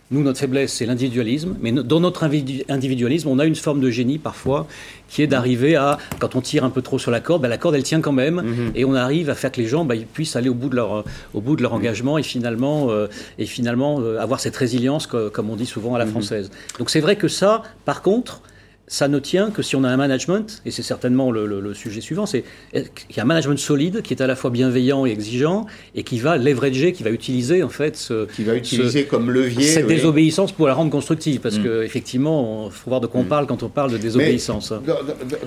Nous, 0.09 0.23
notre 0.23 0.39
faiblesse, 0.39 0.71
c'est 0.71 0.85
l'individualisme. 0.85 1.55
Mais 1.61 1.71
dans 1.71 1.99
notre 1.99 2.23
individualisme, 2.23 3.27
on 3.27 3.39
a 3.39 3.45
une 3.45 3.55
forme 3.55 3.81
de 3.81 3.89
génie 3.89 4.17
parfois 4.17 4.67
qui 5.09 5.21
est 5.21 5.27
d'arriver 5.27 5.75
à, 5.75 5.97
quand 6.19 6.35
on 6.35 6.41
tire 6.41 6.63
un 6.63 6.69
peu 6.69 6.81
trop 6.81 6.97
sur 6.97 7.11
la 7.11 7.19
corde, 7.19 7.41
ben, 7.41 7.49
la 7.49 7.57
corde, 7.57 7.75
elle 7.75 7.83
tient 7.83 7.99
quand 7.99 8.13
même. 8.13 8.35
Mhm. 8.35 8.71
Et 8.75 8.85
on 8.85 8.93
arrive 8.93 9.29
à 9.29 9.35
faire 9.35 9.51
que 9.51 9.59
les 9.59 9.67
gens 9.67 9.83
ben, 9.83 10.01
puissent 10.13 10.35
aller 10.35 10.49
au 10.49 10.53
bout 10.53 10.69
de 10.69 10.75
leur, 10.75 11.03
au 11.33 11.41
bout 11.41 11.55
de 11.55 11.61
leur 11.61 11.73
engagement 11.73 12.17
et 12.17 12.23
finalement, 12.23 12.89
euh, 12.89 13.07
et 13.37 13.45
finalement 13.45 13.99
euh, 13.99 14.19
avoir 14.19 14.39
cette 14.39 14.55
résilience, 14.55 15.07
comme 15.07 15.49
on 15.49 15.55
dit 15.55 15.65
souvent 15.65 15.95
à 15.95 15.99
la 15.99 16.05
mhm. 16.05 16.11
française. 16.11 16.51
Donc 16.79 16.89
c'est 16.89 17.01
vrai 17.01 17.17
que 17.17 17.27
ça, 17.27 17.63
par 17.83 18.01
contre, 18.01 18.41
ça 18.89 19.09
ne 19.09 19.19
tient 19.19 19.51
que 19.51 19.61
si 19.61 19.75
on 19.75 19.83
a 19.83 19.89
un 19.89 19.97
management, 19.97 20.61
et 20.65 20.71
c'est 20.71 20.81
certainement 20.81 21.29
le, 21.29 21.73
sujet 21.73 21.99
suivant, 21.99 22.25
c'est 22.25 22.45
qu'il 22.71 23.17
y 23.17 23.19
a 23.19 23.23
un 23.23 23.25
management 23.25 23.59
solide 23.59 24.01
qui 24.01 24.13
est 24.13 24.21
à 24.21 24.27
la 24.27 24.35
fois 24.35 24.49
bienveillant 24.49 25.05
et 25.05 25.11
exigeant, 25.11 25.65
et 25.93 26.03
qui 26.03 26.19
va 26.19 26.37
leverager, 26.37 26.93
qui 26.93 27.03
va 27.03 27.09
utiliser 27.09 27.63
en 27.63 27.69
fait 27.69 27.97
ce, 27.97 28.25
qui 28.27 28.45
va 28.45 28.55
utiliser 28.55 29.03
comme 29.03 29.29
levier 29.29 29.67
cette 29.67 29.87
désobéissance 29.87 30.53
pour 30.53 30.67
la 30.67 30.73
rendre 30.73 30.89
constructive, 30.89 31.41
parce 31.41 31.57
mm. 31.57 31.63
qu'effectivement, 31.63 32.67
il 32.67 32.71
faut 32.71 32.89
voir 32.89 33.01
de 33.01 33.07
quoi 33.07 33.19
on 33.19 33.25
mm. 33.25 33.27
parle 33.27 33.45
quand 33.45 33.61
on 33.61 33.69
parle 33.69 33.91
de 33.91 33.97
désobéissance. 33.97 34.71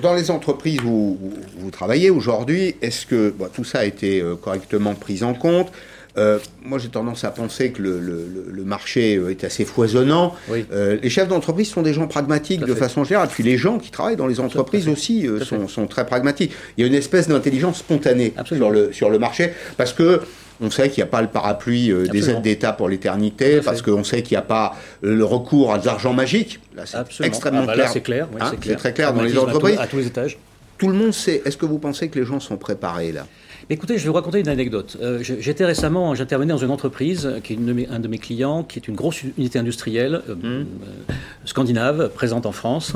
dans, 0.01 0.13
les 0.13 0.29
entreprises 0.29 0.81
où 0.85 1.17
vous, 1.57 1.71
travaillez 1.71 2.11
aujourd'hui, 2.11 2.75
est-ce 2.81 3.07
que 3.07 3.33
tout 3.53 3.63
ça 3.63 3.79
a 3.79 3.85
été 3.85 4.21
euh, 4.21 4.35
correctement 4.35 4.93
pris 4.93 5.23
en 5.23 5.33
compte? 5.33 5.71
Euh, 6.17 6.39
moi, 6.63 6.77
j'ai 6.77 6.89
tendance 6.89 7.23
à 7.23 7.31
penser 7.31 7.71
que 7.71 7.81
le, 7.81 8.63
marché 8.63 9.15
euh, 9.15 9.29
est 9.29 9.43
assez 9.43 9.65
foisonnant. 9.65 10.35
Euh, 10.71 10.97
les 11.01 11.09
chefs 11.09 11.27
d'entreprise 11.27 11.69
sont 11.69 11.81
des 11.81 11.93
gens 11.93 12.07
pragmatiques 12.07 12.61
de 12.61 12.73
façon 12.73 13.03
générale. 13.03 13.29
Puis 13.29 13.43
les 13.43 13.57
gens 13.57 13.79
qui 13.79 13.91
travaillent 13.91 14.15
dans 14.15 14.27
les 14.27 14.39
entreprises 14.39 14.87
aussi 14.87 15.27
sont, 15.67 15.87
très 15.87 16.05
pragmatiques. 16.05 16.53
Il 16.77 16.81
y 16.81 16.83
a 16.83 16.87
une 16.87 16.95
espèce 16.95 17.27
d'intelligence 17.27 17.79
spontanée 17.79 18.33
sur 18.45 18.69
le, 18.69 18.93
sur 18.93 19.09
le 19.09 19.19
marché 19.19 19.51
parce 19.77 19.93
que 19.93 20.21
on 20.63 20.69
sait 20.69 20.89
qu'il 20.89 21.03
n'y 21.03 21.07
a 21.07 21.11
pas 21.11 21.23
le 21.23 21.27
parapluie 21.27 21.91
des 22.11 22.29
aides 22.29 22.43
d'État 22.43 22.71
pour 22.71 22.87
l'éternité, 22.87 23.61
parce 23.65 23.81
qu'on 23.81 24.03
sait 24.03 24.21
qu'il 24.21 24.35
n'y 24.35 24.39
a 24.39 24.43
pas 24.43 24.75
le 25.01 25.25
recours 25.25 25.73
à 25.73 25.79
de 25.79 25.87
l'argent 25.87 26.13
magique. 26.13 26.59
Là, 26.75 26.83
c'est 26.85 27.25
extrêmement 27.25 27.61
ah 27.63 27.65
bah 27.65 27.73
clair. 27.73 27.89
C'est 27.91 28.01
clair, 28.01 28.27
hein, 28.39 28.51
très 28.77 28.93
clair 28.93 29.11
dans 29.11 29.23
les 29.23 29.35
entreprises. 29.37 29.79
à 29.79 29.87
tous 29.87 29.97
les 29.97 30.07
étages. 30.07 30.37
Tout 30.77 30.87
le 30.87 30.93
monde 30.93 31.13
sait. 31.13 31.41
Est-ce 31.45 31.57
que 31.57 31.65
vous 31.65 31.79
pensez 31.79 32.09
que 32.09 32.19
les 32.19 32.25
gens 32.25 32.39
sont 32.39 32.57
préparés 32.57 33.11
là? 33.11 33.25
Écoutez, 33.69 33.97
je 33.97 34.03
vais 34.03 34.09
vous 34.09 34.15
raconter 34.15 34.39
une 34.39 34.49
anecdote. 34.49 34.97
Euh, 35.01 35.19
j'étais 35.21 35.65
récemment, 35.65 36.15
j'intervenais 36.15 36.51
dans 36.51 36.57
une 36.57 36.71
entreprise 36.71 37.35
qui 37.43 37.53
est 37.53 37.89
un 37.89 37.99
de 37.99 38.07
mes 38.07 38.17
clients, 38.17 38.63
qui 38.63 38.79
est 38.79 38.87
une 38.87 38.95
grosse 38.95 39.23
unité 39.23 39.59
industrielle 39.59 40.21
euh, 40.29 40.35
mmh. 40.35 40.65
euh, 41.09 41.13
scandinave 41.45 42.09
présente 42.09 42.45
en 42.45 42.51
France 42.51 42.93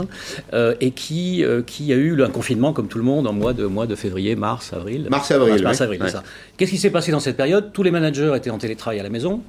et 0.82 0.92
qui, 0.92 1.44
qui 1.68 1.94
a 1.94 1.96
eu 1.96 2.22
un 2.22 2.30
confinement 2.30 2.74
comme 2.74 2.88
tout 2.88 2.98
le 2.98 3.04
monde 3.04 3.28
en 3.28 3.34
mois 3.34 3.54
de, 3.54 3.66
mois 3.66 3.88
de 3.88 3.96
février, 3.96 4.36
mars, 4.36 4.74
avril. 4.74 5.08
Mars-avril. 5.10 5.64
Mars-avril, 5.64 6.02
ça. 6.08 6.24
Qu'est-ce 6.58 6.72
qui 6.72 6.78
s'est 6.78 6.90
passé 6.90 7.12
dans 7.12 7.20
cette 7.20 7.38
période? 7.38 7.72
Tous 7.74 7.84
les 7.84 7.92
managers 7.92 8.34
étaient 8.36 8.50
en 8.50 8.58
télétravail 8.58 9.00
à 9.00 9.04
la 9.04 9.10
maison. 9.10 9.42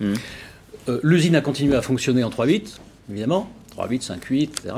Mmh. 0.00 0.14
L'usine 1.02 1.36
a 1.36 1.40
continué 1.40 1.76
à 1.76 1.82
fonctionner 1.82 2.24
en 2.24 2.30
3-8, 2.30 2.78
évidemment. 3.10 3.50
3,8, 3.76 4.06
5,8, 4.06 4.42
etc. 4.42 4.74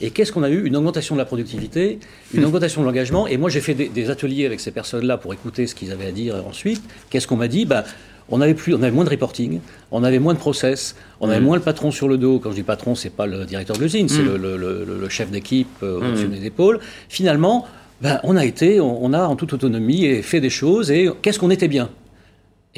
Et 0.00 0.10
qu'est-ce 0.10 0.32
qu'on 0.32 0.42
a 0.42 0.50
eu? 0.50 0.64
Une 0.64 0.76
augmentation 0.76 1.14
de 1.14 1.18
la 1.18 1.24
productivité, 1.24 1.98
une 2.34 2.42
hmm. 2.42 2.44
augmentation 2.46 2.80
de 2.82 2.86
l'engagement. 2.86 3.26
Et 3.26 3.36
moi, 3.36 3.50
j'ai 3.50 3.60
fait 3.60 3.74
des, 3.74 4.10
ateliers 4.10 4.46
avec 4.46 4.60
ces 4.60 4.70
personnes-là 4.70 5.18
pour 5.18 5.32
écouter 5.34 5.66
ce 5.66 5.74
qu'ils 5.74 5.92
avaient 5.92 6.06
à 6.06 6.12
dire 6.12 6.36
ensuite. 6.46 6.82
Qu'est-ce 7.10 7.26
qu'on 7.26 7.36
m'a 7.36 7.48
dit? 7.48 7.66
Ben, 7.66 7.84
on 8.30 8.40
avait, 8.40 8.54
plus, 8.54 8.74
on 8.74 8.82
avait 8.82 8.90
moins 8.90 9.04
de 9.04 9.10
reporting, 9.10 9.60
on 9.90 10.04
avait 10.04 10.18
moins 10.18 10.34
de 10.34 10.38
process, 10.38 10.94
on 11.20 11.30
avait 11.30 11.40
hmm. 11.40 11.44
moins 11.44 11.56
le 11.56 11.62
patron 11.62 11.90
sur 11.90 12.08
le 12.08 12.18
dos. 12.18 12.38
Quand 12.38 12.50
je 12.50 12.56
dis 12.56 12.62
patron, 12.62 12.94
c'est 12.94 13.10
pas 13.10 13.26
le 13.26 13.44
directeur 13.44 13.76
de 13.76 13.82
l'usine, 13.82 14.08
c'est 14.08 14.22
hmm. 14.22 14.36
le, 14.36 15.08
chef 15.08 15.30
d'équipe 15.30 15.68
euh, 15.82 15.98
au-dessus 15.98 16.28
des 16.28 16.46
épaules. 16.46 16.80
Finalement, 17.08 17.66
ben, 18.00 18.20
on 18.22 18.36
a 18.36 18.44
été, 18.44 18.80
on, 18.80 19.12
a 19.12 19.22
en 19.22 19.34
toute 19.34 19.52
autonomie 19.52 20.04
et 20.04 20.22
fait 20.22 20.40
des 20.40 20.50
choses. 20.50 20.90
Et 20.90 21.10
qu'est-ce 21.22 21.38
qu'on 21.38 21.50
était 21.50 21.68
bien? 21.68 21.88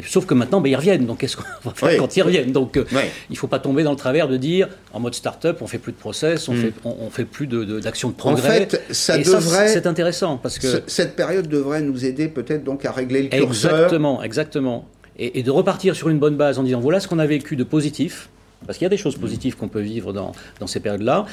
Sauf 0.06 0.26
que 0.26 0.34
maintenant, 0.34 0.60
ben, 0.60 0.70
ils 0.70 0.76
reviennent. 0.76 1.06
Donc, 1.06 1.18
qu'est-ce 1.18 1.36
qu'on 1.36 1.42
va 1.64 1.74
faire 1.74 1.98
quand 1.98 2.16
ils 2.16 2.22
reviennent? 2.22 2.52
Donc, 2.52 2.76
euh, 2.76 2.84
il 2.92 3.32
ne 3.32 3.36
faut 3.36 3.46
pas 3.46 3.58
tomber 3.58 3.82
dans 3.82 3.90
le 3.90 3.96
travers 3.96 4.28
de 4.28 4.36
dire, 4.36 4.68
en 4.92 5.00
mode 5.00 5.14
start-up, 5.14 5.58
on 5.60 5.66
fait 5.66 5.78
plus 5.78 5.92
de 5.92 5.98
process, 5.98 6.48
on 6.48 6.54
ne 6.54 6.58
mm. 6.58 6.62
fait, 6.62 6.72
on, 6.84 7.10
fait 7.10 7.24
plus 7.24 7.46
d'actions 7.46 8.08
de, 8.08 8.14
de, 8.14 8.18
progrès. 8.18 8.48
En 8.48 8.52
fait, 8.52 8.82
ça 8.90 9.18
devrait. 9.18 9.68
C'est 9.68 9.86
intéressant 9.86 10.36
parce 10.36 10.58
que 10.58 10.82
cette 10.86 11.16
période 11.16 11.48
devrait 11.48 11.82
nous 11.82 12.04
aider 12.04 12.28
peut-être 12.28 12.64
donc 12.64 12.84
à 12.84 12.92
régler 12.92 13.22
le 13.22 13.28
curseur. 13.28 13.72
Exactement, 13.72 14.22
exactement. 14.22 14.88
Et, 15.18 15.42
de 15.42 15.50
repartir 15.50 15.94
sur 15.94 16.08
une 16.08 16.18
bonne 16.18 16.36
base 16.36 16.58
en 16.58 16.62
disant 16.62 16.80
voilà 16.80 17.00
ce 17.00 17.08
qu'on 17.08 17.18
a 17.18 17.26
vécu 17.26 17.56
de 17.56 17.64
positif, 17.64 18.30
parce 18.66 18.78
qu'il 18.78 18.84
y 18.84 18.86
a 18.86 18.90
des 18.90 18.96
choses 18.96 19.16
positives 19.16 19.56
qu'on 19.56 19.68
peut 19.68 19.80
vivre 19.80 20.12
dans, 20.12 20.32
dans 20.60 20.66
ces 20.66 20.80
périodes-là. 20.80 21.26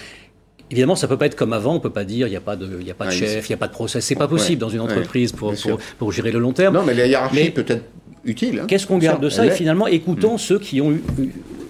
Évidemment, 0.70 0.98
ça 0.98 1.08
peut 1.08 1.18
pas 1.18 1.28
être 1.28 1.36
comme 1.36 1.54
avant. 1.54 1.76
On 1.76 1.80
peut 1.80 1.92
pas 1.92 2.04
dire 2.04 2.28
il 2.28 2.32
n'y 2.32 2.36
a 2.36 2.42
pas 2.42 2.58
de, 2.58 2.68
il 2.82 2.86
y 2.86 2.92
a 2.92 2.94
pas 2.94 3.06
de 3.06 3.12
chef, 3.12 3.48
il 3.48 3.52
n'y 3.52 3.56
a 3.56 3.58
pas 3.58 3.68
de 3.68 3.74
process. 3.74 4.04
C'est 4.04 4.16
pas 4.16 4.28
possible 4.28 4.60
dans 4.60 4.70
une 4.70 4.82
entreprise 4.82 5.32
pour, 5.32 5.54
pour, 5.54 5.80
pour, 5.98 6.12
gérer 6.12 6.32
le 6.32 6.40
long 6.40 6.52
terme. 6.52 6.74
Non, 6.74 6.84
mais 6.84 6.94
la 6.94 7.08
hiérarchie 7.08 7.52
peut-être 7.52 7.84
utile. 8.28 8.60
Hein. 8.62 8.66
Qu'est-ce 8.68 8.86
qu'on 8.86 8.98
garde 8.98 9.22
de 9.24 9.30
ça? 9.30 9.46
Et 9.46 9.52
finalement, 9.52 9.88
écoutons 9.88 10.36
mm. 10.36 10.40
ceux 10.40 10.60
qui 10.60 10.82
ont 10.82 10.92
eu, 10.92 11.02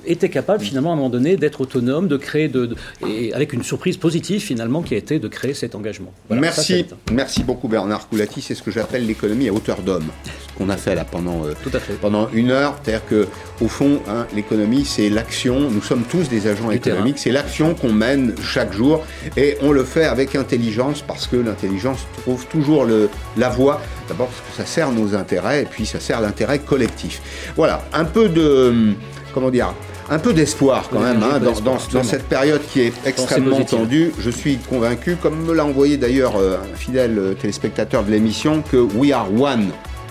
été 0.08 0.30
capables 0.30 0.64
finalement 0.64 0.91
à 0.91 0.93
un 0.93 0.95
moment 0.95 1.10
donné 1.10 1.38
d'être 1.38 1.62
autonomes, 1.62 2.08
de 2.08 2.18
créer, 2.18 2.47
de, 2.47 2.76
et 3.08 3.34
avec 3.34 3.53
une 3.53 3.64
surprise 3.64 3.97
positive 3.97 4.41
finalement 4.41 4.82
qui 4.82 4.95
a 4.95 4.97
été 4.97 5.20
de 5.20 5.28
créer 5.28 5.53
cet 5.53 5.76
engagement. 5.76 6.14
merci, 6.30 6.86
merci 7.12 7.43
beaucoup 7.43 7.68
Bernard 7.68 8.08
Coulati. 8.10 8.41
C'est 8.41 8.55
ce 8.55 8.64
que 8.64 8.72
j'appelle 8.72 9.05
l'économie 9.05 9.49
à 9.49 9.53
hauteur 9.53 9.82
d'homme. 9.82 10.08
Ce 10.26 10.58
qu'on 10.58 10.70
a 10.70 10.78
fait 10.78 10.95
là 10.95 11.05
pendant, 11.05 11.45
euh, 11.45 11.53
Tout 11.64 11.72
à 11.74 11.80
fait. 11.80 11.93
pendant 11.93 12.30
une 12.34 12.51
heure. 12.51 12.76
C'est-à-dire 12.84 13.05
que 13.05 13.28
au 13.62 13.68
fond, 13.68 14.01
hein, 14.08 14.26
l'économie 14.36 14.86
c'est 14.86 15.10
l'action. 15.10 15.70
Nous 15.70 15.82
sommes 15.82 16.03
tous 16.03 16.30
des 16.30 16.47
agents 16.47 16.72
économiques. 16.72 17.20
C'est 17.20 17.32
l'action 17.32 17.76
qu'on 17.76 17.93
mène 17.93 18.34
chaque 18.41 18.74
jour 18.74 19.03
et 19.36 19.58
on 19.62 19.72
le 19.72 19.84
fait 19.84 20.05
avec 20.05 20.36
intelligence 20.36 21.01
parce 21.01 21.28
que 21.28 21.36
l'intelligence 21.36 21.99
trouve 22.22 22.45
toujours 22.47 22.86
le, 22.86 23.10
la 23.38 23.49
voie. 23.49 23.82
D'abord 24.08 24.28
parce 24.28 24.41
que 24.41 24.64
ça 24.64 24.66
sert 24.66 24.91
nos 24.91 25.16
intérêts 25.16 25.64
et 25.64 25.66
puis 25.66 25.86
ça 25.86 25.99
sert 25.99 26.22
l'intérêt 26.22 26.60
collectif. 26.60 27.22
Voilà, 27.55 27.84
un 27.93 28.05
peu 28.05 28.30
de 28.30 28.93
comment 29.34 29.49
dire 29.49 29.74
un 30.10 30.20
peu 30.20 30.34
d'espoir 30.34 30.88
quand 30.89 30.99
même 30.99 31.22
hein, 31.24 31.39
dans, 31.39 32.03
cette 32.03 32.24
période 32.24 32.62
qui 32.72 32.82
est 32.82 32.93
extrêmement 33.05 33.64
tendue. 33.64 34.12
Je 34.20 34.30
suis 34.30 34.58
convaincu, 34.58 35.16
comme 35.16 35.43
me 35.43 35.53
l'a 35.53 35.66
envoyé 35.66 35.97
d'ailleurs 35.97 36.38
euh, 36.38 36.58
un 36.58 36.76
fidèle 36.76 37.18
euh, 37.18 37.34
téléspectateur 37.34 38.03
de 38.03 38.12
l'émission, 38.12 38.62
que 38.62 38.78
We 38.78 39.12
Are 39.12 39.30
One. 39.34 39.70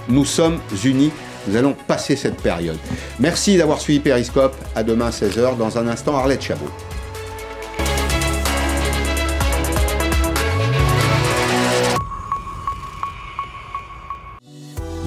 Nous 0.08 0.24
sommes 0.24 0.58
unis. 0.84 1.12
Nous 1.48 1.56
allons 1.56 1.76
passer 1.86 2.16
cette 2.16 2.40
période. 2.42 2.76
Merci 3.20 3.56
d'avoir 3.56 3.80
suivi 3.80 4.00
Periscope. 4.00 4.54
À 4.74 4.82
demain 4.82 5.10
16h. 5.10 5.56
Dans 5.56 5.78
un 5.78 5.86
instant, 5.86 6.16
Arlette 6.16 6.42
Chabot. 6.42 6.70